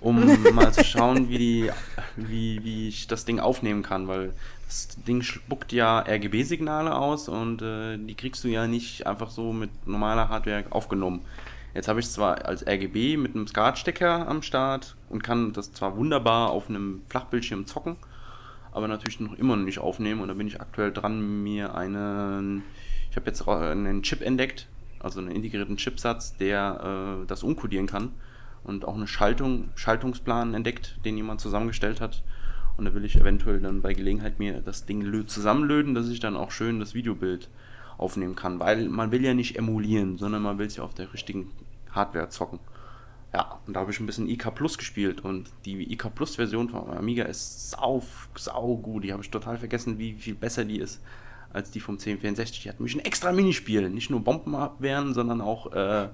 [0.00, 0.20] um
[0.54, 1.70] mal zu schauen, wie, die,
[2.16, 4.32] wie, wie ich das Ding aufnehmen kann, weil
[4.66, 9.52] das Ding spuckt ja RGB-Signale aus und äh, die kriegst du ja nicht einfach so
[9.52, 11.22] mit normaler Hardware aufgenommen.
[11.74, 15.72] Jetzt habe ich es zwar als RGB mit einem SCART-Stecker am Start und kann das
[15.72, 17.96] zwar wunderbar auf einem Flachbildschirm zocken,
[18.72, 22.64] aber natürlich noch immer noch nicht aufnehmen und da bin ich aktuell dran, mir einen,
[23.10, 24.68] ich habe jetzt einen Chip entdeckt,
[25.00, 28.12] also einen integrierten Chipsatz, der äh, das umkodieren kann
[28.64, 32.22] und auch eine Schaltung, Schaltungsplan entdeckt, den jemand zusammengestellt hat
[32.80, 36.34] und da will ich eventuell dann bei Gelegenheit mir das Ding zusammenlöten, dass ich dann
[36.34, 37.50] auch schön das Videobild
[37.98, 38.58] aufnehmen kann.
[38.58, 41.50] Weil man will ja nicht emulieren, sondern man will es ja auf der richtigen
[41.90, 42.58] Hardware zocken.
[43.34, 46.70] Ja, und da habe ich ein bisschen IK Plus gespielt und die IK Plus Version
[46.70, 48.02] von Amiga ist sau,
[48.34, 49.04] sau gut.
[49.04, 51.02] Die habe ich total vergessen, wie viel besser die ist
[51.52, 52.62] als die vom 1064.
[52.62, 53.88] Die hat nämlich ein extra Minispiel.
[53.90, 56.08] Nicht nur Bomben abwehren, sondern auch, äh,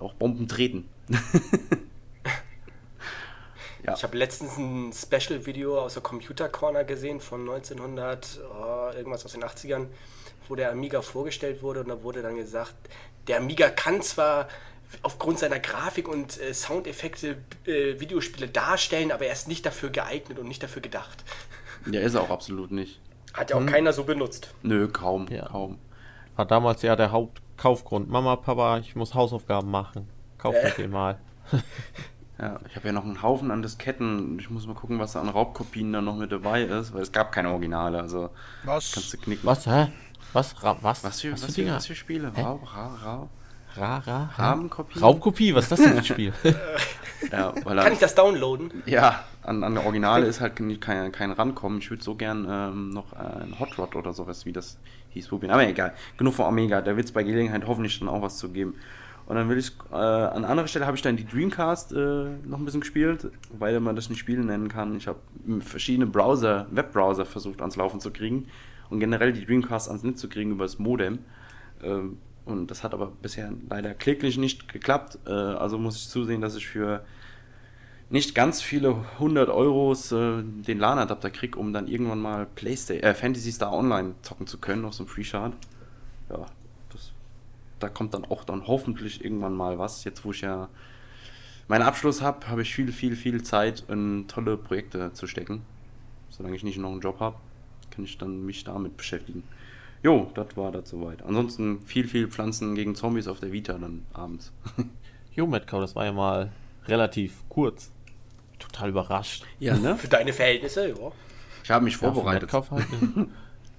[0.00, 0.88] auch Bomben treten.
[3.86, 3.94] Ja.
[3.94, 9.32] Ich habe letztens ein Special-Video aus der Computer Corner gesehen von 1900, oh, irgendwas aus
[9.32, 9.86] den 80ern,
[10.48, 12.74] wo der Amiga vorgestellt wurde und da wurde dann gesagt,
[13.28, 14.48] der Amiga kann zwar
[15.02, 20.38] aufgrund seiner Grafik und äh, Soundeffekte äh, Videospiele darstellen, aber er ist nicht dafür geeignet
[20.38, 21.24] und nicht dafür gedacht.
[21.90, 23.00] Ja, ist er auch absolut nicht.
[23.36, 23.66] Hat ja auch hm.
[23.66, 24.54] keiner so benutzt.
[24.62, 25.46] Nö, kaum, ja.
[25.46, 25.78] kaum.
[26.36, 28.08] War damals ja der Hauptkaufgrund.
[28.08, 30.08] Mama, Papa, ich muss Hausaufgaben machen.
[30.38, 30.70] Kauf äh.
[30.76, 31.18] den mal.
[32.38, 34.38] Ja, ich habe ja noch einen Haufen an Disketten.
[34.38, 37.10] Ich muss mal gucken, was da an Raubkopien da noch mit dabei ist, weil es
[37.10, 37.98] gab keine Originale.
[37.98, 38.28] Also
[38.64, 38.92] was?
[38.92, 39.46] kannst du knicken.
[39.46, 39.66] Was?
[39.66, 39.88] Hä?
[40.34, 40.62] Was?
[40.62, 41.02] Ra was?
[41.02, 42.30] Was für, was, was, für, was für Spiele?
[42.34, 42.42] Hä?
[42.42, 43.30] Raub, Raub, Raub.
[43.76, 44.30] Rara?
[44.36, 44.98] Rahmenkopie?
[44.98, 46.32] Raubkopie, was ist das denn für ein Spiel?
[47.32, 48.82] ja, weil Kann ich das downloaden?
[48.86, 51.78] Ja, an, an der Originale ist halt kein, kein Rankommen.
[51.78, 54.78] Ich würde so gern ähm, noch ein Hot Rod oder sowas, wie das
[55.10, 55.52] hieß, probieren.
[55.52, 56.80] Aber egal, genug von Omega.
[56.82, 58.74] Da wird es bei Gelegenheit hoffentlich dann auch was zu geben.
[59.26, 61.96] Und dann will ich, äh, an anderer Stelle habe ich dann die Dreamcast äh,
[62.44, 63.28] noch ein bisschen gespielt,
[63.58, 64.96] weil man das nicht Spielen nennen kann.
[64.96, 65.18] Ich habe
[65.60, 68.46] verschiedene Browser, Webbrowser versucht ans Laufen zu kriegen
[68.88, 71.18] und generell die Dreamcast ans Netz zu kriegen über das Modem.
[71.82, 75.18] Ähm, und das hat aber bisher leider kläglich nicht geklappt.
[75.26, 77.04] Äh, also muss ich zusehen, dass ich für
[78.08, 83.14] nicht ganz viele 100 Euros äh, den LAN-Adapter kriege, um dann irgendwann mal Playstation, äh,
[83.14, 85.54] Fantasy Star Online zocken zu können auf so einem Free Shard.
[86.30, 86.46] Ja,
[86.92, 87.12] das,
[87.80, 90.04] da kommt dann auch dann hoffentlich irgendwann mal was.
[90.04, 90.68] Jetzt, wo ich ja
[91.68, 95.62] meinen Abschluss habe, habe ich viel, viel, viel Zeit in tolle Projekte zu stecken.
[96.30, 97.36] Solange ich nicht noch einen Job habe,
[97.90, 99.42] kann ich dann mich damit beschäftigen.
[100.02, 101.24] Jo, das war das soweit.
[101.24, 104.52] Ansonsten viel, viel Pflanzen gegen Zombies auf der Vita dann abends.
[105.34, 106.52] jo, Metcalf, das war ja mal
[106.86, 107.90] relativ kurz.
[108.58, 109.44] Total überrascht.
[109.58, 109.96] Ja, ne?
[109.96, 111.12] Für deine Verhältnisse, ja.
[111.62, 112.52] Ich habe mich vorbereitet.
[112.52, 112.86] Ja, halt,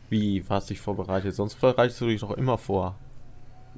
[0.09, 1.35] Wie, hast du dich vorbereitet?
[1.35, 2.95] Sonst bereitest du dich doch immer vor.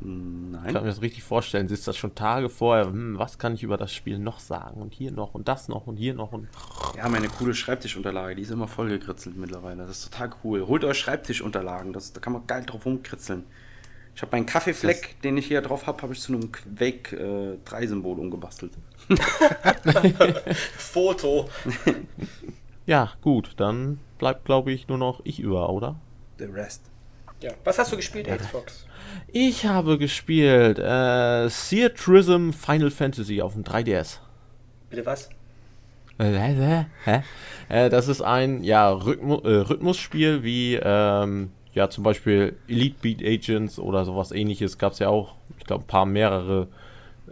[0.02, 0.64] Nein.
[0.68, 1.68] Ich kann mir das richtig vorstellen.
[1.68, 4.82] Sitzt das schon Tage vorher, hm, was kann ich über das Spiel noch sagen?
[4.82, 6.48] Und hier noch und das noch und hier noch und.
[6.96, 9.86] Ja, meine coole Schreibtischunterlage, die ist immer voll gekritzelt mittlerweile.
[9.86, 10.68] Das ist total cool.
[10.68, 13.44] Holt euch Schreibtischunterlagen, das, da kann man geil drauf rumkritzeln.
[14.16, 17.58] Ich habe meinen Kaffeefleck, das den ich hier drauf habe, habe ich zu einem Quake
[17.66, 18.74] 3 äh, Symbol umgebastelt.
[20.78, 21.50] Foto.
[22.86, 25.96] ja, gut, dann bleibt glaube ich nur noch ich über, oder?
[26.38, 26.84] The rest.
[27.42, 27.52] Ja.
[27.64, 28.86] Was hast du gespielt, Xbox?
[29.28, 34.18] Ich habe gespielt äh, Sear Trism Final Fantasy auf dem 3DS.
[34.90, 35.30] Bitte was?
[36.18, 37.24] Äh, hä?
[37.70, 43.22] Äh, das ist ein ja, Rhythmu äh, Rhythmusspiel wie ähm, ja zum Beispiel Elite Beat
[43.24, 44.78] Agents oder sowas ähnliches.
[44.78, 46.68] Gab es ja auch, ich glaube, ein paar mehrere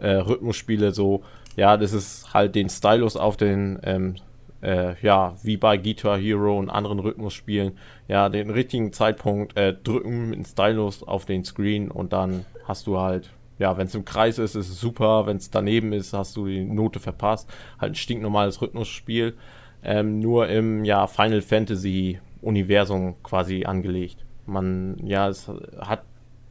[0.00, 0.92] äh, Rhythmusspiele.
[0.92, 1.22] So,
[1.56, 4.16] ja, das ist halt den Stylus auf den ähm,
[4.62, 7.72] äh, ja, wie bei Guitar Hero und anderen Rhythmusspielen,
[8.08, 12.86] ja, den richtigen Zeitpunkt äh, drücken mit dem Stylus auf den Screen und dann hast
[12.86, 16.12] du halt, ja, wenn es im Kreis ist, ist es super, wenn es daneben ist,
[16.12, 17.48] hast du die Note verpasst.
[17.80, 19.34] Halt ein stinknormales Rhythmusspiel,
[19.82, 24.24] ähm, nur im, ja, Final Fantasy Universum quasi angelegt.
[24.48, 25.48] Man, ja, es
[25.80, 26.02] hat,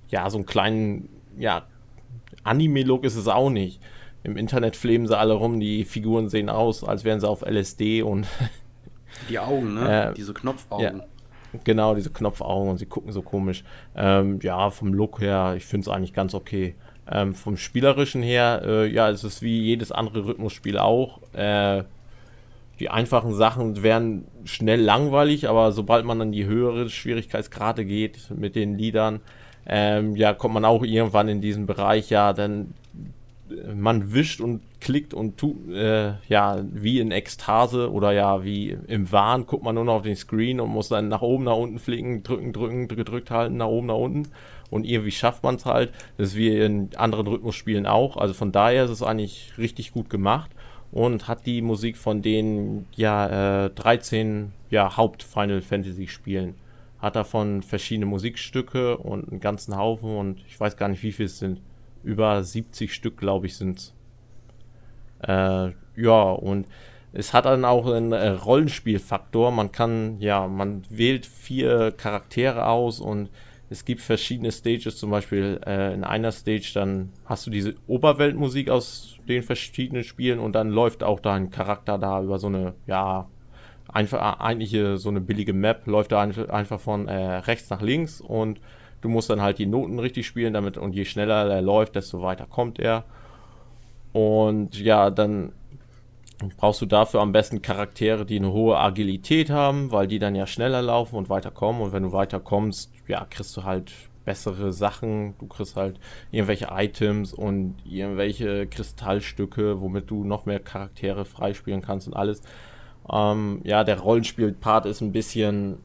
[0.10, 1.64] ja, so einen kleinen, ja,
[2.43, 3.82] Anime-Look ist es auch nicht
[4.28, 8.02] im Internet flemen sie alle rum, die Figuren sehen aus, als wären sie auf LSD
[8.02, 8.28] und.
[9.30, 10.10] die Augen, ne?
[10.10, 10.98] Äh, diese Knopfaugen.
[10.98, 11.06] Ja,
[11.64, 13.64] genau, diese Knopfaugen und sie gucken so komisch.
[13.95, 16.76] Ähm, ja, vom Look her, ich finde es eigentlich ganz okay.
[17.10, 21.22] Ähm, vom Spielerischen her, äh, ja, es ist wie jedes andere Rhythmusspiel auch.
[21.32, 21.86] Äh,
[22.80, 28.56] die einfachen Sachen werden schnell langweilig, aber sobald man dann die höhere Schwierigkeitsgrade geht mit
[28.56, 29.22] den Liedern,
[29.66, 32.74] ähm, ja, kommt man auch irgendwann in diesen Bereich, ja, dann
[33.74, 39.12] man wischt und klickt und tut, äh, ja, wie in Ekstase oder ja, wie im
[39.12, 41.80] Wahn, guckt man nur noch auf den Screen und muss dann nach oben, nach unten
[41.80, 44.30] fliegen, drücken, drücken, gedrückt halten, nach oben, nach unten.
[44.70, 45.92] Und irgendwie schafft man es halt.
[46.18, 48.18] Das ist wie in anderen Rhythmusspielen auch.
[48.18, 50.52] Also von daher ist es eigentlich richtig gut gemacht
[50.92, 56.56] und hat die Musik von den ja, äh, 13 ja, Haupt-Final Fantasy-Spielen.
[57.00, 61.28] Hat davon verschiedene Musikstücke und einen ganzen Haufen und ich weiß gar nicht, wie viel
[61.28, 61.62] es sind
[62.04, 63.94] über 70 Stück, glaube ich, sind
[65.22, 66.68] äh, ja, und
[67.14, 69.52] es hat dann auch einen äh, Rollenspielfaktor.
[69.52, 73.30] Man kann, ja, man wählt vier Charaktere aus und
[73.70, 78.70] es gibt verschiedene Stages, zum Beispiel äh, in einer Stage, dann hast du diese Oberweltmusik
[78.70, 83.28] aus den verschiedenen Spielen und dann läuft auch dein Charakter da über so eine, ja,
[83.89, 88.59] einfach eigentlich so eine billige Map, läuft da einfach von äh, rechts nach links und
[89.01, 92.22] Du musst dann halt die Noten richtig spielen, damit und je schneller er läuft, desto
[92.22, 93.03] weiter kommt er.
[94.11, 95.51] Und ja, dann
[96.57, 100.47] brauchst du dafür am besten Charaktere, die eine hohe Agilität haben, weil die dann ja
[100.47, 101.82] schneller laufen und weiterkommen.
[101.82, 103.91] Und wenn du weiterkommst, ja, kriegst du halt
[104.28, 105.36] bessere Sachen.
[105.39, 105.99] Du kriegst halt
[106.32, 112.41] irgendwelche Items und irgendwelche Kristallstücke, womit du noch mehr Charaktere freispielen kannst und alles.
[113.10, 115.78] Ähm, ja, der Rollenspiel-Part ist ein bisschen,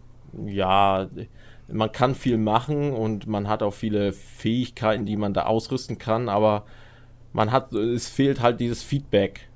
[0.45, 1.09] ja,
[1.69, 6.29] man kann viel machen und man hat auch viele Fähigkeiten, die man da ausrüsten kann,
[6.29, 6.65] aber
[7.33, 9.49] man hat, es fehlt halt dieses Feedback.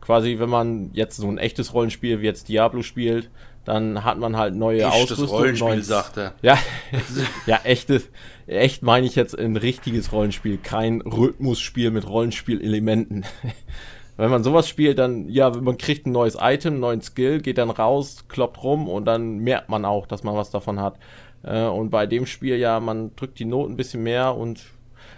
[0.00, 3.30] Quasi, wenn man jetzt so ein echtes Rollenspiel wie jetzt Diablo spielt,
[3.64, 5.28] dann hat man halt neue echtes Ausrüstung.
[5.28, 6.34] Rollenspiel, neues, sagt er.
[6.42, 6.58] Ja,
[7.46, 8.08] ja, echtes,
[8.46, 13.24] echt meine ich jetzt ein richtiges Rollenspiel, kein Rhythmusspiel mit Rollenspielelementen.
[14.16, 17.58] Wenn man sowas spielt, dann, ja, man kriegt ein neues Item, einen neuen Skill, geht
[17.58, 20.98] dann raus, kloppt rum und dann merkt man auch, dass man was davon hat.
[21.42, 24.64] Äh, und bei dem Spiel ja, man drückt die Noten ein bisschen mehr und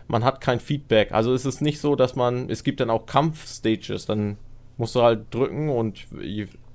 [0.06, 1.12] man hat kein Feedback.
[1.12, 4.36] Also es ist nicht so, dass man, es gibt dann auch Kampfstages, dann
[4.76, 6.06] musst du halt drücken und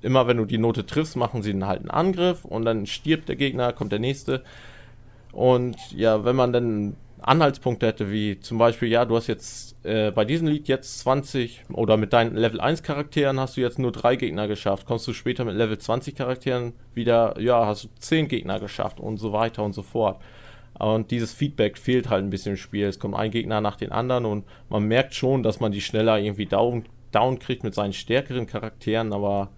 [0.02, 3.28] immer wenn du die Note triffst, machen sie dann halt einen Angriff und dann stirbt
[3.28, 4.42] der Gegner, kommt der nächste.
[5.32, 10.10] Und ja, wenn man dann Anhaltspunkte hätte, wie zum Beispiel, ja, du hast jetzt äh,
[10.10, 13.92] bei diesem Lied jetzt 20 oder mit deinen Level 1 Charakteren hast du jetzt nur
[13.92, 14.86] drei Gegner geschafft.
[14.86, 19.18] Kommst du später mit Level 20 Charakteren wieder, ja, hast du 10 Gegner geschafft und
[19.18, 20.20] so weiter und so fort.
[20.78, 22.86] Und dieses Feedback fehlt halt ein bisschen im Spiel.
[22.86, 26.18] Es kommt ein Gegner nach den anderen und man merkt schon, dass man die schneller
[26.18, 29.50] irgendwie down, down kriegt mit seinen stärkeren Charakteren, aber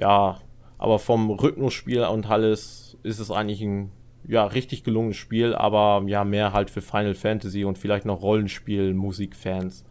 [0.00, 0.40] ja,
[0.78, 3.92] aber vom Rhythmusspiel und alles ist es eigentlich ein
[4.26, 9.84] ja, richtig gelungenes Spiel, aber ja, mehr halt für Final Fantasy und vielleicht noch Rollenspiel-Musikfans.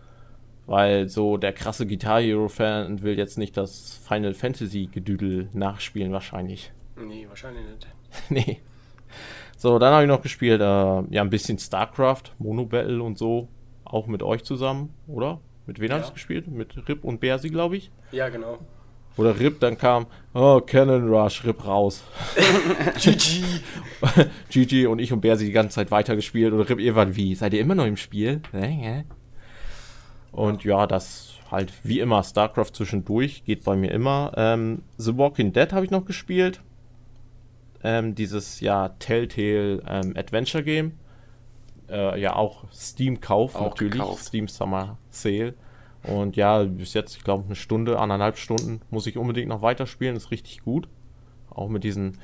[0.65, 6.71] Weil so der krasse Guitar Hero-Fan will jetzt nicht das Final Fantasy-Gedüdel nachspielen, wahrscheinlich.
[6.95, 7.87] Nee, wahrscheinlich nicht.
[8.29, 8.61] nee.
[9.57, 13.47] So, dann habe ich noch gespielt, äh, ja, ein bisschen StarCraft, Mono Battle und so.
[13.83, 15.39] Auch mit euch zusammen, oder?
[15.65, 15.97] Mit wem ja.
[15.97, 16.47] hast du gespielt?
[16.47, 17.91] Mit Rip und Bersi, glaube ich.
[18.11, 18.59] Ja, genau.
[19.19, 22.05] Oder Rip dann kam, oh, Cannon Rush, Rip raus.
[23.01, 23.43] GG.
[24.49, 27.59] GG und ich und Bersi die ganze Zeit weitergespielt und Rip irgendwann wie, seid ihr
[27.59, 28.41] immer noch im Spiel?
[30.31, 34.31] Und ja, das halt wie immer StarCraft zwischendurch, geht bei mir immer.
[34.37, 36.61] Ähm, The Walking Dead habe ich noch gespielt.
[37.83, 40.93] Ähm, dieses ja Telltale ähm, Adventure Game.
[41.89, 43.93] Äh, ja, auch Steam-Kauf natürlich.
[43.95, 44.23] Gekauft.
[44.23, 45.55] Steam Summer Sale.
[46.03, 50.15] Und ja, bis jetzt, ich glaube, eine Stunde, anderthalb Stunden muss ich unbedingt noch weiterspielen.
[50.15, 50.87] Ist richtig gut.
[51.49, 52.17] Auch mit diesen,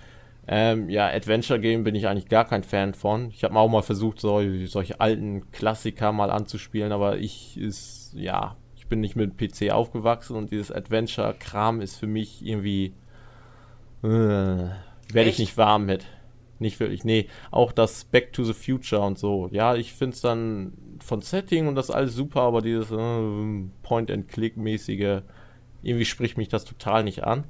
[0.47, 3.29] ähm, ja, Adventure-Game bin ich eigentlich gar kein Fan von.
[3.31, 8.13] Ich habe mal auch mal versucht, so, solche alten Klassiker mal anzuspielen, aber ich ist,
[8.15, 12.93] ja, ich bin nicht mit PC aufgewachsen und dieses Adventure-Kram ist für mich irgendwie,
[14.03, 16.05] äh, werde ich nicht warm mit.
[16.59, 17.27] Nicht wirklich, nee.
[17.51, 19.49] Auch das Back to the Future und so.
[19.51, 25.21] Ja, ich finde es dann von Setting und das alles super, aber dieses äh, Point-and-Click-mäßige,
[25.83, 27.45] irgendwie spricht mich das total nicht an.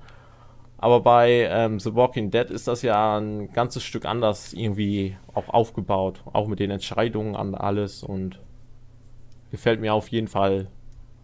[0.77, 5.49] Aber bei ähm, The Walking Dead ist das ja ein ganzes Stück anders irgendwie auch
[5.49, 6.21] aufgebaut.
[6.33, 8.39] Auch mit den Entscheidungen an alles und
[9.51, 10.67] gefällt mir auf jeden Fall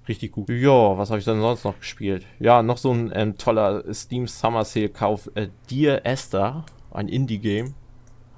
[0.08, 0.50] richtig gut.
[0.50, 2.26] Ja, was habe ich denn sonst noch gespielt?
[2.40, 5.30] Ja, noch so ein ähm, toller Steam Summer Sale Kauf.
[5.36, 7.74] Äh, Dear Esther ein Indie-Game.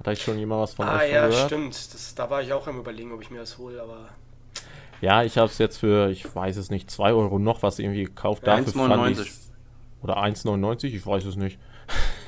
[0.04, 1.46] Hat euch schon jemand was von ah, euch ja, gehört?
[1.46, 1.94] stimmt.
[1.94, 4.08] Das, da war ich auch am überlegen, ob ich mir das hole, aber...
[5.00, 8.04] Ja, ich habe es jetzt für, ich weiß es nicht, 2 Euro noch was irgendwie
[8.04, 8.46] gekauft.
[8.46, 9.30] Dafür 1,99.
[10.02, 11.58] Oder 1,99, ich weiß es nicht.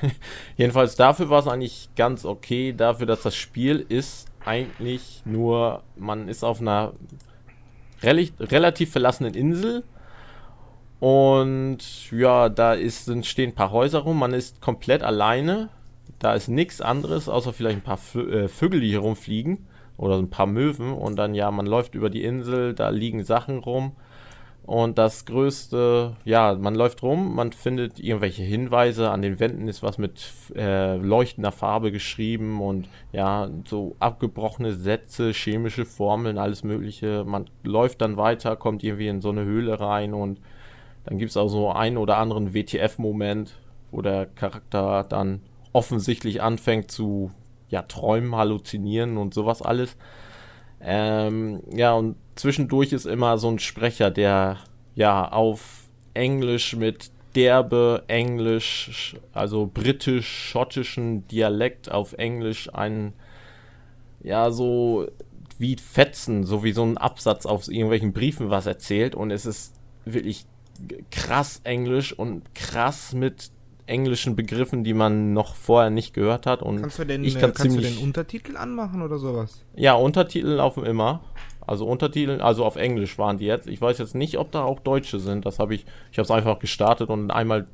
[0.57, 6.27] Jedenfalls dafür war es eigentlich ganz okay, dafür, dass das Spiel ist eigentlich nur, man
[6.29, 6.93] ist auf einer
[8.01, 9.83] rel relativ verlassenen Insel
[10.99, 15.69] und ja, da ist, sind, stehen ein paar Häuser rum, man ist komplett alleine
[16.19, 19.67] da ist nichts anderes, außer vielleicht ein paar äh, Vögel, die hier rumfliegen.
[19.97, 20.93] Oder ein paar Möwen.
[20.93, 23.93] Und dann, ja, man läuft über die Insel, da liegen Sachen rum.
[24.67, 29.81] Und das größte, ja, man läuft rum, man findet irgendwelche Hinweise, an den Wänden ist
[29.81, 37.23] was mit äh, leuchtender Farbe geschrieben und ja, so abgebrochene Sätze, chemische Formeln, alles Mögliche.
[37.25, 40.41] Man läuft dann weiter, kommt irgendwie in so eine Höhle rein und
[41.05, 43.53] dann gibt es auch so einen oder anderen WTF-Moment,
[43.91, 45.39] wo der Charakter dann
[45.77, 47.29] offensichtlich anfängt zu
[47.69, 49.95] ja, träumen, halluzinieren und sowas alles.
[50.81, 54.57] Ähm, ja, und zwischendurch ist immer so ein Sprecher, der
[54.95, 55.83] ja auf
[56.15, 63.13] Englisch mit derbe Englisch, also britisch-schottischen Dialekt auf Englisch einen,
[64.23, 65.05] ja, so
[65.59, 69.75] wie Fetzen, so wie so ein Absatz auf irgendwelchen Briefen was erzählt und es ist
[70.05, 70.47] wirklich
[71.11, 73.51] krass Englisch und krass mit
[73.87, 76.61] englischen Begriffen, die man noch vorher nicht gehört hat.
[76.61, 79.63] Und kannst du den, ich kann kannst du den Untertitel anmachen oder sowas?
[79.75, 81.21] Ja, Untertitel laufen immer.
[81.65, 83.67] Also Untertitel, also auf Englisch waren die jetzt.
[83.67, 85.45] Ich weiß jetzt nicht, ob da auch Deutsche sind.
[85.45, 87.67] Das habe ich, ich habe es einfach gestartet und einmal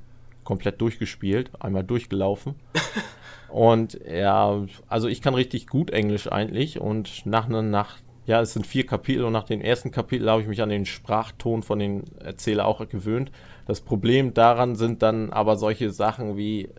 [0.44, 2.56] komplett durchgespielt, einmal durchgelaufen.
[3.50, 8.54] und ja, also ich kann richtig gut Englisch eigentlich und nach einer nach ja, es
[8.54, 11.80] sind vier Kapitel und nach dem ersten Kapitel habe ich mich an den Sprachton von
[11.80, 13.32] den Erzähler auch gewöhnt.
[13.66, 16.70] Das Problem daran sind dann aber solche Sachen wie, äh,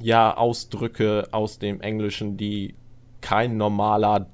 [0.00, 2.74] ja, Ausdrücke aus dem Englischen, die
[3.20, 4.26] kein normaler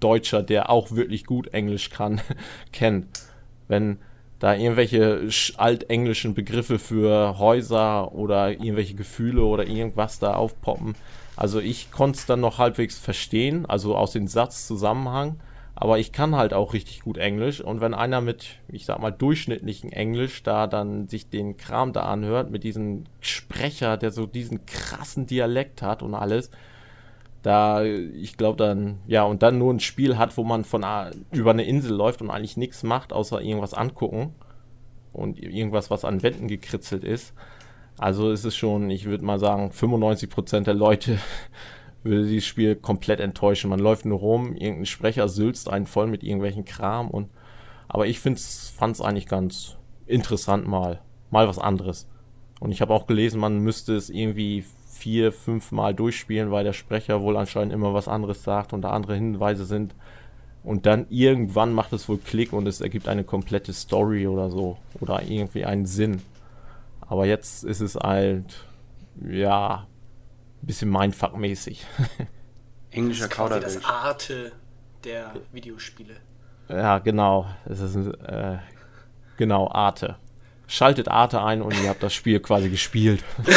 [0.00, 2.20] Deutscher, der auch wirklich gut Englisch kann,
[2.72, 3.06] kennt.
[3.68, 3.98] Wenn
[4.42, 10.96] da irgendwelche altenglischen Begriffe für Häuser oder irgendwelche Gefühle oder irgendwas da aufpoppen.
[11.36, 15.38] Also ich konnte es dann noch halbwegs verstehen, also aus dem Satzzusammenhang.
[15.82, 17.60] Aber ich kann halt auch richtig gut Englisch.
[17.60, 22.02] Und wenn einer mit, ich sag mal, durchschnittlichen Englisch da dann sich den Kram da
[22.02, 26.52] anhört, mit diesem Sprecher, der so diesen krassen Dialekt hat und alles,
[27.42, 30.84] Da, ich glaube dann, ja, und dann nur ein Spiel hat, wo man von
[31.32, 34.36] über eine Insel läuft und eigentlich nichts macht, außer irgendwas angucken
[35.12, 37.34] und irgendwas, was an Wänden gekritzelt ist.
[37.98, 41.18] Also ist es schon, ich würde mal sagen, 95% der Leute
[42.04, 43.70] würde dieses Spiel komplett enttäuschen.
[43.70, 47.28] Man läuft nur rum, irgendein Sprecher sülzt einen voll mit irgendwelchen Kram und
[47.88, 49.76] aber ich fand es eigentlich ganz
[50.06, 51.00] interessant mal.
[51.30, 52.08] Mal was anderes.
[52.58, 56.72] Und ich habe auch gelesen, man müsste es irgendwie vier, fünf Mal durchspielen, weil der
[56.72, 59.94] Sprecher wohl anscheinend immer was anderes sagt und da andere Hinweise sind.
[60.62, 64.78] Und dann irgendwann macht es wohl Klick und es ergibt eine komplette Story oder so.
[65.00, 66.22] Oder irgendwie einen Sinn.
[67.00, 68.64] Aber jetzt ist es halt,
[69.28, 69.86] ja,
[70.66, 71.84] bisschen Mindfuck-mäßig.
[72.90, 73.74] Englischer Kauderwelsch.
[73.74, 74.52] Das Arte
[75.04, 76.14] der Videospiele.
[76.68, 77.46] Ja, genau.
[77.64, 78.58] Es ist, äh,
[79.36, 80.16] genau, Arte.
[80.66, 83.22] Schaltet Arte ein und ihr habt das Spiel quasi gespielt.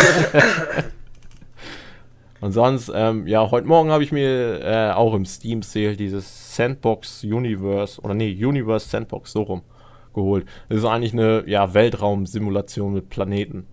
[2.42, 6.56] Und sonst, ähm, ja, heute Morgen habe ich mir äh, auch im Steam Sale dieses
[6.56, 9.64] Sandbox Universe, oder nee, Universe Sandbox so rum
[10.14, 10.46] geholt.
[10.70, 13.66] Das ist eigentlich eine ja, Weltraumsimulation mit Planeten.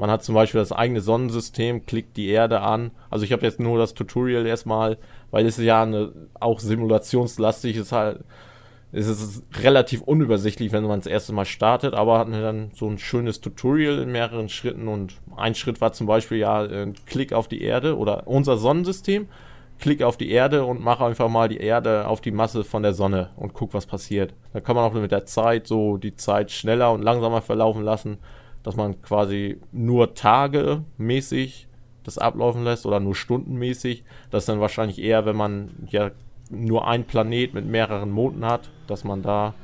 [0.00, 2.90] Man hat zum Beispiel das eigene Sonnensystem, klickt die Erde an.
[3.10, 4.96] Also ich habe jetzt nur das Tutorial erstmal,
[5.30, 7.76] weil es ja eine, auch simulationslastig.
[7.76, 8.24] Ist halt
[8.92, 12.88] es ist relativ unübersichtlich, wenn man das erste Mal startet, aber hatten wir dann so
[12.88, 14.88] ein schönes Tutorial in mehreren Schritten.
[14.88, 19.28] Und ein Schritt war zum Beispiel ja äh, Klick auf die Erde oder unser Sonnensystem,
[19.80, 22.94] Klick auf die Erde und mach einfach mal die Erde auf die Masse von der
[22.94, 24.32] Sonne und guck, was passiert.
[24.54, 28.16] Da kann man auch mit der Zeit so die Zeit schneller und langsamer verlaufen lassen,
[28.62, 31.68] dass man quasi nur Tage mäßig
[32.04, 34.04] das ablaufen lässt oder nur stundenmäßig.
[34.30, 36.10] Das ist dann wahrscheinlich eher, wenn man ja
[36.50, 39.54] nur ein Planet mit mehreren Monden hat, dass man da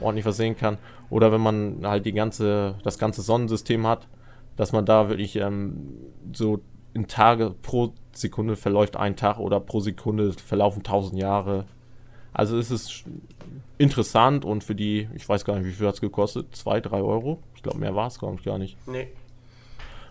[0.00, 0.78] ordentlich was sehen kann.
[1.10, 4.08] Oder wenn man halt die ganze, das ganze Sonnensystem hat,
[4.56, 5.96] dass man da wirklich ähm,
[6.32, 6.60] so
[6.94, 11.66] in Tage pro Sekunde verläuft ein Tag oder pro Sekunde verlaufen tausend Jahre.
[12.32, 13.04] Also es ist
[13.78, 16.54] interessant und für die, ich weiß gar nicht, wie viel hat es gekostet?
[16.54, 17.42] Zwei, drei Euro?
[17.54, 18.76] Ich glaube, mehr war es, glaube ich, gar nicht.
[18.86, 19.08] Nee.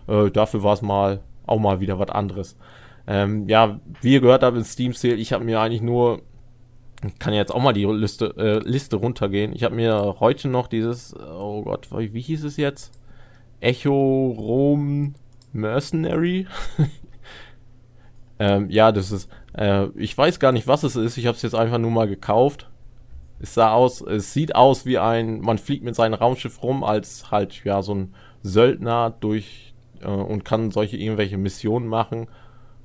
[0.06, 2.56] Äh, dafür war es mal auch mal wieder was anderes.
[3.06, 6.22] Ähm, ja, wie ihr gehört habt in Steam Sale, ich habe mir eigentlich nur,
[7.04, 9.52] ich kann jetzt auch mal die Liste, äh, Liste runtergehen.
[9.54, 12.92] Ich habe mir heute noch dieses, oh Gott, wie, wie hieß es jetzt?
[13.60, 15.14] Echo Rome
[15.52, 16.46] Mercenary.
[18.40, 21.18] ähm, ja, das ist, äh, ich weiß gar nicht, was es ist.
[21.18, 22.70] Ich habe es jetzt einfach nur mal gekauft.
[23.38, 27.30] Es sah aus, es sieht aus wie ein, man fliegt mit seinem Raumschiff rum als
[27.30, 32.28] halt ja so ein Söldner durch äh, und kann solche irgendwelche Missionen machen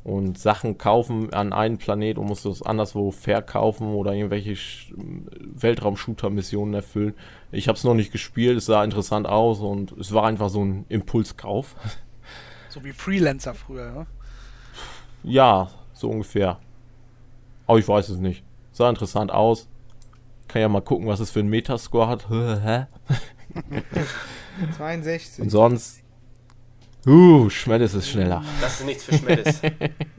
[0.03, 4.57] und Sachen kaufen an einen Planet und muss das anderswo verkaufen oder irgendwelche
[4.97, 7.13] Weltraum-Shooter-Missionen erfüllen.
[7.53, 10.63] Ich habe es noch nicht gespielt, es sah interessant aus und es war einfach so
[10.63, 11.75] ein Impulskauf.
[12.69, 14.05] So wie Freelancer früher, ja?
[15.25, 16.59] Ja, so ungefähr.
[17.67, 18.43] Aber ich weiß es nicht.
[18.71, 19.67] Sah interessant aus.
[20.47, 22.27] Kann ja mal gucken, was es für ein Metascore hat.
[24.77, 25.43] 62.
[25.43, 26.05] Und sonst
[27.07, 28.43] Uh, Schmellis ist schneller.
[28.61, 29.61] Das ist nichts für Schmellis.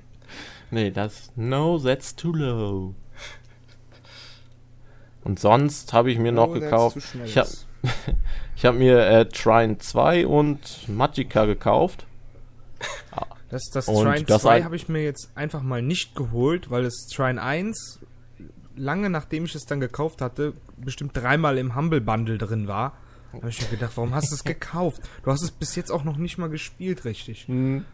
[0.70, 1.32] nee, das.
[1.34, 2.94] No, that's too low.
[5.24, 6.98] Und sonst habe ich mir no, noch gekauft.
[7.24, 7.48] Ich habe
[8.56, 12.06] ich hab mir äh, Trine 2 und Magica gekauft.
[13.48, 17.40] Das, das Trine 2 habe ich mir jetzt einfach mal nicht geholt, weil das Trine
[17.40, 18.00] 1
[18.76, 22.96] lange nachdem ich es dann gekauft hatte, bestimmt dreimal im Humble Bundle drin war.
[23.32, 25.02] Da habe ich mir gedacht, warum hast du es gekauft?
[25.24, 27.48] Du hast es bis jetzt auch noch nicht mal gespielt, richtig.
[27.48, 27.84] Hm.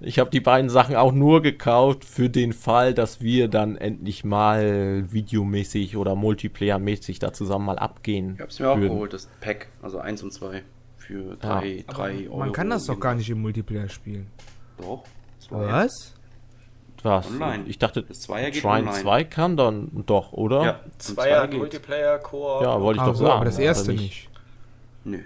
[0.00, 4.24] Ich habe die beiden Sachen auch nur gekauft für den Fall, dass wir dann endlich
[4.24, 8.34] mal videomäßig oder multiplayermäßig da zusammen mal abgehen.
[8.34, 10.62] Ich habe es mir auch geholt, das Pack, also 1 und 2
[10.96, 11.98] für 3 ja.
[11.98, 12.38] Euro.
[12.38, 14.26] Man kann das doch gar nicht im Multiplayer spielen.
[14.80, 15.04] Doch.
[15.50, 16.14] Was?
[17.02, 17.26] Was?
[17.26, 17.64] Online.
[17.66, 20.62] Ich dachte, das Zweier geht Shrine 2 kann dann doch, oder?
[20.62, 22.62] Ja, Zweier, Zweier Multiplayer, Koop.
[22.62, 23.30] Ja, wollte ich doch sagen.
[23.30, 24.28] Aber das erste nicht.
[25.04, 25.20] Nö.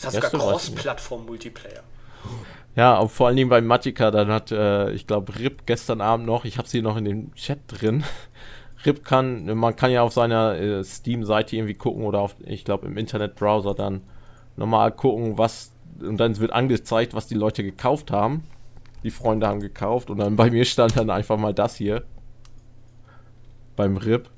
[0.00, 1.82] Das ist sogar Cross-Plattform-Multiplayer.
[2.76, 6.44] Ja, vor allen Dingen bei Magica, dann hat, äh, ich glaube, Rip gestern Abend noch,
[6.44, 8.04] ich habe sie noch in dem Chat drin.
[8.84, 12.86] Rip kann, man kann ja auf seiner äh, Steam-Seite irgendwie gucken oder auf, ich glaube,
[12.86, 14.02] im Internetbrowser dann
[14.56, 18.44] nochmal gucken, was, und dann wird angezeigt, was die Leute gekauft haben.
[19.04, 22.04] Die Freunde haben gekauft und dann bei mir stand dann einfach mal das hier.
[23.76, 24.30] Beim Rip.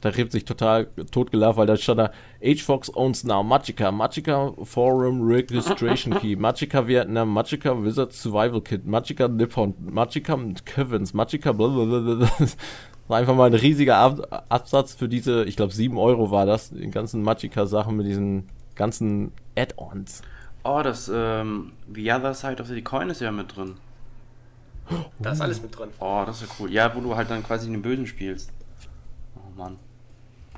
[0.00, 2.10] Da rebt sich total totgelacht, weil da stand da,
[2.42, 9.28] HFox owns now Magica, Magica Forum Registration Key, Magica Vietnam, Magica Wizard Survival Kit, Magica
[9.28, 12.16] Nippon, Magica Kevins, Magica blablabla.
[12.16, 12.56] Das
[13.08, 16.70] war einfach mal ein riesiger Ab Absatz für diese, ich glaube 7 Euro war das,
[16.70, 20.22] die ganzen Magica-Sachen mit diesen ganzen Add-ons.
[20.64, 23.74] Oh, das, ähm, The Other Side of the Coin ist ja mit drin.
[25.18, 25.90] Da ist alles mit drin.
[25.98, 26.72] Oh, das ist ja cool.
[26.72, 28.50] Ja, wo du halt dann quasi den Bösen spielst.
[29.36, 29.78] Oh Mann.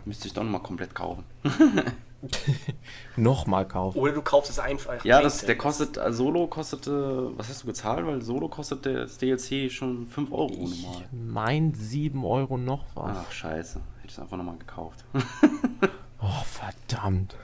[0.05, 1.25] Müsste ich doch nochmal komplett kaufen.
[3.17, 3.99] nochmal kaufen.
[3.99, 5.05] Oder du kaufst es einfach.
[5.05, 8.07] Ja, das, der kostet, also Solo kostete, was hast du gezahlt?
[8.07, 11.05] Weil Solo kostet das DLC schon 5 Euro normal.
[11.13, 13.17] Mein 7 Euro noch was.
[13.17, 13.75] Ach, scheiße.
[13.79, 15.05] Hätte ich es einfach nochmal gekauft.
[16.21, 17.37] oh, verdammt.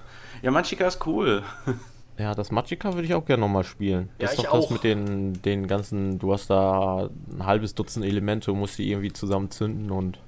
[0.42, 1.42] Ja, Magicka ist cool.
[2.18, 4.10] Ja, das Magicka würde ich auch gerne nochmal spielen.
[4.18, 4.60] Ja, das ist doch auch.
[4.62, 9.12] das mit den, den ganzen, du hast da ein halbes Dutzend Elemente, musst die irgendwie
[9.12, 10.18] zusammen zünden und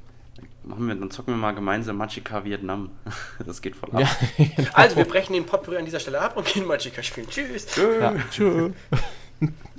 [0.66, 2.90] Machen wir, dann zocken wir mal gemeinsam Magicka Vietnam.
[3.46, 4.00] Das geht voll ab.
[4.00, 4.70] Ja, genau.
[4.72, 7.28] Also, wir brechen den Potpourri an dieser Stelle ab und gehen Magicka spielen.
[7.28, 7.66] Tschüss.
[7.66, 8.00] Tschö.
[8.00, 8.70] Ja, tschö.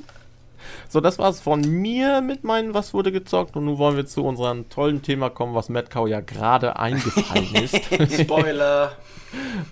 [0.88, 4.24] so, das war's von mir mit meinen Was wurde gezockt und nun wollen wir zu
[4.24, 8.22] unserem tollen Thema kommen, was Metcow ja gerade eingefallen ist.
[8.22, 8.94] Spoiler.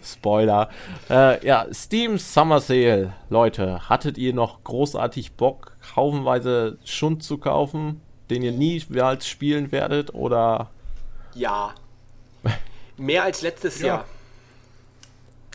[0.04, 0.70] Spoiler.
[1.10, 3.14] Äh, ja, Steam Summer Sale.
[3.30, 9.72] Leute, hattet ihr noch großartig Bock, haufenweise Schund zu kaufen, den ihr nie als spielen
[9.72, 10.70] werdet oder
[11.36, 11.74] ja.
[12.98, 13.88] Mehr als letztes ja.
[13.88, 14.06] Jahr.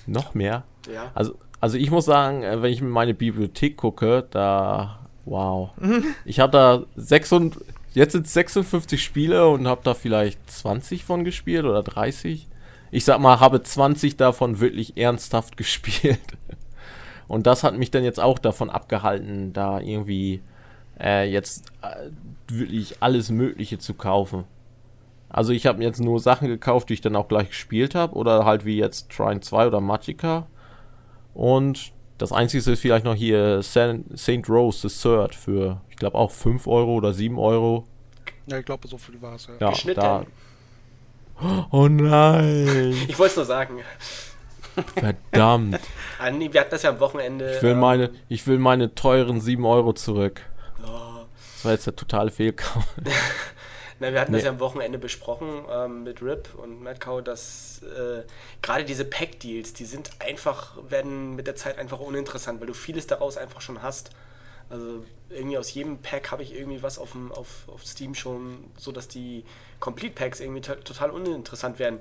[0.06, 0.64] Noch mehr?
[0.92, 1.10] Ja.
[1.14, 4.97] Also, also ich muss sagen, äh, wenn ich in meine Bibliothek gucke, da.
[5.28, 5.70] Wow.
[6.24, 7.62] ich habe da 600,
[7.92, 12.48] jetzt sind es 56 Spiele und habe da vielleicht 20 von gespielt oder 30.
[12.90, 16.18] Ich sag mal, habe 20 davon wirklich ernsthaft gespielt.
[17.26, 20.40] Und das hat mich dann jetzt auch davon abgehalten, da irgendwie
[20.98, 22.08] äh, jetzt äh,
[22.50, 24.44] wirklich alles Mögliche zu kaufen.
[25.28, 28.16] Also ich habe mir jetzt nur Sachen gekauft, die ich dann auch gleich gespielt habe.
[28.16, 30.46] Oder halt wie jetzt Trine 2 oder Magica.
[31.34, 34.48] Und das einzige ist vielleicht noch hier St.
[34.48, 37.86] Rose the Third für, ich glaube auch 5 Euro oder 7 Euro.
[38.46, 39.48] Ja, ich glaube, so viel war es.
[39.60, 39.72] Ja.
[39.72, 39.94] ja.
[39.94, 40.26] Da.
[41.70, 42.94] Oh nein!
[43.08, 43.78] Ich wollte es nur sagen.
[44.96, 45.80] Verdammt.
[46.18, 47.56] ah, nee, wir hatten das ja am Wochenende.
[47.56, 50.42] Ich will, ähm, meine, ich will meine teuren 7 Euro zurück.
[50.82, 51.24] Oh.
[51.54, 52.84] Das war jetzt der totale Fehlkauf.
[54.00, 54.38] Na, wir hatten nee.
[54.38, 58.22] das ja am Wochenende besprochen ähm, mit Rip und Madcow, dass äh,
[58.62, 63.06] gerade diese Pack-Deals, die sind einfach, werden mit der Zeit einfach uninteressant, weil du vieles
[63.06, 64.10] daraus einfach schon hast.
[64.70, 68.70] Also irgendwie aus jedem Pack habe ich irgendwie was auf, dem, auf, auf Steam schon,
[68.76, 69.44] so dass die
[69.80, 71.98] Complete Packs irgendwie total uninteressant werden.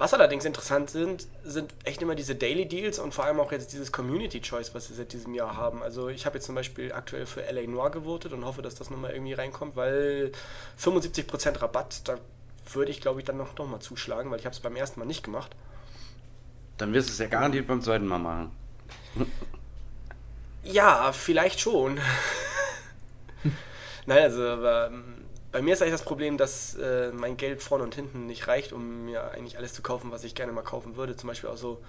[0.00, 3.74] Was allerdings interessant sind, sind echt immer diese Daily Deals und vor allem auch jetzt
[3.74, 5.82] dieses Community Choice, was sie seit diesem Jahr haben.
[5.82, 8.88] Also ich habe jetzt zum Beispiel aktuell für LA Noir gewotet und hoffe, dass das
[8.88, 10.32] nochmal irgendwie reinkommt, weil
[10.82, 12.16] 75% Rabatt, da
[12.72, 15.00] würde ich glaube ich dann noch, noch mal zuschlagen, weil ich habe es beim ersten
[15.00, 15.54] Mal nicht gemacht.
[16.78, 18.52] Dann wirst du es ja garantiert beim zweiten Mal machen.
[20.64, 22.00] ja, vielleicht schon.
[24.06, 25.19] Nein, also aber, ähm,
[25.52, 28.72] bei mir ist eigentlich das Problem, dass äh, mein Geld vorne und hinten nicht reicht,
[28.72, 31.16] um mir eigentlich alles zu kaufen, was ich gerne mal kaufen würde.
[31.16, 31.80] Zum Beispiel auch so.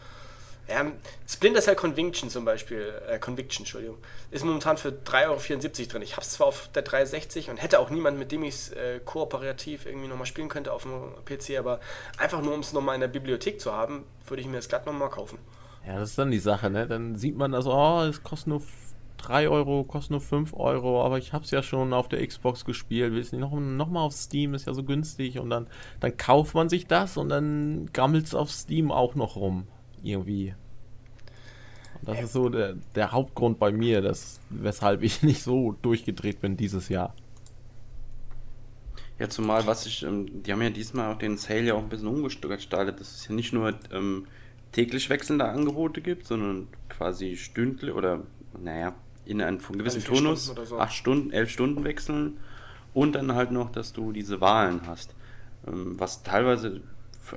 [0.68, 0.86] Ja,
[1.28, 3.98] Splinter Cell Conviction zum Beispiel, äh, Conviction, Entschuldigung,
[4.30, 6.02] ist momentan für 3,74 Euro drin.
[6.04, 8.72] Ich habe es zwar auf der 360 und hätte auch niemanden, mit dem ich es
[8.72, 11.80] äh, kooperativ irgendwie nochmal spielen könnte auf dem PC, aber
[12.18, 14.86] einfach nur, um es nochmal in der Bibliothek zu haben, würde ich mir das glatt
[14.86, 15.40] nochmal kaufen.
[15.86, 16.88] Ja, das ist dann die Sache, ne?
[16.88, 18.62] Dann sieht man das, oh, es kostet nur
[19.22, 22.66] 3 Euro, kostet nur 5 Euro, aber ich habe es ja schon auf der Xbox
[22.66, 25.68] gespielt, will es nicht noch, noch mal auf Steam, ist ja so günstig und dann,
[26.00, 29.68] dann kauft man sich das und dann gammelt es auf Steam auch noch rum,
[30.04, 30.54] irgendwie.
[32.02, 36.42] Und das ist so der, der Hauptgrund bei mir, dass, weshalb ich nicht so durchgedreht
[36.42, 37.14] bin dieses Jahr.
[39.20, 41.90] Ja, zumal was ich, ähm, die haben ja diesmal auch den Sale ja auch ein
[41.90, 44.26] bisschen umgestaltet, dass es ja nicht nur ähm,
[44.72, 48.24] täglich wechselnde Angebote gibt, sondern quasi stündlich oder
[48.60, 48.96] naja,
[49.26, 50.80] in einem gewissen also Turnus, Stunden so.
[50.80, 52.38] acht Stunden, elf Stunden wechseln
[52.94, 55.16] und dann halt noch, dass du diese Wahlen hast.
[55.68, 56.82] Ähm, was teilweise,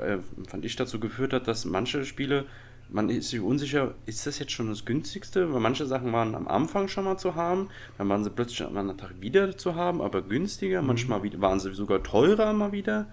[0.00, 2.46] äh, fand ich, dazu geführt hat, dass manche Spiele,
[2.88, 5.52] man ist sich unsicher, ist das jetzt schon das günstigste?
[5.52, 7.68] Weil manche Sachen waren am Anfang schon mal zu haben,
[7.98, 10.82] dann waren sie plötzlich am anderen Tag wieder zu haben, aber günstiger.
[10.82, 10.88] Mhm.
[10.88, 13.06] Manchmal waren sie sogar teurer mal wieder.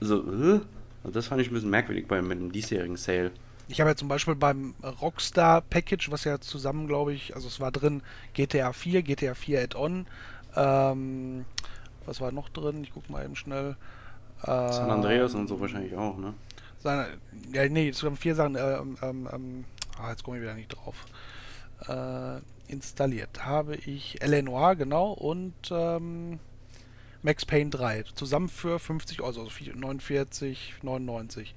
[0.00, 0.60] Also, äh,
[1.04, 3.30] das fand ich ein bisschen merkwürdig bei mit dem diesjährigen Sale.
[3.68, 7.58] Ich habe ja zum Beispiel beim Rockstar Package, was ja zusammen, glaube ich, also es
[7.58, 8.02] war drin
[8.34, 10.06] GTA 4, GTA 4 Add-on,
[10.54, 11.44] ähm,
[12.04, 12.84] was war noch drin?
[12.84, 13.76] Ich gucke mal eben schnell.
[14.42, 16.34] Äh, San Andreas und so wahrscheinlich auch, ne?
[16.78, 17.08] Seine,
[17.52, 19.64] ja, nee, es haben vier Sachen, äh, ähm, ähm,
[20.00, 21.06] ah, jetzt komme ich wieder nicht drauf.
[21.88, 22.40] Äh,
[22.70, 26.38] installiert habe ich Eleanor, genau, und ähm,
[27.22, 28.04] Max Payne 3.
[28.14, 31.48] Zusammen für 50 Euro, also 49,99.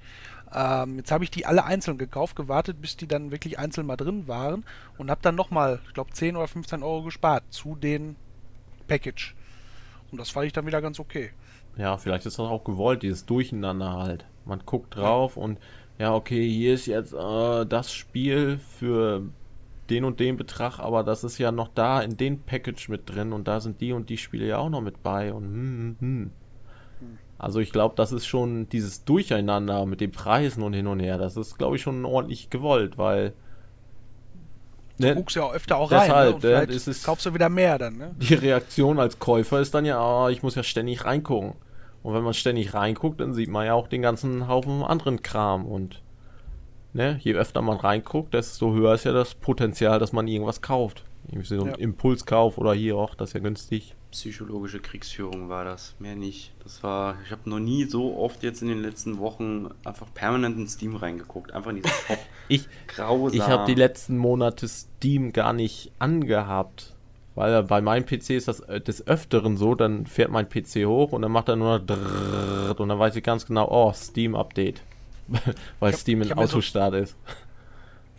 [0.54, 3.96] Ähm, jetzt habe ich die alle einzeln gekauft, gewartet, bis die dann wirklich einzeln mal
[3.96, 4.64] drin waren
[4.98, 8.16] und habe dann nochmal, ich glaube, 10 oder 15 Euro gespart zu den
[8.88, 9.34] Package.
[10.10, 11.30] Und das fand ich dann wieder ganz okay.
[11.76, 14.26] Ja, vielleicht ist das auch gewollt, dieses Durcheinander halt.
[14.44, 15.58] Man guckt drauf und
[15.98, 19.22] ja, okay, hier ist jetzt äh, das Spiel für
[19.90, 23.32] den und den Betrag, aber das ist ja noch da in den Package mit drin
[23.32, 25.96] und da sind die und die Spiele ja auch noch mit bei und hm, hm,
[26.00, 26.30] hm.
[27.40, 31.16] Also ich glaube, das ist schon dieses Durcheinander mit den Preisen und hin und her,
[31.16, 33.32] das ist, glaube ich, schon ordentlich gewollt, weil
[34.98, 36.02] Ne, du guckst ja auch öfter auch rein.
[36.02, 36.60] Deshalb, ne?
[36.60, 37.96] Und ist kaufst du wieder mehr dann.
[37.96, 38.14] Ne?
[38.18, 41.54] Die Reaktion als Käufer ist dann ja, oh, ich muss ja ständig reingucken.
[42.02, 45.64] Und wenn man ständig reinguckt, dann sieht man ja auch den ganzen Haufen anderen Kram.
[45.64, 46.02] Und
[46.92, 51.04] ne, je öfter man reinguckt, desto höher ist ja das Potenzial, dass man irgendwas kauft.
[51.28, 51.76] Irgendwie so ein ja.
[51.76, 53.94] Impulskauf oder hier auch, das ist ja günstig.
[54.10, 56.52] Psychologische Kriegsführung war das, mehr nicht.
[56.64, 60.58] Das war, ich habe noch nie so oft jetzt in den letzten Wochen einfach permanent
[60.58, 61.52] in Steam reingeguckt.
[61.52, 62.18] Einfach in diesen Shop.
[62.48, 63.38] ich Grausam.
[63.38, 66.94] Ich habe die letzten Monate Steam gar nicht angehabt.
[67.36, 71.12] Weil bei meinem PC ist das äh, des Öfteren so, dann fährt mein PC hoch
[71.12, 74.82] und dann macht er nur noch und dann weiß ich ganz genau, oh, Steam-Update.
[75.78, 77.16] weil hab, Steam in Autostart so, ist.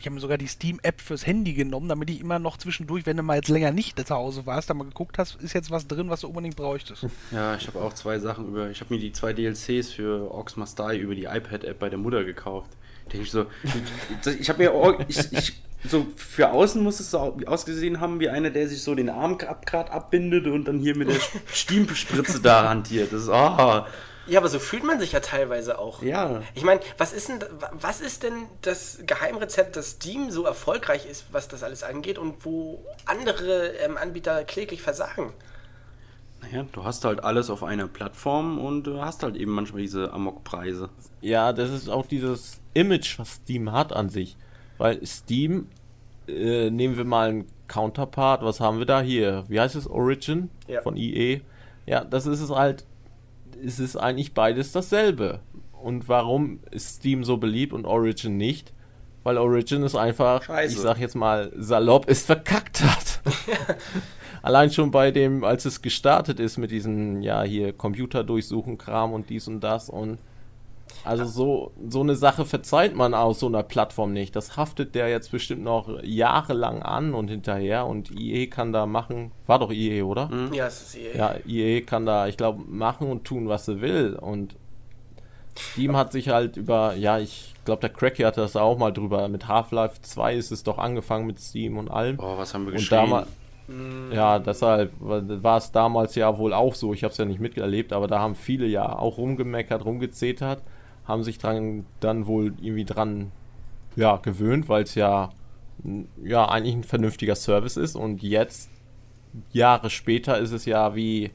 [0.02, 3.18] Ich habe mir sogar die Steam-App fürs Handy genommen, damit ich immer noch zwischendurch, wenn
[3.18, 5.86] du mal jetzt länger nicht zu Hause warst, da mal geguckt hast, ist jetzt was
[5.86, 7.06] drin, was du unbedingt bräuchtest.
[7.32, 8.72] Ja, ich habe auch zwei Sachen über.
[8.72, 12.00] Ich habe mir die zwei DLCs für Ox Must Die über die iPad-App bei der
[12.00, 12.72] Mutter gekauft.
[13.14, 13.46] Denke ich so,
[14.40, 18.50] ich habe mir, ich, ich, so für außen muss es so ausgesehen haben wie einer,
[18.50, 21.20] der sich so den Arm gerade abbindet und dann hier mit der
[21.54, 23.14] Steam-Spritze da hantiert.
[23.14, 23.30] Das ist.
[23.30, 23.86] Oh.
[24.32, 26.02] Ja, aber so fühlt man sich ja teilweise auch.
[26.02, 26.42] Ja.
[26.56, 31.26] Ich meine, was ist denn, was ist denn das Geheimrezept, dass Steam so erfolgreich ist,
[31.34, 35.34] was das alles angeht und wo andere ähm, Anbieter kläglich versagen?
[36.40, 40.14] Naja, du hast halt alles auf einer Plattform und du hast halt eben manchmal diese
[40.14, 40.88] Amokpreise.
[41.20, 44.38] Ja, das ist auch dieses Image, was Steam hat an sich.
[44.78, 45.68] Weil Steam,
[46.30, 49.44] äh, nehmen wir mal einen Counterpart, was haben wir da hier?
[49.50, 49.88] Wie heißt es?
[49.88, 50.82] Origin ja.
[50.82, 51.42] von EA.
[51.86, 52.86] Ja, das ist es halt
[53.62, 55.40] ist es eigentlich beides dasselbe.
[55.72, 58.74] Und warum ist Steam so beliebt und Origin nicht?
[59.24, 60.74] Weil Origin ist einfach, Scheiße.
[60.74, 63.22] ich sag jetzt mal salopp, es verkackt hat.
[64.42, 69.14] Allein schon bei dem, als es gestartet ist mit diesen, ja, hier Computer durchsuchen, Kram
[69.14, 70.18] und dies und das und
[71.04, 74.36] also so, so eine Sache verzeiht man aus so einer Plattform nicht.
[74.36, 79.32] Das haftet der jetzt bestimmt noch jahrelang an und hinterher und IE kann da machen,
[79.46, 80.28] war doch IE, oder?
[80.28, 80.54] Mhm.
[80.54, 81.18] Ja, es ist IE.
[81.18, 84.56] Ja, IE kann da, ich glaube, machen und tun, was sie will und
[85.58, 89.28] Steam hat sich halt über, ja, ich glaube, der Cracky hatte das auch mal drüber,
[89.28, 92.18] mit Half-Life 2 ist es doch angefangen mit Steam und allem.
[92.18, 93.26] Boah, was haben wir geschrieben?
[93.68, 94.12] Mhm.
[94.14, 96.94] Ja, deshalb war es damals ja wohl auch so.
[96.94, 100.62] Ich habe es ja nicht miterlebt, aber da haben viele ja auch rumgemeckert, rumgezetert
[101.12, 103.32] haben sich dran, dann wohl irgendwie dran
[103.96, 105.30] ja, gewöhnt, weil es ja,
[106.24, 107.96] ja eigentlich ein vernünftiger Service ist.
[107.96, 108.70] Und jetzt,
[109.52, 111.32] Jahre später, ist es ja wie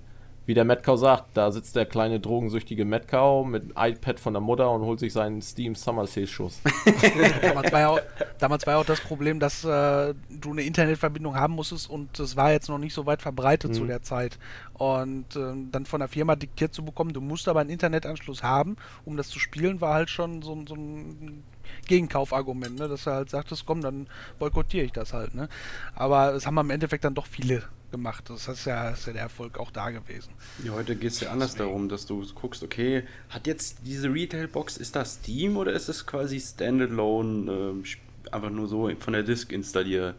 [0.47, 4.71] wie der Metcalf sagt, da sitzt der kleine drogensüchtige Metcalf mit iPad von der Mutter
[4.71, 6.61] und holt sich seinen Steam Summer Sale Schuss.
[7.43, 8.01] damals, war ja auch,
[8.39, 12.37] damals war ja auch das Problem, dass äh, du eine Internetverbindung haben musstest und es
[12.37, 13.75] war jetzt noch nicht so weit verbreitet mhm.
[13.75, 14.39] zu der Zeit.
[14.75, 18.77] Und äh, dann von der Firma diktiert zu bekommen, du musst aber einen Internetanschluss haben,
[19.05, 21.43] um das zu spielen, war halt schon so, so ein
[21.87, 22.89] Gegenkaufargument, ne?
[22.89, 24.07] dass er halt sagt, komm, dann
[24.39, 25.35] boykottiere ich das halt.
[25.35, 25.49] Ne?
[25.95, 28.29] Aber es haben am Endeffekt dann doch viele gemacht.
[28.29, 30.31] Das ist ja, ist ja der Erfolg auch da gewesen.
[30.65, 31.71] Ja, heute geht es ja anders Deswegen.
[31.71, 36.07] darum, dass du guckst, okay, hat jetzt diese Retail-Box, ist das Steam oder ist es
[36.07, 40.17] quasi Standalone, äh, einfach nur so von der Disk installiert?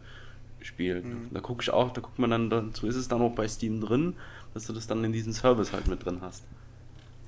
[0.60, 1.02] Spiel.
[1.02, 1.28] Mhm.
[1.32, 3.80] Da gucke ich auch, da guckt man dann dazu, ist es dann auch bei Steam
[3.80, 4.14] drin,
[4.54, 6.44] dass du das dann in diesem Service halt mit drin hast.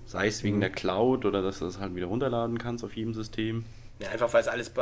[0.06, 0.60] Sei es wegen mhm.
[0.60, 3.64] der Cloud oder dass du das halt wieder runterladen kannst auf jedem System.
[4.01, 4.72] Ja, einfach weil es alles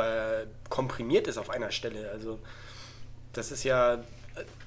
[0.69, 2.11] komprimiert ist auf einer Stelle.
[2.11, 2.39] Also
[3.33, 3.99] das ist ja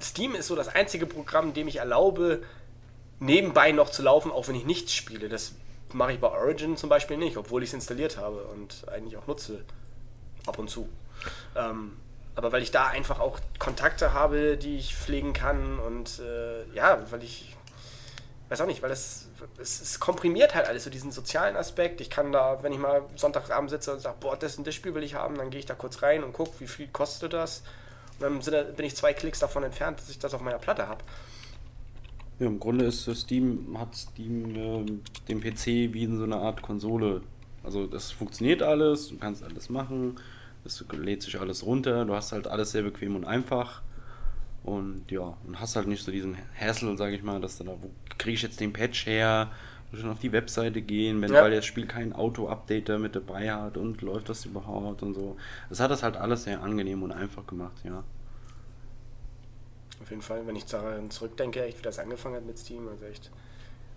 [0.02, 2.44] Steam ist so das einzige Programm, dem ich erlaube,
[3.20, 5.30] nebenbei noch zu laufen, auch wenn ich nichts spiele.
[5.30, 5.54] Das
[5.94, 9.28] mache ich bei Origin zum Beispiel nicht, obwohl ich es installiert habe und eigentlich auch
[9.28, 9.64] nutze.
[10.46, 10.90] Ab und zu.
[11.56, 11.98] Ähm,
[12.36, 17.06] aber weil ich da einfach auch Kontakte habe, die ich pflegen kann und äh, ja,
[17.12, 17.56] weil ich
[18.52, 19.30] weiß auch nicht, weil es,
[19.60, 22.02] es, es, komprimiert halt alles, so diesen sozialen Aspekt.
[22.02, 24.94] Ich kann da, wenn ich mal Sonntagabend sitze und sage, boah, das und das Spiel
[24.94, 27.64] will ich haben, dann gehe ich da kurz rein und gucke, wie viel kostet das
[28.22, 28.40] dann
[28.76, 31.04] bin ich zwei Klicks davon entfernt, dass ich das auf meiner Platte habe.
[32.40, 34.86] Ja, im Grunde ist Steam, hat Steam äh,
[35.28, 37.22] den PC wie in so eine Art Konsole.
[37.64, 40.20] Also das funktioniert alles, du kannst alles machen,
[40.64, 43.82] es lädt sich alles runter, du hast halt alles sehr bequem und einfach.
[44.64, 47.72] Und ja, und hast halt nicht so diesen Hassel, sage ich mal, dass du da,
[47.72, 49.50] wo kriege ich jetzt den Patch her,
[49.92, 51.42] muss schon auf die Webseite gehen, wenn, ja.
[51.42, 55.36] weil das Spiel kein Auto-Updater mit dabei hat und läuft das überhaupt und so.
[55.70, 58.04] Das hat das halt alles sehr angenehm und einfach gemacht, ja.
[60.02, 63.06] Auf jeden Fall, wenn ich daran zurückdenke, echt, wie das angefangen hat mit Steam, also
[63.06, 63.32] echt.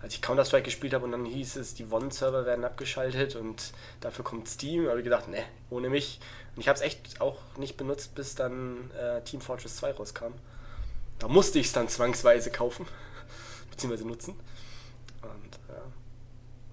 [0.01, 4.25] als ich Counter-Strike gespielt habe und dann hieß es, die One-Server werden abgeschaltet und dafür
[4.25, 6.19] kommt Steam, habe ich gedacht, ne, ohne mich.
[6.55, 10.33] Und ich habe es echt auch nicht benutzt, bis dann äh, Team Fortress 2 rauskam.
[11.19, 12.85] Da musste ich es dann zwangsweise kaufen,
[13.71, 14.35] beziehungsweise nutzen.
[15.21, 15.81] Und ja,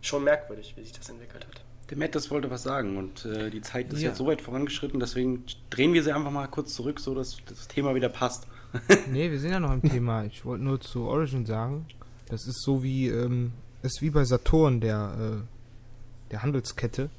[0.01, 1.62] schon merkwürdig, wie sich das entwickelt hat.
[1.90, 4.09] Der Matt, das wollte was sagen und äh, die Zeit ist ja.
[4.09, 7.68] jetzt so weit vorangeschritten, deswegen drehen wir sie einfach mal kurz zurück, so dass das
[7.68, 8.47] Thema wieder passt.
[9.11, 10.24] nee, wir sind ja noch im Thema.
[10.24, 11.86] Ich wollte nur zu Origin sagen,
[12.28, 17.11] das ist so wie, ähm, ist wie bei Saturn, der, äh, der Handelskette,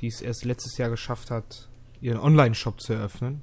[0.00, 1.68] die es erst letztes Jahr geschafft hat,
[2.00, 3.42] ihren Online-Shop zu eröffnen.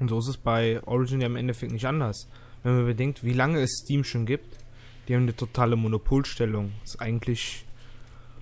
[0.00, 2.28] Und so ist es bei Origin ja im Endeffekt nicht anders.
[2.62, 4.58] Wenn man bedenkt, wie lange es Steam schon gibt,
[5.06, 6.72] die haben eine totale Monopolstellung.
[6.82, 7.64] Ist eigentlich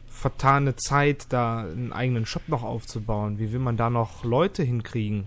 [0.08, 3.38] vertane Zeit, da einen eigenen Shop noch aufzubauen.
[3.38, 5.26] Wie will man da noch Leute hinkriegen?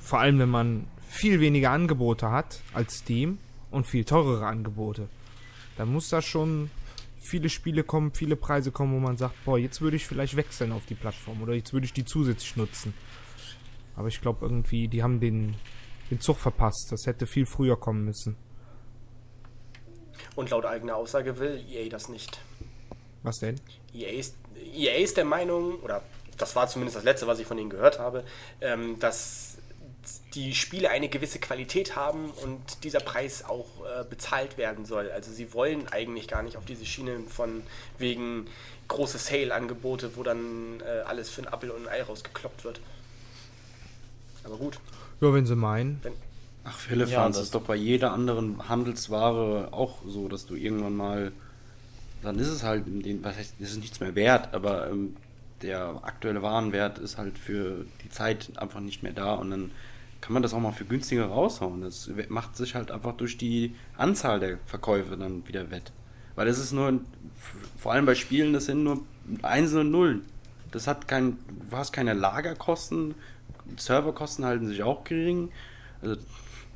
[0.00, 3.38] Vor allem, wenn man viel weniger Angebote hat als Steam
[3.70, 5.08] und viel teurere Angebote.
[5.76, 6.70] Dann muss da schon
[7.20, 10.72] viele Spiele kommen, viele Preise kommen, wo man sagt, boah, jetzt würde ich vielleicht wechseln
[10.72, 12.94] auf die Plattform oder jetzt würde ich die zusätzlich nutzen.
[13.96, 15.56] Aber ich glaube irgendwie, die haben den,
[16.10, 16.88] den Zug verpasst.
[16.90, 18.36] Das hätte viel früher kommen müssen.
[20.36, 22.40] Und laut eigener Aussage will EA das nicht.
[23.22, 23.60] Was denn?
[23.92, 24.36] EA ist,
[24.74, 26.02] EA ist der Meinung, oder
[26.38, 28.24] das war zumindest das letzte, was ich von ihnen gehört habe,
[28.60, 29.58] ähm, dass
[30.34, 35.10] die Spiele eine gewisse Qualität haben und dieser Preis auch äh, bezahlt werden soll.
[35.10, 37.62] Also sie wollen eigentlich gar nicht auf diese Schiene von
[37.98, 38.46] wegen
[38.88, 42.80] große Sale-Angebote, wo dann äh, alles für ein Apfel und ein Ei rausgekloppt wird.
[44.44, 44.78] Aber gut.
[45.20, 45.98] Ja, wenn sie meinen.
[46.02, 46.12] Wenn,
[46.64, 50.94] Ach, Philipp, ja, das ist doch bei jeder anderen Handelsware auch so, dass du irgendwann
[50.94, 51.32] mal,
[52.22, 52.84] dann ist es halt,
[53.22, 55.16] was heißt, ist es nichts mehr wert, aber ähm,
[55.62, 59.70] der aktuelle Warenwert ist halt für die Zeit einfach nicht mehr da und dann
[60.20, 61.80] kann man das auch mal für günstiger raushauen.
[61.80, 65.92] Das macht sich halt einfach durch die Anzahl der Verkäufe dann wieder wett.
[66.34, 67.00] Weil das ist nur,
[67.78, 69.00] vor allem bei Spielen, das sind nur
[69.42, 70.22] Einsen und Nullen.
[70.72, 71.38] Das hat kein,
[71.70, 73.14] du hast keine Lagerkosten,
[73.76, 75.50] Serverkosten halten sich auch gering.
[76.02, 76.16] Also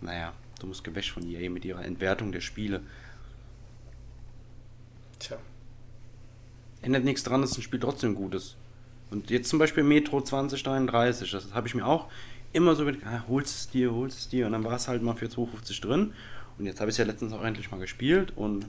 [0.01, 2.80] naja, du musst gewäscht von EA mit ihrer Entwertung der Spiele.
[5.18, 5.38] Tja.
[6.82, 8.57] Ändert nichts dran, dass ein Spiel trotzdem gut ist.
[9.11, 12.09] Und jetzt zum Beispiel Metro 2033, das habe ich mir auch
[12.53, 14.47] immer so mit, ah, holst es dir, holst es dir.
[14.47, 16.12] Und dann war es halt mal für 250 drin.
[16.59, 18.66] Und jetzt habe ich es ja letztens auch endlich mal gespielt und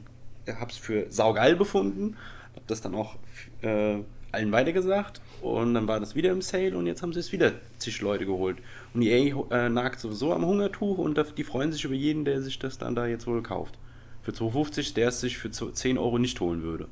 [0.47, 2.15] habe es für saugeil befunden.
[2.53, 3.15] Habe das dann auch
[3.61, 3.97] äh,
[4.31, 5.21] allen weitergesagt.
[5.45, 8.25] Und dann war das wieder im Sale und jetzt haben sie es wieder zig Leute
[8.25, 8.57] geholt.
[8.95, 12.57] Und EA äh, nagt sowieso am Hungertuch und die freuen sich über jeden, der sich
[12.57, 13.77] das dann da jetzt wohl kauft.
[14.23, 16.87] Für 250, der es sich für 10 Euro nicht holen würde.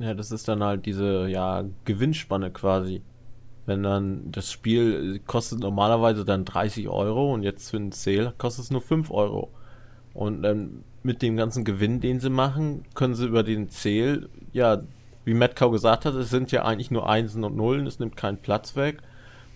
[0.00, 3.00] Ja, das ist dann halt diese ja, Gewinnspanne quasi.
[3.64, 8.64] Wenn dann das Spiel kostet normalerweise dann 30 Euro und jetzt für einen Sale kostet
[8.64, 9.50] es nur 5 Euro.
[10.14, 14.82] Und dann mit dem ganzen Gewinn, den sie machen, können sie über den Sale ja
[15.24, 18.38] wie Metcalf gesagt hat, es sind ja eigentlich nur Einsen und Nullen, es nimmt keinen
[18.38, 18.98] Platz weg.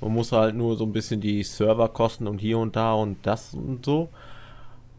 [0.01, 3.55] Man muss halt nur so ein bisschen die Serverkosten und hier und da und das
[3.55, 4.09] und so.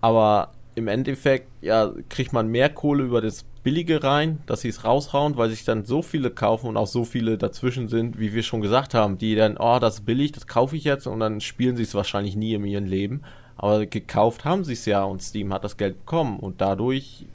[0.01, 4.85] Aber im Endeffekt, ja, kriegt man mehr Kohle über das Billige rein, dass sie es
[4.85, 8.43] raushauen, weil sich dann so viele kaufen und auch so viele dazwischen sind, wie wir
[8.43, 11.41] schon gesagt haben, die dann, oh, das ist billig, das kaufe ich jetzt und dann
[11.41, 13.21] spielen sie es wahrscheinlich nie in ihrem Leben.
[13.57, 17.25] Aber gekauft haben sie es ja und Steam hat das Geld bekommen und dadurch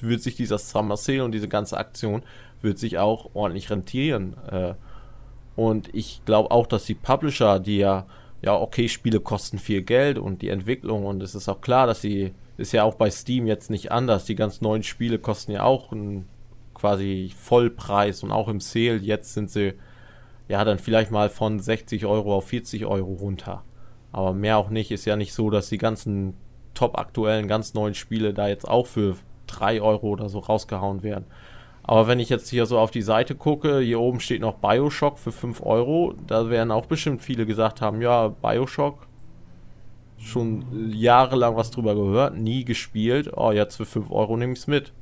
[0.00, 2.22] wird sich dieser Summer Sale und diese ganze Aktion
[2.62, 4.36] wird sich auch ordentlich rentieren.
[4.50, 4.74] Äh,
[5.56, 8.06] und ich glaube auch, dass die Publisher, die ja,
[8.42, 12.00] ja, okay, Spiele kosten viel Geld und die Entwicklung und es ist auch klar, dass
[12.00, 14.24] sie, ist ja auch bei Steam jetzt nicht anders.
[14.24, 16.28] Die ganz neuen Spiele kosten ja auch einen
[16.74, 18.96] quasi Vollpreis und auch im Sale.
[18.96, 19.74] Jetzt sind sie
[20.48, 23.62] ja dann vielleicht mal von 60 Euro auf 40 Euro runter.
[24.10, 24.90] Aber mehr auch nicht.
[24.90, 26.34] Ist ja nicht so, dass die ganzen
[26.74, 31.26] top aktuellen, ganz neuen Spiele da jetzt auch für 3 Euro oder so rausgehauen werden.
[31.84, 35.18] Aber wenn ich jetzt hier so auf die Seite gucke, hier oben steht noch Bioshock
[35.18, 36.14] für 5 Euro.
[36.26, 39.06] Da werden auch bestimmt viele gesagt haben, ja, Bioshock,
[40.18, 43.32] schon jahrelang was drüber gehört, nie gespielt.
[43.36, 44.92] Oh, jetzt für 5 Euro nehme ich es mit.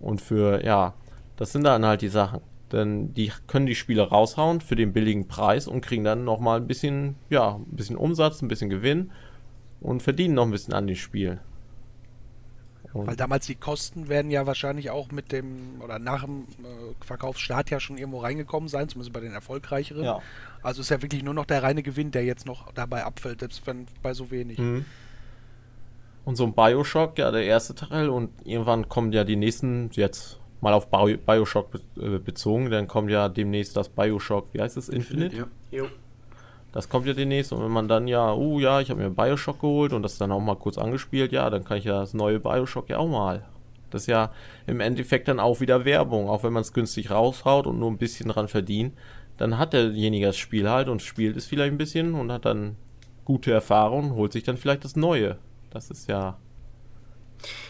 [0.00, 0.94] Und für, ja,
[1.36, 2.40] das sind dann halt die Sachen.
[2.72, 6.66] Denn die können die Spiele raushauen für den billigen Preis und kriegen dann nochmal ein
[6.66, 9.12] bisschen, ja, ein bisschen Umsatz, ein bisschen Gewinn
[9.80, 11.40] und verdienen noch ein bisschen an den Spielen.
[12.92, 17.04] Und Weil damals die Kosten werden ja wahrscheinlich auch mit dem oder nach dem äh,
[17.04, 20.04] Verkaufsstart ja schon irgendwo reingekommen sein, zumindest bei den erfolgreicheren.
[20.04, 20.20] Ja.
[20.62, 23.66] Also ist ja wirklich nur noch der reine Gewinn, der jetzt noch dabei abfällt, selbst
[23.66, 24.58] wenn bei so wenig.
[24.58, 24.84] Mhm.
[26.24, 30.38] Und so ein Bioshock, ja, der erste Teil und irgendwann kommen ja die nächsten, jetzt
[30.60, 35.36] mal auf Bioshock äh, bezogen, dann kommt ja demnächst das Bioshock, wie heißt es, Infinite?
[35.36, 35.84] Infinite ja.
[36.72, 39.60] Das kommt ja demnächst und wenn man dann ja, uh ja, ich habe mir Bioshock
[39.60, 42.40] geholt und das dann auch mal kurz angespielt, ja, dann kann ich ja das neue
[42.40, 43.44] Bioshock ja auch mal
[43.90, 44.32] Das ist ja
[44.66, 46.30] im Endeffekt dann auch wieder Werbung.
[46.30, 48.96] Auch wenn man es günstig raushaut und nur ein bisschen dran verdient,
[49.36, 52.76] dann hat derjenige das Spiel halt und spielt es vielleicht ein bisschen und hat dann
[53.24, 55.36] gute Erfahrungen, holt sich dann vielleicht das Neue.
[55.70, 56.38] Das ist ja.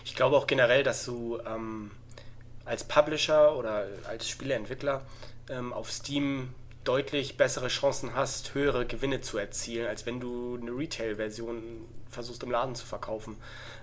[0.04, 1.90] Ich glaube auch generell, dass du ähm,
[2.64, 5.02] als Publisher oder als Spieleentwickler
[5.50, 6.50] ähm, auf Steam
[6.84, 11.62] deutlich bessere Chancen hast, höhere Gewinne zu erzielen, als wenn du eine Retail-Version
[12.10, 13.36] versuchst im Laden zu verkaufen.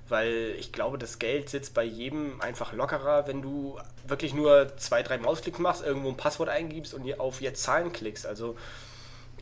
[0.07, 5.03] Weil ich glaube, das Geld sitzt bei jedem einfach lockerer, wenn du wirklich nur zwei,
[5.03, 8.26] drei Mausklicks machst, irgendwo ein Passwort eingibst und auf jetzt Zahlen klickst.
[8.26, 8.57] Also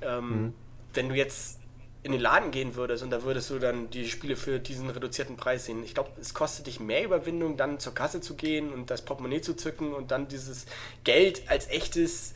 [0.02, 0.54] ähm, mhm.
[0.94, 1.60] wenn du jetzt
[2.04, 5.36] in den Laden gehen würdest und da würdest du dann die Spiele für diesen reduzierten
[5.36, 5.84] Preis sehen.
[5.84, 9.42] Ich glaube, es kostet dich mehr Überwindung, dann zur Kasse zu gehen und das Portemonnaie
[9.42, 10.68] zu zücken und dann dieses
[11.04, 12.34] Geld als echtes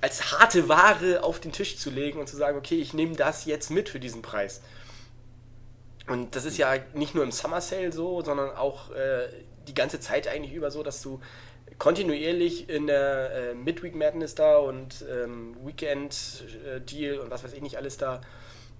[0.00, 3.44] als harte Ware auf den Tisch zu legen und zu sagen, okay, ich nehme das
[3.44, 4.60] jetzt mit für diesen Preis.
[6.06, 9.28] Und das ist ja nicht nur im Summer Sale so, sondern auch äh,
[9.66, 11.20] die ganze Zeit eigentlich über so, dass du
[11.78, 17.52] kontinuierlich in der äh, Midweek Madness da und ähm, Weekend äh, Deal und was weiß
[17.52, 18.20] ich nicht alles da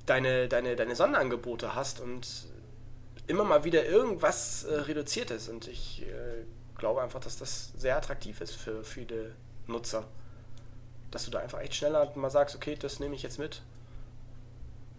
[0.06, 2.46] deine, deine, deine Sonderangebote hast und
[3.26, 5.48] immer mal wieder irgendwas äh, reduziert ist.
[5.48, 6.44] Und ich äh,
[6.78, 9.32] glaube einfach, dass das sehr attraktiv ist für viele
[9.66, 10.06] Nutzer
[11.16, 13.62] dass du da einfach echt schneller mal sagst, okay, das nehme ich jetzt mit.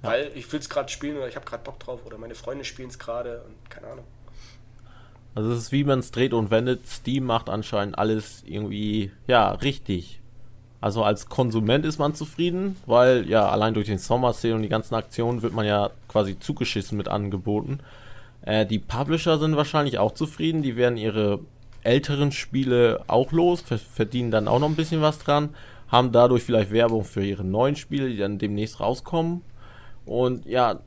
[0.01, 0.09] Ja.
[0.09, 2.65] Weil ich will es gerade spielen oder ich habe gerade Bock drauf oder meine Freunde
[2.65, 4.05] spielen es gerade und keine Ahnung.
[5.35, 6.87] Also es ist wie man es dreht und wendet.
[6.87, 10.19] Steam macht anscheinend alles irgendwie, ja, richtig.
[10.81, 14.69] Also als Konsument ist man zufrieden, weil ja allein durch den Sommer Sale und die
[14.69, 17.79] ganzen Aktionen wird man ja quasi zugeschissen mit Angeboten.
[18.41, 21.41] Äh, die Publisher sind wahrscheinlich auch zufrieden, die werden ihre
[21.83, 23.61] älteren Spiele auch los,
[23.93, 25.49] verdienen dann auch noch ein bisschen was dran
[25.87, 29.41] haben dadurch vielleicht Werbung für ihre neuen Spiele, die dann demnächst rauskommen.
[30.05, 30.79] Und ja,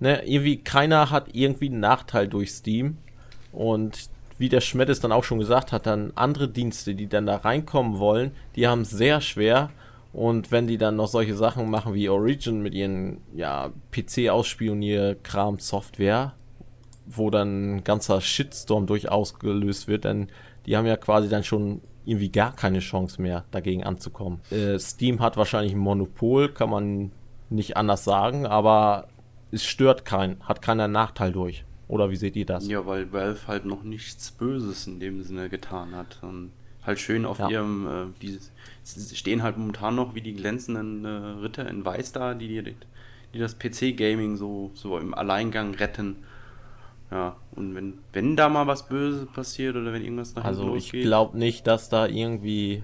[0.00, 2.98] ne, irgendwie keiner hat irgendwie einen Nachteil durch Steam.
[3.52, 4.08] Und
[4.38, 7.36] wie der Schmidt es dann auch schon gesagt hat, dann andere Dienste, die dann da
[7.36, 9.70] reinkommen wollen, die haben es sehr schwer.
[10.12, 16.32] Und wenn die dann noch solche Sachen machen wie Origin mit ihren ja, PC-Ausspionier-Kram-Software,
[17.06, 20.28] wo dann ein ganzer Shitstorm durchaus gelöst wird, denn
[20.66, 24.40] die haben ja quasi dann schon irgendwie gar keine Chance mehr, dagegen anzukommen.
[24.50, 27.10] Äh, Steam hat wahrscheinlich ein Monopol, kann man
[27.50, 29.08] nicht anders sagen, aber
[29.50, 31.64] es stört keinen, hat keinen Nachteil durch.
[31.88, 32.66] Oder wie seht ihr das?
[32.66, 36.18] Ja, weil Valve halt noch nichts Böses in dem Sinne getan hat.
[36.22, 36.50] Und
[36.82, 37.48] halt schön auf ja.
[37.48, 38.38] ihrem, äh, die,
[39.14, 42.74] stehen halt momentan noch wie die glänzenden äh, Ritter in Weiß da, die, die,
[43.32, 46.16] die das PC-Gaming so, so im Alleingang retten.
[47.10, 50.90] Ja, und wenn, wenn da mal was Böses passiert oder wenn irgendwas nach Also ich
[50.90, 52.82] glaube nicht, dass da irgendwie.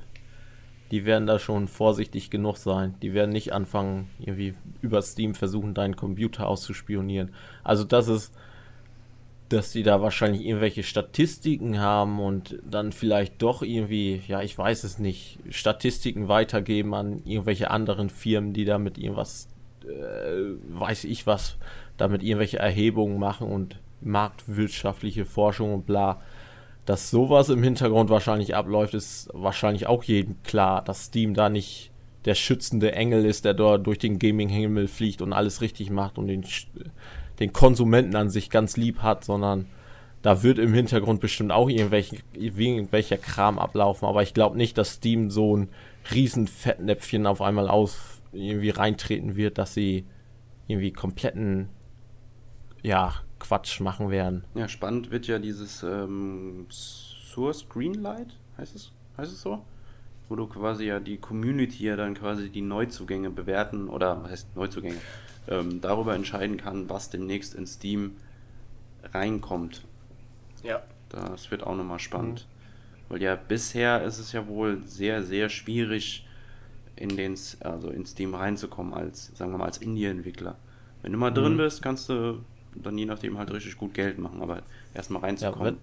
[0.90, 2.97] Die werden da schon vorsichtig genug sein.
[3.01, 7.32] Die werden nicht anfangen, irgendwie über Steam versuchen, deinen Computer auszuspionieren.
[7.62, 8.34] Also das ist,
[9.51, 14.82] dass die da wahrscheinlich irgendwelche Statistiken haben und dann vielleicht doch irgendwie, ja, ich weiß
[14.82, 19.48] es nicht, Statistiken weitergeben an irgendwelche anderen Firmen, die damit irgendwas,
[19.84, 21.56] äh, weiß ich was,
[21.97, 26.20] damit irgendwelche Erhebungen machen und marktwirtschaftliche Forschung und bla.
[26.86, 31.90] Dass sowas im Hintergrund wahrscheinlich abläuft, ist wahrscheinlich auch jedem klar, dass Steam da nicht
[32.24, 36.27] der schützende Engel ist, der dort durch den Gaming-Himmel fliegt und alles richtig macht und
[36.27, 36.44] den,
[37.39, 39.66] den Konsumenten an sich ganz lieb hat, sondern
[40.22, 44.06] da wird im Hintergrund bestimmt auch irgendwelche, irgendwelcher Kram ablaufen.
[44.06, 45.68] Aber ich glaube nicht, dass Steam so ein
[46.12, 50.05] riesen Fettnäpfchen auf einmal aus irgendwie reintreten wird, dass sie
[50.66, 51.68] irgendwie kompletten
[52.82, 54.44] ja, Quatsch machen werden.
[54.54, 59.64] Ja, spannend wird ja dieses ähm, Source Greenlight, heißt es, heißt es so?
[60.28, 64.56] Wo du quasi ja die Community ja dann quasi die Neuzugänge bewerten oder was heißt
[64.56, 65.00] Neuzugänge,
[65.48, 68.12] ähm, darüber entscheiden kann, was demnächst in Steam
[69.12, 69.82] reinkommt.
[70.62, 70.82] Ja.
[71.08, 72.46] Das wird auch nochmal spannend.
[72.46, 73.12] Mhm.
[73.12, 76.24] Weil ja bisher ist es ja wohl sehr, sehr schwierig,
[77.00, 80.56] in den, also in Steam reinzukommen als, sagen wir mal, als Indie-Entwickler.
[81.02, 81.34] Wenn du mal mhm.
[81.34, 82.44] drin bist, kannst du
[82.74, 84.62] dann je nachdem halt richtig gut Geld machen, aber
[84.94, 85.74] erstmal reinzukommen.
[85.74, 85.78] Ja,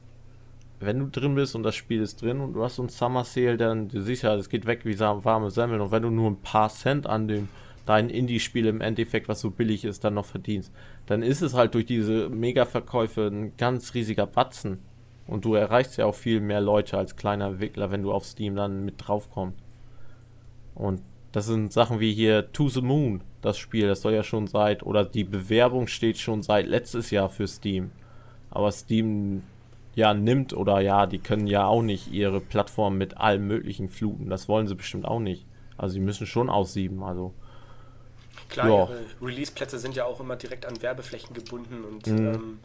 [0.80, 2.89] wenn, wenn, du drin bist und das Spiel ist drin und du hast so ein
[2.89, 6.09] Summer Sale, dann du siehst ja, es geht weg wie warme Semmeln und wenn du
[6.09, 7.49] nur ein paar Cent an dem
[7.88, 10.72] dein Indie-Spiel im Endeffekt, was so billig ist, dann noch verdienst,
[11.07, 14.80] dann ist es halt durch diese Mega-Verkäufe ein ganz riesiger Batzen.
[15.26, 18.55] Und du erreichst ja auch viel mehr Leute als kleiner Entwickler, wenn du auf Steam
[18.55, 19.57] dann mit drauf kommst.
[20.76, 21.01] Und
[21.31, 23.88] das sind Sachen wie hier To the Moon, das Spiel.
[23.88, 27.91] Das soll ja schon seit, oder die Bewerbung steht schon seit letztes Jahr für Steam.
[28.49, 29.43] Aber Steam
[29.95, 34.30] ja nimmt oder ja, die können ja auch nicht ihre Plattform mit allem möglichen fluten.
[34.30, 35.45] Das wollen sie bestimmt auch nicht.
[35.77, 37.34] Also sie müssen schon aussieben, also.
[38.49, 38.73] Klar, ja.
[38.73, 42.27] ihre Release-Plätze sind ja auch immer direkt an Werbeflächen gebunden und mhm.
[42.27, 42.59] ähm,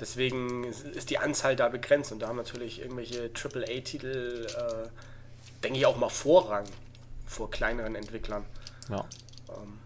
[0.00, 4.88] Deswegen ist die Anzahl da begrenzt und da haben natürlich irgendwelche AAA-Titel, äh,
[5.62, 6.64] denke ich, auch mal Vorrang
[7.26, 8.46] vor kleineren Entwicklern.
[8.88, 9.04] Ja.
[9.50, 9.78] Ähm,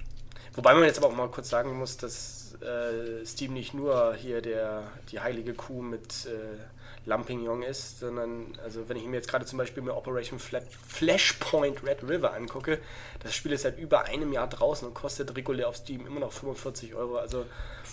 [0.56, 4.42] wobei man jetzt aber auch mal kurz sagen muss, dass äh, Steam nicht nur hier
[4.42, 6.58] der, die heilige Kuh mit äh,
[7.06, 11.84] Lampignon ist, sondern, also wenn ich mir jetzt gerade zum Beispiel mir Operation Flat Flashpoint
[11.84, 12.78] Red River angucke,
[13.20, 16.32] das Spiel ist seit über einem Jahr draußen und kostet regulär auf Steam immer noch
[16.32, 17.16] 45 Euro.
[17.16, 17.44] Also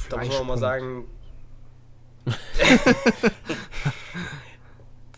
[0.10, 1.08] da muss man mal sagen,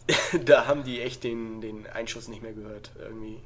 [0.46, 2.92] da haben die echt den, den Einschuss nicht mehr gehört.
[3.00, 3.40] Irgendwie.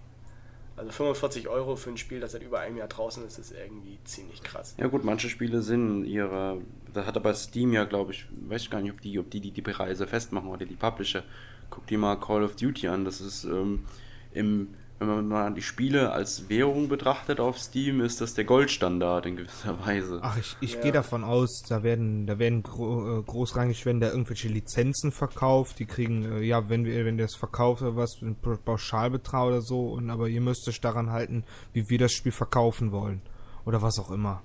[0.78, 3.98] Also 45 Euro für ein Spiel, das seit über einem Jahr draußen ist, ist irgendwie
[4.04, 4.76] ziemlich krass.
[4.78, 6.62] Ja gut, manche Spiele sind ihre,
[6.94, 9.42] da hat aber Steam ja, glaube ich, weiß ich gar nicht, ob die, ob die,
[9.42, 11.24] die die Preise festmachen oder die Publisher.
[11.72, 13.86] Guck dir mal Call of Duty an, das ist ähm,
[14.34, 19.28] im wenn man mal die Spiele als Währung betrachtet auf Steam, ist das der Goldstandard
[19.28, 20.20] in gewisser Weise.
[20.24, 20.82] Ach, ich, ich ja.
[20.82, 25.78] gehe davon aus, da werden, da werden gro äh, großrangig, wenn da irgendwelche Lizenzen verkauft,
[25.80, 29.92] die kriegen, äh, ja, wenn wir, wenn das verkauft oder was, ein Pauschalbetrag oder so,
[29.92, 31.44] und aber ihr müsst euch daran halten,
[31.74, 33.22] wie wir das Spiel verkaufen wollen.
[33.66, 34.42] Oder was auch immer.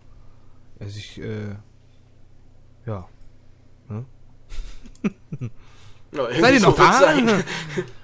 [0.78, 1.56] Also ich, äh,
[2.86, 3.08] ja.
[3.88, 5.50] Hm?
[6.12, 7.14] No, Seid ihr noch so da?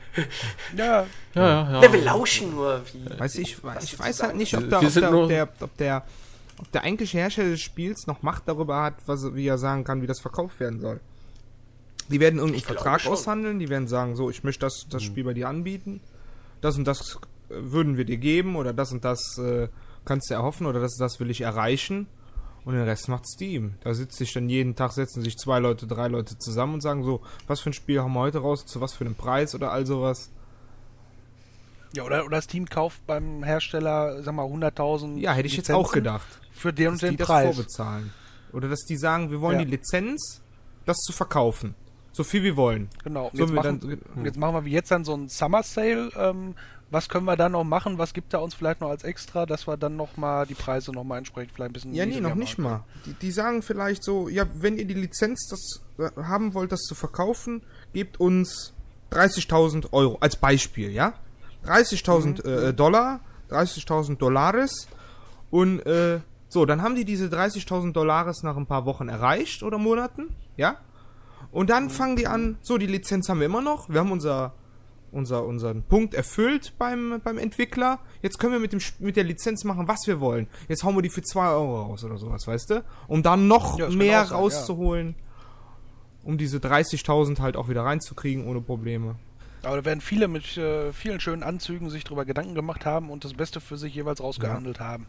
[0.76, 1.06] ja.
[1.34, 1.92] Ja, ja, ja.
[1.92, 2.82] wir lauschen nur.
[2.92, 6.04] Wie, weiß ich, ich weiß halt nicht, ob, da, ob, der, ob, der, ob, der,
[6.58, 10.02] ob der eigentliche Hersteller des Spiels noch Macht darüber hat, was, wie er sagen kann,
[10.02, 11.00] wie das verkauft werden soll.
[12.10, 15.08] Die werden irgendeinen Vertrag aushandeln, die werden sagen, so, ich möchte das, das hm.
[15.08, 16.00] Spiel bei dir anbieten.
[16.60, 17.18] Das und das
[17.50, 19.68] äh, würden wir dir geben oder das und das äh,
[20.04, 22.06] kannst du erhoffen oder das und das will ich erreichen.
[22.68, 23.76] Und den Rest macht Steam.
[23.80, 27.02] Da sitzt sich dann jeden Tag, setzen sich zwei Leute, drei Leute zusammen und sagen
[27.02, 29.72] so, was für ein Spiel haben wir heute raus, zu was für einem Preis oder
[29.72, 30.28] all sowas.
[31.94, 35.16] Ja, oder, oder Steam kauft beim Hersteller, sag mal, 100.000.
[35.16, 36.26] Ja, hätte ich Lizenzen jetzt auch gedacht.
[36.52, 37.46] Für den und den die Preis.
[37.46, 38.12] Das vorbezahlen.
[38.52, 39.64] Oder dass die sagen, wir wollen ja.
[39.64, 40.42] die Lizenz,
[40.84, 41.74] das zu verkaufen.
[42.12, 42.90] So viel wie wollen.
[43.02, 43.30] Genau.
[43.32, 43.80] So jetzt, machen,
[44.14, 46.10] dann, jetzt machen wir wie jetzt dann so ein Summer Sale.
[46.18, 46.54] Ähm,
[46.90, 47.98] was können wir dann noch machen?
[47.98, 51.18] Was gibt er uns vielleicht noch als extra, dass wir dann nochmal die Preise nochmal
[51.18, 51.94] entsprechend vielleicht ein bisschen.
[51.94, 52.84] Ja, nee, noch nicht mal.
[53.04, 56.80] Die, die, sagen vielleicht so, ja, wenn ihr die Lizenz das äh, haben wollt, das
[56.82, 57.62] zu verkaufen,
[57.92, 58.72] gebt uns
[59.12, 61.14] 30.000 Euro als Beispiel, ja?
[61.66, 62.68] 30.000 mhm.
[62.68, 63.20] äh, Dollar,
[63.50, 64.88] 30.000 Dollares
[65.50, 69.76] und äh, so, dann haben die diese 30.000 Dollares nach ein paar Wochen erreicht oder
[69.76, 70.76] Monaten, ja?
[71.50, 71.90] Und dann mhm.
[71.90, 74.54] fangen die an, so, die Lizenz haben wir immer noch, wir haben unser
[75.12, 78.00] unser, unseren Punkt erfüllt beim, beim Entwickler.
[78.22, 80.48] Jetzt können wir mit, dem, mit der Lizenz machen, was wir wollen.
[80.68, 82.84] Jetzt hauen wir die für 2 Euro raus oder sowas, weißt du?
[83.06, 86.28] Um dann noch ja, mehr sein, rauszuholen, ja.
[86.28, 89.16] um diese 30.000 halt auch wieder reinzukriegen ohne Probleme.
[89.62, 93.24] Aber da werden viele mit äh, vielen schönen Anzügen sich darüber Gedanken gemacht haben und
[93.24, 94.84] das Beste für sich jeweils rausgehandelt ja.
[94.84, 95.06] haben.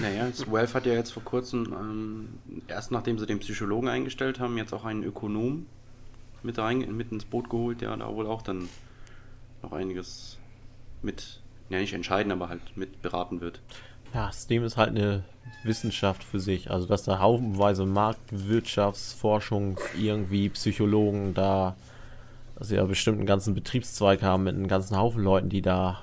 [0.00, 2.28] Naja, Valve hat ja jetzt vor kurzem, ähm,
[2.66, 5.66] erst nachdem sie den Psychologen eingestellt haben, jetzt auch einen Ökonom
[6.42, 8.68] mit, rein, mit ins Boot geholt, der da wohl auch dann
[9.62, 10.38] noch einiges
[11.02, 13.60] mit, ja nicht entscheiden, aber halt mit beraten wird.
[14.14, 15.22] Ja, Steam ist halt eine
[15.62, 16.70] Wissenschaft für sich.
[16.70, 21.76] Also, dass da haufenweise Marktwirtschaftsforschung, irgendwie Psychologen da,
[22.56, 26.00] dass sie ja bestimmt einen ganzen Betriebszweig haben mit einem ganzen Haufen Leuten, die da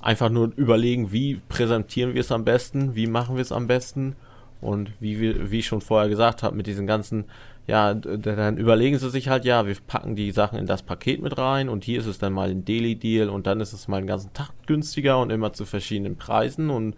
[0.00, 4.16] einfach nur überlegen, wie präsentieren wir es am besten, wie machen wir es am besten
[4.60, 7.24] und wie, wir, wie ich schon vorher gesagt habe, mit diesen ganzen
[7.66, 11.38] ja, dann überlegen sie sich halt, ja, wir packen die Sachen in das Paket mit
[11.38, 13.98] rein und hier ist es dann mal ein Daily Deal und dann ist es mal
[13.98, 16.94] einen ganzen Tag günstiger und immer zu verschiedenen Preisen und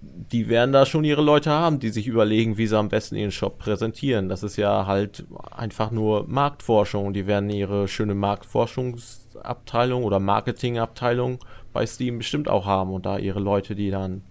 [0.00, 3.30] die werden da schon ihre Leute haben, die sich überlegen, wie sie am besten ihren
[3.30, 4.28] Shop präsentieren.
[4.28, 7.12] Das ist ja halt einfach nur Marktforschung.
[7.12, 11.38] Die werden ihre schöne Marktforschungsabteilung oder Marketingabteilung
[11.72, 14.22] bei Steam bestimmt auch haben und da ihre Leute, die dann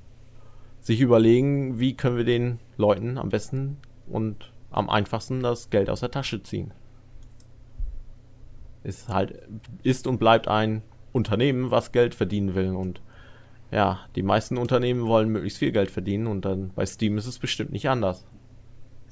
[0.82, 3.78] sich überlegen, wie können wir den Leuten am besten
[4.08, 6.74] und am einfachsten das Geld aus der Tasche ziehen.
[8.84, 9.40] Ist halt,
[9.84, 10.82] ist und bleibt ein
[11.12, 12.72] Unternehmen, was Geld verdienen will.
[12.72, 13.02] Und
[13.70, 17.38] ja, die meisten Unternehmen wollen möglichst viel Geld verdienen und dann bei Steam ist es
[17.38, 18.26] bestimmt nicht anders.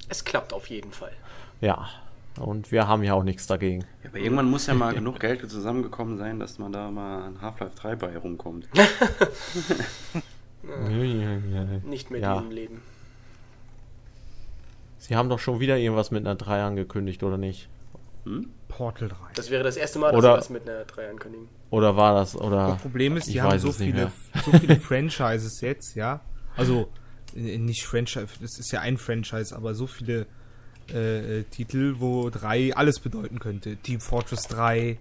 [0.08, 1.12] Es klappt auf jeden Fall.
[1.60, 1.88] Ja,
[2.38, 3.84] und wir haben ja auch nichts dagegen.
[4.02, 7.40] Ja, aber irgendwann muss ja mal genug Geld zusammengekommen sein, dass man da mal an
[7.40, 8.66] Half-Life 3 bei herumkommt.
[11.84, 12.38] Nicht mehr ja.
[12.38, 12.82] im Leben.
[15.00, 17.70] Sie haben doch schon wieder irgendwas mit einer 3 angekündigt, oder nicht?
[18.24, 18.50] Hm?
[18.68, 19.16] Portal 3.
[19.34, 21.48] Das wäre das erste Mal, dass oder, sie was mit einer 3 ankündigen.
[21.70, 22.68] Oder war das, oder?
[22.72, 24.12] Das Problem ist, die haben so viele,
[24.44, 26.20] so viele Franchises jetzt, ja.
[26.54, 26.90] Also,
[27.34, 30.26] äh, nicht Franchise, das ist ja ein Franchise, aber so viele
[30.92, 33.76] äh, Titel, wo 3 alles bedeuten könnte.
[33.76, 34.98] Team Fortress 3,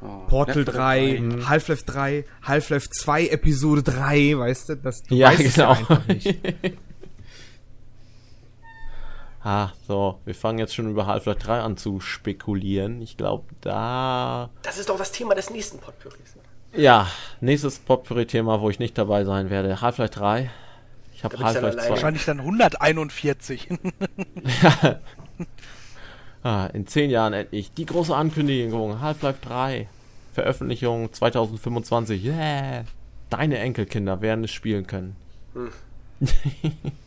[0.00, 4.76] oh, Portal 3, 3, Half-Life 3, Half-Life 2 Episode 3, weißt du?
[4.78, 5.50] Das, du ja, genau.
[5.58, 6.38] Ja einfach nicht.
[9.44, 13.02] Ah, so, wir fangen jetzt schon über Half-Life 3 an zu spekulieren.
[13.02, 14.50] Ich glaube, da.
[14.62, 16.36] Das ist doch das Thema des nächsten Potpourris.
[16.74, 17.08] Ja,
[17.40, 19.80] nächstes Potpourri-Thema, wo ich nicht dabei sein werde.
[19.80, 20.50] Half-Life 3.
[21.14, 21.90] Ich habe Half-Life 2.
[21.90, 23.68] Wahrscheinlich dann 141.
[24.62, 25.00] ja.
[26.44, 27.72] ah, in zehn Jahren endlich.
[27.72, 29.00] Die große Ankündigung.
[29.00, 29.88] Half-Life 3.
[30.32, 32.24] Veröffentlichung 2025.
[32.24, 32.84] Yeah.
[33.28, 35.16] Deine Enkelkinder werden es spielen können.
[35.54, 35.72] Hm.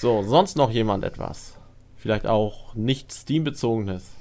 [0.00, 1.58] So, sonst noch jemand etwas?
[1.98, 4.16] Vielleicht auch nicht Steam-bezogenes?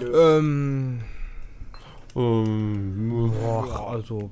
[0.00, 1.02] Ähm.
[2.16, 3.32] Ähm.
[3.38, 4.30] Boah, also.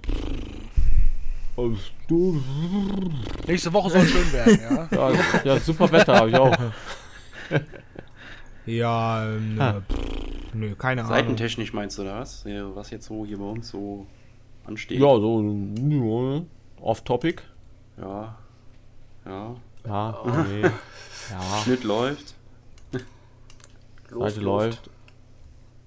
[3.46, 4.88] Nächste Woche soll schön werden, ja?
[5.12, 6.56] ja, ja super Wetter habe ich auch.
[8.64, 9.80] ja, ähm, nö,
[10.54, 11.16] nö, keine Ahnung.
[11.16, 12.46] Seitentechnisch meinst du das?
[12.46, 14.06] Was jetzt so hier bei uns so
[14.64, 14.98] ansteht?
[14.98, 16.42] Ja, so ja,
[16.80, 17.42] off-topic.
[18.00, 18.38] Ja,
[19.24, 19.56] ja.
[19.86, 20.28] Ja, oh.
[20.28, 20.62] nee.
[21.30, 21.62] ja.
[21.62, 22.34] Schnitt läuft.
[24.10, 24.90] Luft, Seite läuft.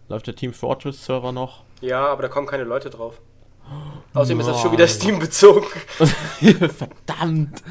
[0.07, 1.64] Läuft der Team Fortress Server noch?
[1.81, 3.19] Ja, aber da kommen keine Leute drauf.
[4.14, 5.65] Außerdem ist das schon wieder Steam bezogen.
[5.99, 7.64] Verdammt!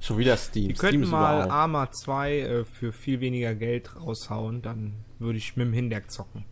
[0.00, 0.68] Schon wieder Steam.
[0.68, 1.50] Wir könnten mal überall.
[1.50, 6.44] Arma 2 äh, für viel weniger Geld raushauen, dann würde ich mit dem Hinderk zocken.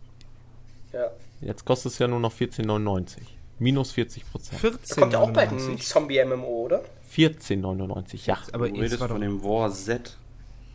[0.91, 1.11] Ja.
[1.41, 3.19] Jetzt kostet es ja nur noch 14,99.
[3.59, 4.59] Minus 40 Prozent.
[4.59, 6.83] 14 Kommt ja auch bald ein Zombie-MMO, oder?
[7.17, 8.37] 14,99, ja.
[8.53, 10.15] Aber du redest von dem War Z.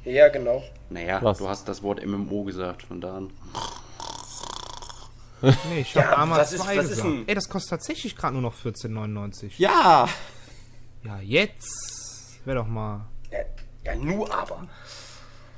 [0.05, 0.63] Ja, genau.
[0.91, 1.39] Naja, Was?
[1.39, 3.31] du hast das Wort MMO gesagt, von da an.
[5.43, 7.09] Nee, ich hab ja, Arma was 2 ist, gesagt.
[7.27, 9.51] Ey, das kostet tatsächlich gerade nur noch 14,99.
[9.57, 10.09] Ja!
[11.05, 12.39] Ja, jetzt.
[12.45, 13.07] Wäre doch mal.
[13.33, 13.39] Ja,
[13.85, 14.69] ja, nur aber.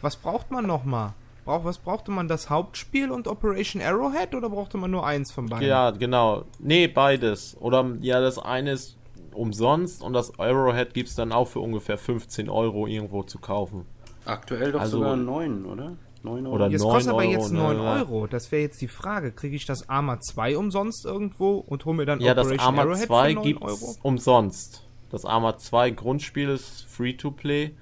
[0.01, 1.13] Was braucht man noch mal?
[1.45, 2.29] Brauch, was brauchte man?
[2.29, 5.69] Das Hauptspiel und Operation Arrowhead oder brauchte man nur eins von beiden?
[5.69, 6.47] Ja, genau.
[6.59, 7.55] Nee, beides.
[7.61, 8.97] Oder ja, das eine ist
[9.35, 13.87] umsonst und das Arrowhead gibt es dann auch für ungefähr 15 Euro irgendwo zu kaufen.
[14.25, 15.93] Aktuell doch also, sogar 9, oder?
[16.23, 16.55] 9 Euro.
[16.55, 17.83] Oder jetzt 9 kostet aber jetzt 9 ne?
[17.83, 18.27] Euro.
[18.27, 19.33] Das wäre jetzt die Frage.
[19.33, 22.83] Kriege ich das Arma 2 umsonst irgendwo und hole mir dann ja, Operation das Arma
[22.83, 23.63] Arrowhead 2 gibt
[24.03, 24.87] umsonst.
[25.11, 27.73] Das Arma 2 Grundspiel ist free to play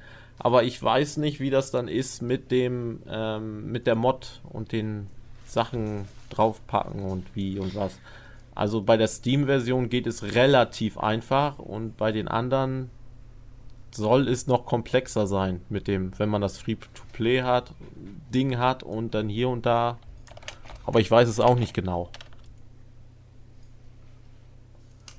[0.44, 4.72] aber ich weiß nicht, wie das dann ist mit dem, ähm, mit der Mod und
[4.72, 5.06] den
[5.46, 7.96] Sachen draufpacken und wie und was.
[8.54, 12.90] Also bei der Steam-Version geht es relativ einfach und bei den anderen
[13.90, 17.74] soll es noch komplexer sein mit dem, wenn man das Free-to-Play hat,
[18.32, 19.98] Ding hat und dann hier und da.
[20.84, 22.10] Aber ich weiß es auch nicht genau.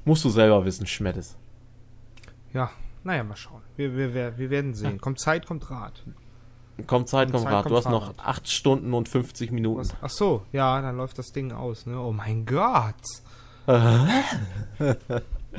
[0.05, 1.37] Musst du selber wissen, Schmettes.
[2.51, 2.71] Ja,
[3.03, 3.61] naja, mal schauen.
[3.75, 4.99] Wir, wir, wir, wir werden sehen.
[4.99, 6.03] Kommt Zeit, kommt Rat.
[6.87, 7.69] Kommt Zeit, kommt, Rat.
[7.69, 9.81] Du hast noch 8 Stunden und 50 Minuten.
[9.81, 9.93] Was?
[10.01, 11.85] Ach so, ja, dann läuft das Ding aus.
[11.85, 11.99] Ne?
[11.99, 12.95] Oh mein Gott.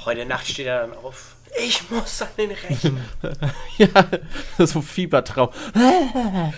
[0.05, 1.36] Heute Nacht steht er dann auf.
[1.57, 3.01] Ich muss an den Rechner.
[3.78, 5.51] ja, so Fiebertraum.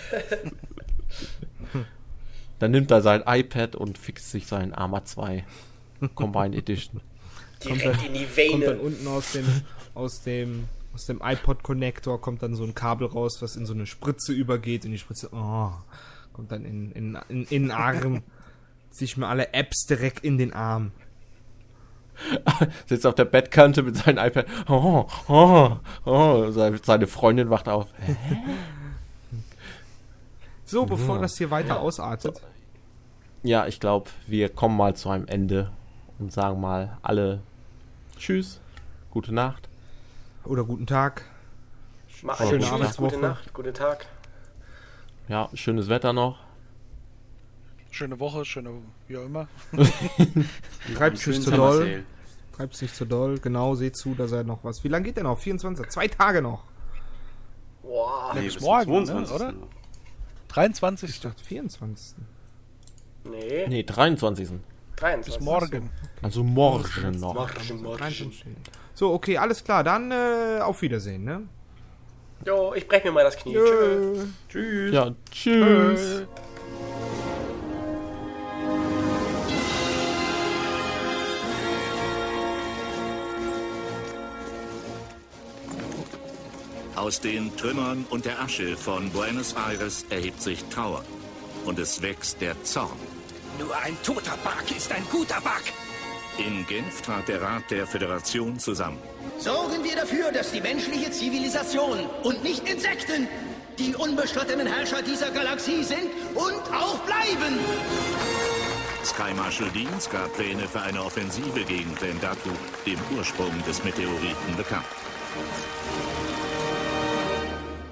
[2.59, 5.45] dann nimmt er sein iPad und fixt sich seinen Arma 2
[6.15, 7.01] Combined Edition.
[7.63, 8.51] Direkt kommt dann, in die Vene.
[8.51, 9.45] Kommt dann unten aus dem,
[9.93, 10.67] aus dem
[10.97, 14.83] aus dem iPod-Connector kommt dann so ein Kabel raus, was in so eine Spritze übergeht
[14.83, 15.69] und die Spritze, oh,
[16.33, 18.23] kommt dann in, in, in, in den Arm,
[18.89, 20.91] sich mir alle Apps direkt in den Arm.
[22.87, 24.47] Sitzt auf der Bettkante mit seinem iPad.
[24.67, 26.49] Oh, oh, oh.
[26.49, 27.89] Seine Freundin wacht auf.
[30.65, 31.21] so, bevor ja.
[31.21, 32.41] das hier weiter ausartet.
[33.43, 35.71] Ja, ich glaube, wir kommen mal zu einem Ende
[36.17, 37.41] und sagen mal alle
[38.17, 38.59] Tschüss,
[39.11, 39.69] gute Nacht.
[40.47, 41.23] Oder guten Tag.
[42.21, 43.15] Mach schöne Arbeitswoche.
[43.15, 44.05] Gute Nacht, guten Tag.
[45.27, 46.39] Ja, schönes Wetter noch.
[47.91, 49.47] Schöne Woche, schöne, wie auch immer.
[50.95, 52.03] Treib's nicht zu doll.
[52.55, 53.39] Treib's nicht zu doll.
[53.39, 54.83] Genau, seht zu, dass er noch was.
[54.83, 55.37] Wie lange geht der noch?
[55.37, 55.89] 24?
[55.89, 56.63] Zwei Tage noch.
[57.81, 58.31] Boah.
[58.33, 59.53] Nee, bis morgen, ne, oder?
[60.49, 61.09] 23.
[61.09, 62.15] Ich dachte 24.
[63.25, 63.67] Nee.
[63.67, 64.49] Nee, 23.
[64.97, 65.37] 23.
[65.37, 65.89] Bis morgen.
[66.21, 67.33] Also morgen noch.
[67.33, 68.33] Morgen, morgen.
[68.93, 69.83] So, okay, alles klar.
[69.83, 71.43] Dann äh, auf Wiedersehen, ne?
[72.45, 73.53] Jo, ich brech mir mal das Knie.
[73.53, 74.25] Tschö.
[74.49, 74.93] Tschüss.
[74.93, 76.23] Ja, tschüss.
[86.95, 91.03] Aus den Trümmern und der Asche von Buenos Aires erhebt sich Trauer.
[91.65, 93.16] Und es wächst der Zorn.
[93.59, 95.63] Nur ein toter Bug ist ein guter Bug.
[96.37, 98.99] In Genf trat der Rat der Föderation zusammen.
[99.39, 103.27] Sorgen wir dafür, dass die menschliche Zivilisation und nicht Insekten
[103.79, 107.59] die unbestrittenen Herrscher dieser Galaxie sind und auch bleiben.
[109.03, 112.49] Sky Marshal Deans gab Pläne für eine Offensive gegen Vendatu,
[112.85, 114.85] dem Ursprung des Meteoriten, bekannt.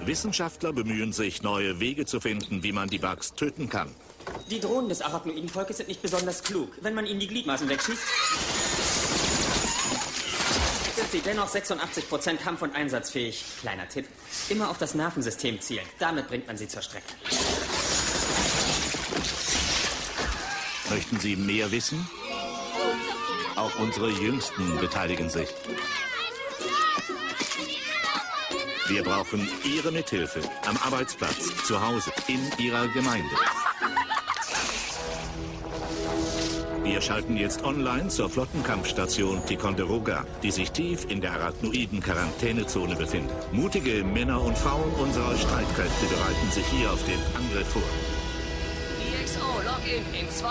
[0.04, 3.90] Wissenschaftler bemühen sich, neue Wege zu finden, wie man die Bugs töten kann.
[4.49, 6.69] Die Drohnen des Arachnoidenvolkes sind nicht besonders klug.
[6.81, 8.02] Wenn man ihnen die Gliedmaßen wegschießt,
[10.95, 13.43] sind sie dennoch 86% kampf- und einsatzfähig.
[13.61, 14.07] Kleiner Tipp.
[14.49, 15.85] Immer auf das Nervensystem zielen.
[15.99, 17.07] Damit bringt man sie zur Strecke.
[20.89, 22.07] Möchten Sie mehr wissen?
[23.56, 25.49] Auch unsere Jüngsten beteiligen sich.
[28.88, 33.35] Wir brauchen Ihre Mithilfe am Arbeitsplatz, zu Hause, in Ihrer Gemeinde.
[36.86, 43.36] Wir schalten jetzt online zur Flottenkampfstation Ticonderoga, die sich tief in der arachnoiden Quarantänezone befindet.
[43.52, 47.82] Mutige Männer und Frauen unserer Streitkräfte bereiten sich hier auf den Angriff vor.
[49.20, 50.48] EXO, Login in 2,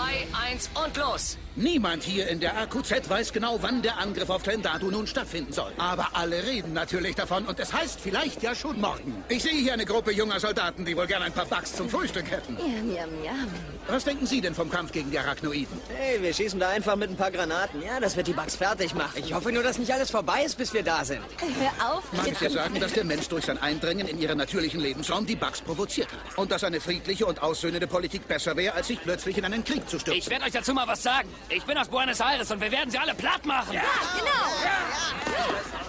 [0.51, 1.37] 1 und los!
[1.57, 5.71] Niemand hier in der AQZ weiß genau, wann der Angriff auf Trendatu nun stattfinden soll.
[5.77, 9.23] Aber alle reden natürlich davon und es heißt vielleicht ja schon morgen.
[9.29, 12.29] Ich sehe hier eine Gruppe junger Soldaten, die wohl gern ein paar Bugs zum Frühstück
[12.29, 12.57] hätten.
[12.57, 13.47] Yum, yum, yum.
[13.87, 15.79] Was denken Sie denn vom Kampf gegen die Arachnoiden?
[15.95, 17.81] Hey, wir schießen da einfach mit ein paar Granaten.
[17.81, 19.13] Ja, das wird die Bugs fertig machen.
[19.15, 21.21] Ich hoffe nur, dass nicht alles vorbei ist, bis wir da sind.
[21.39, 22.03] Hör auf.
[22.11, 26.09] Manche sagen, dass der Mensch durch sein Eindringen in ihren natürlichen Lebensraum die Bugs provoziert
[26.11, 26.37] hat.
[26.37, 29.87] Und dass eine friedliche und aussöhnende Politik besser wäre, als sich plötzlich in einen Krieg
[29.87, 30.19] zu stürzen.
[30.19, 31.29] Ich werde euch dazu mal was sagen.
[31.49, 33.73] Ich bin aus Buenos Aires und wir werden sie alle platt machen.
[33.73, 33.81] Ja,
[34.17, 35.85] genau.